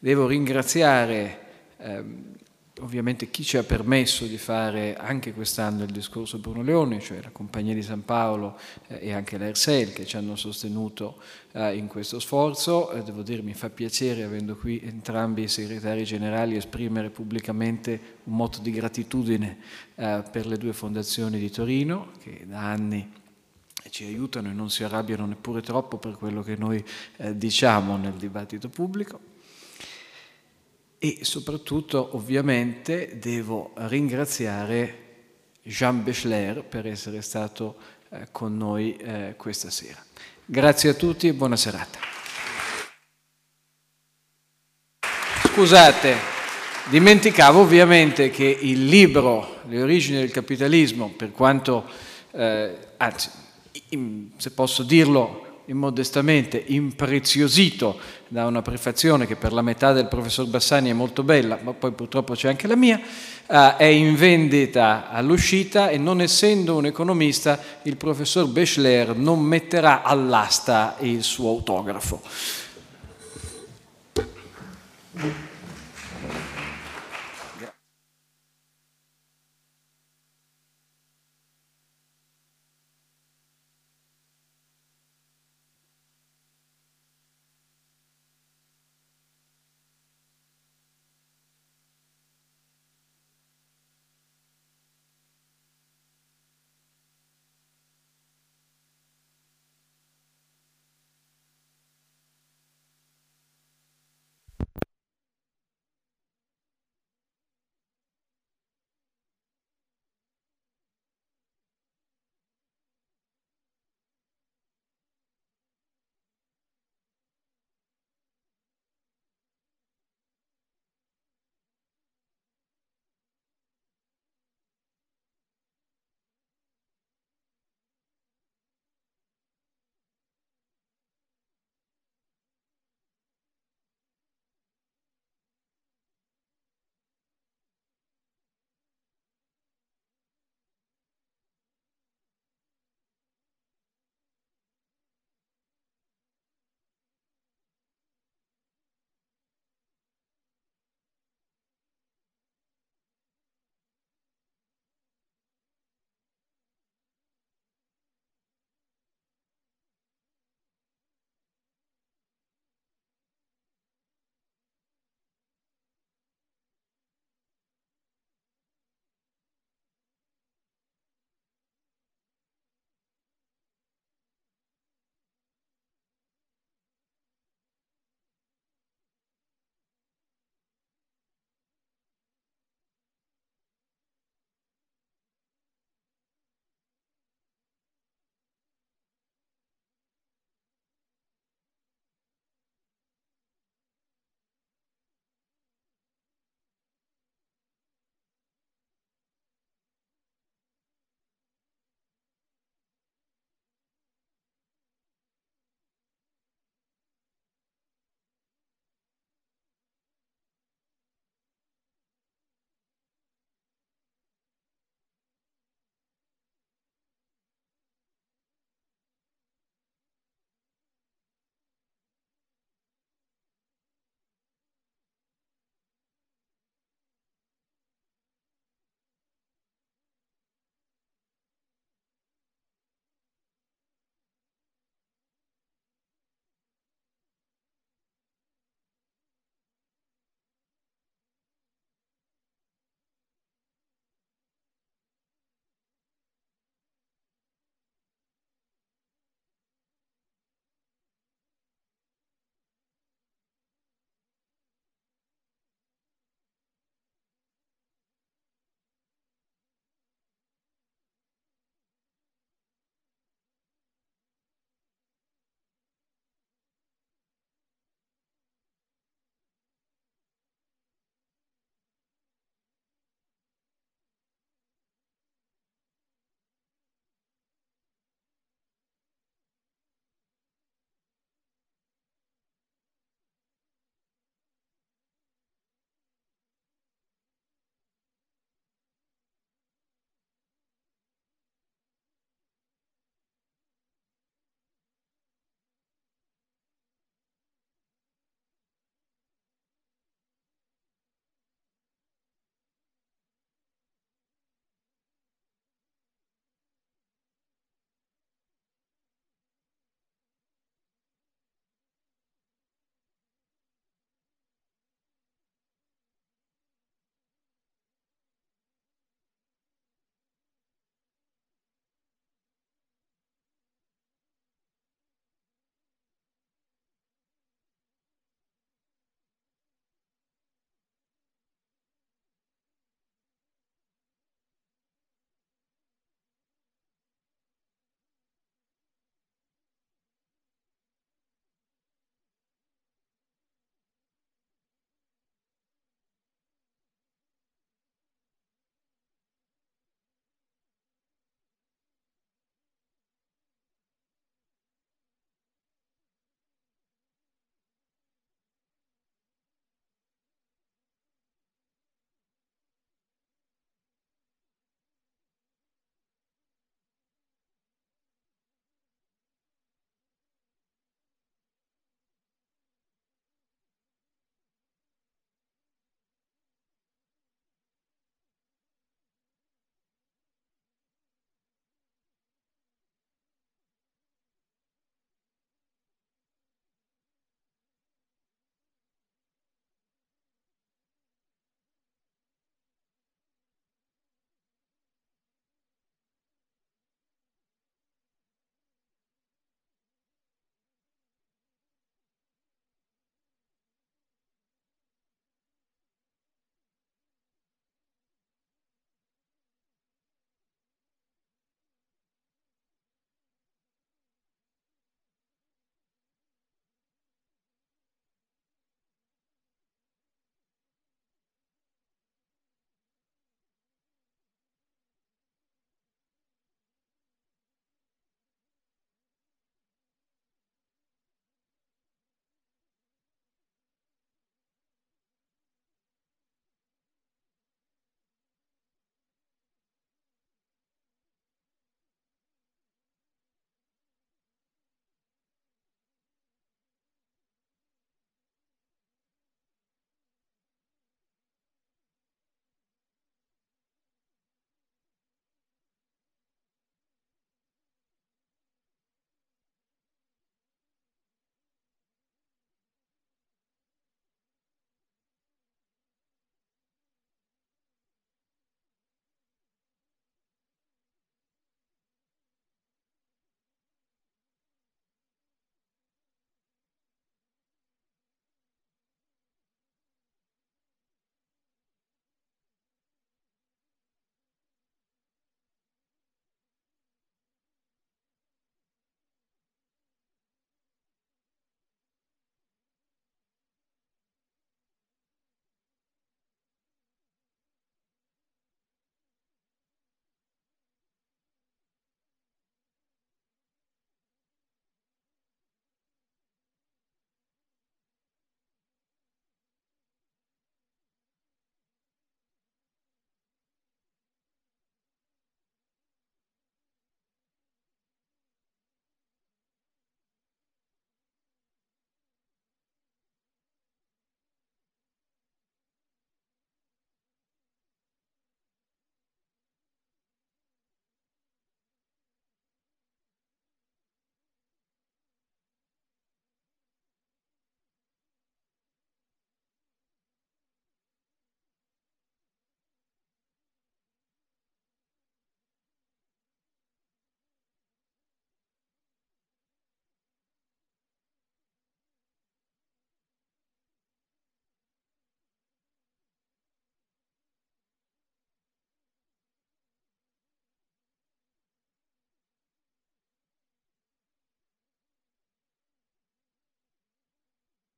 Devo 0.00 0.26
ringraziare 0.26 1.38
ehm, 1.76 2.34
ovviamente 2.80 3.30
chi 3.30 3.44
ci 3.44 3.56
ha 3.56 3.62
permesso 3.62 4.24
di 4.26 4.36
fare 4.36 4.96
anche 4.96 5.32
quest'anno 5.32 5.84
il 5.84 5.92
discorso 5.92 6.38
Bruno 6.38 6.62
Leoni, 6.62 7.00
cioè 7.00 7.22
la 7.22 7.30
Compagnia 7.30 7.72
di 7.72 7.82
San 7.82 8.04
Paolo 8.04 8.58
eh, 8.88 8.98
e 9.00 9.12
anche 9.12 9.38
l'ERSEL 9.38 9.92
che 9.92 10.06
ci 10.06 10.16
hanno 10.16 10.34
sostenuto 10.34 11.22
eh, 11.52 11.76
in 11.76 11.86
questo 11.86 12.18
sforzo. 12.18 12.90
Eh, 12.90 13.04
devo 13.04 13.22
dire 13.22 13.40
mi 13.40 13.54
fa 13.54 13.70
piacere, 13.70 14.24
avendo 14.24 14.56
qui 14.56 14.80
entrambi 14.82 15.42
i 15.42 15.48
segretari 15.48 16.02
generali, 16.02 16.56
esprimere 16.56 17.10
pubblicamente 17.10 18.16
un 18.24 18.34
motto 18.34 18.58
di 18.60 18.72
gratitudine 18.72 19.58
eh, 19.94 20.24
per 20.32 20.46
le 20.48 20.56
due 20.58 20.72
fondazioni 20.72 21.38
di 21.38 21.48
Torino 21.48 22.10
che 22.20 22.44
da 22.44 22.58
anni 22.58 23.26
ci 23.90 24.04
aiutano 24.04 24.48
e 24.48 24.52
non 24.52 24.70
si 24.70 24.84
arrabbiano 24.84 25.26
neppure 25.26 25.60
troppo 25.60 25.98
per 25.98 26.16
quello 26.16 26.42
che 26.42 26.56
noi 26.56 26.84
eh, 27.16 27.36
diciamo 27.36 27.96
nel 27.96 28.14
dibattito 28.14 28.68
pubblico. 28.68 29.20
E 30.98 31.18
soprattutto, 31.22 32.16
ovviamente, 32.16 33.18
devo 33.20 33.72
ringraziare 33.74 35.06
Jean 35.62 36.02
Bechler 36.02 36.64
per 36.64 36.86
essere 36.86 37.22
stato 37.22 37.76
eh, 38.08 38.28
con 38.32 38.56
noi 38.56 38.96
eh, 38.96 39.34
questa 39.36 39.70
sera. 39.70 40.04
Grazie 40.44 40.90
a 40.90 40.94
tutti 40.94 41.28
e 41.28 41.34
buona 41.34 41.56
serata. 41.56 41.98
Scusate, 45.44 46.16
dimenticavo 46.88 47.60
ovviamente 47.60 48.30
che 48.30 48.44
il 48.44 48.86
libro 48.86 49.60
Le 49.66 49.82
origini 49.82 50.18
del 50.18 50.30
capitalismo, 50.30 51.10
per 51.10 51.32
quanto, 51.32 51.84
eh, 52.30 52.76
anzi, 52.96 53.30
se 54.36 54.50
posso 54.50 54.82
dirlo 54.82 55.46
immodestamente, 55.68 56.62
impreziosito 56.68 57.98
da 58.28 58.46
una 58.46 58.62
prefazione 58.62 59.26
che 59.26 59.36
per 59.36 59.52
la 59.52 59.62
metà 59.62 59.92
del 59.92 60.08
professor 60.08 60.46
Bassani 60.46 60.90
è 60.90 60.94
molto 60.94 61.22
bella, 61.22 61.58
ma 61.62 61.72
poi 61.72 61.92
purtroppo 61.92 62.34
c'è 62.34 62.48
anche 62.48 62.66
la 62.66 62.76
mia, 62.76 63.00
eh, 63.46 63.76
è 63.76 63.84
in 63.84 64.14
vendita 64.16 65.10
all'uscita 65.10 65.90
e 65.90 65.98
non 65.98 66.20
essendo 66.20 66.76
un 66.76 66.86
economista 66.86 67.58
il 67.82 67.96
professor 67.96 68.46
Bechler 68.46 69.14
non 69.14 69.40
metterà 69.40 70.02
all'asta 70.02 70.96
il 71.00 71.22
suo 71.22 71.50
autografo. 71.50 72.22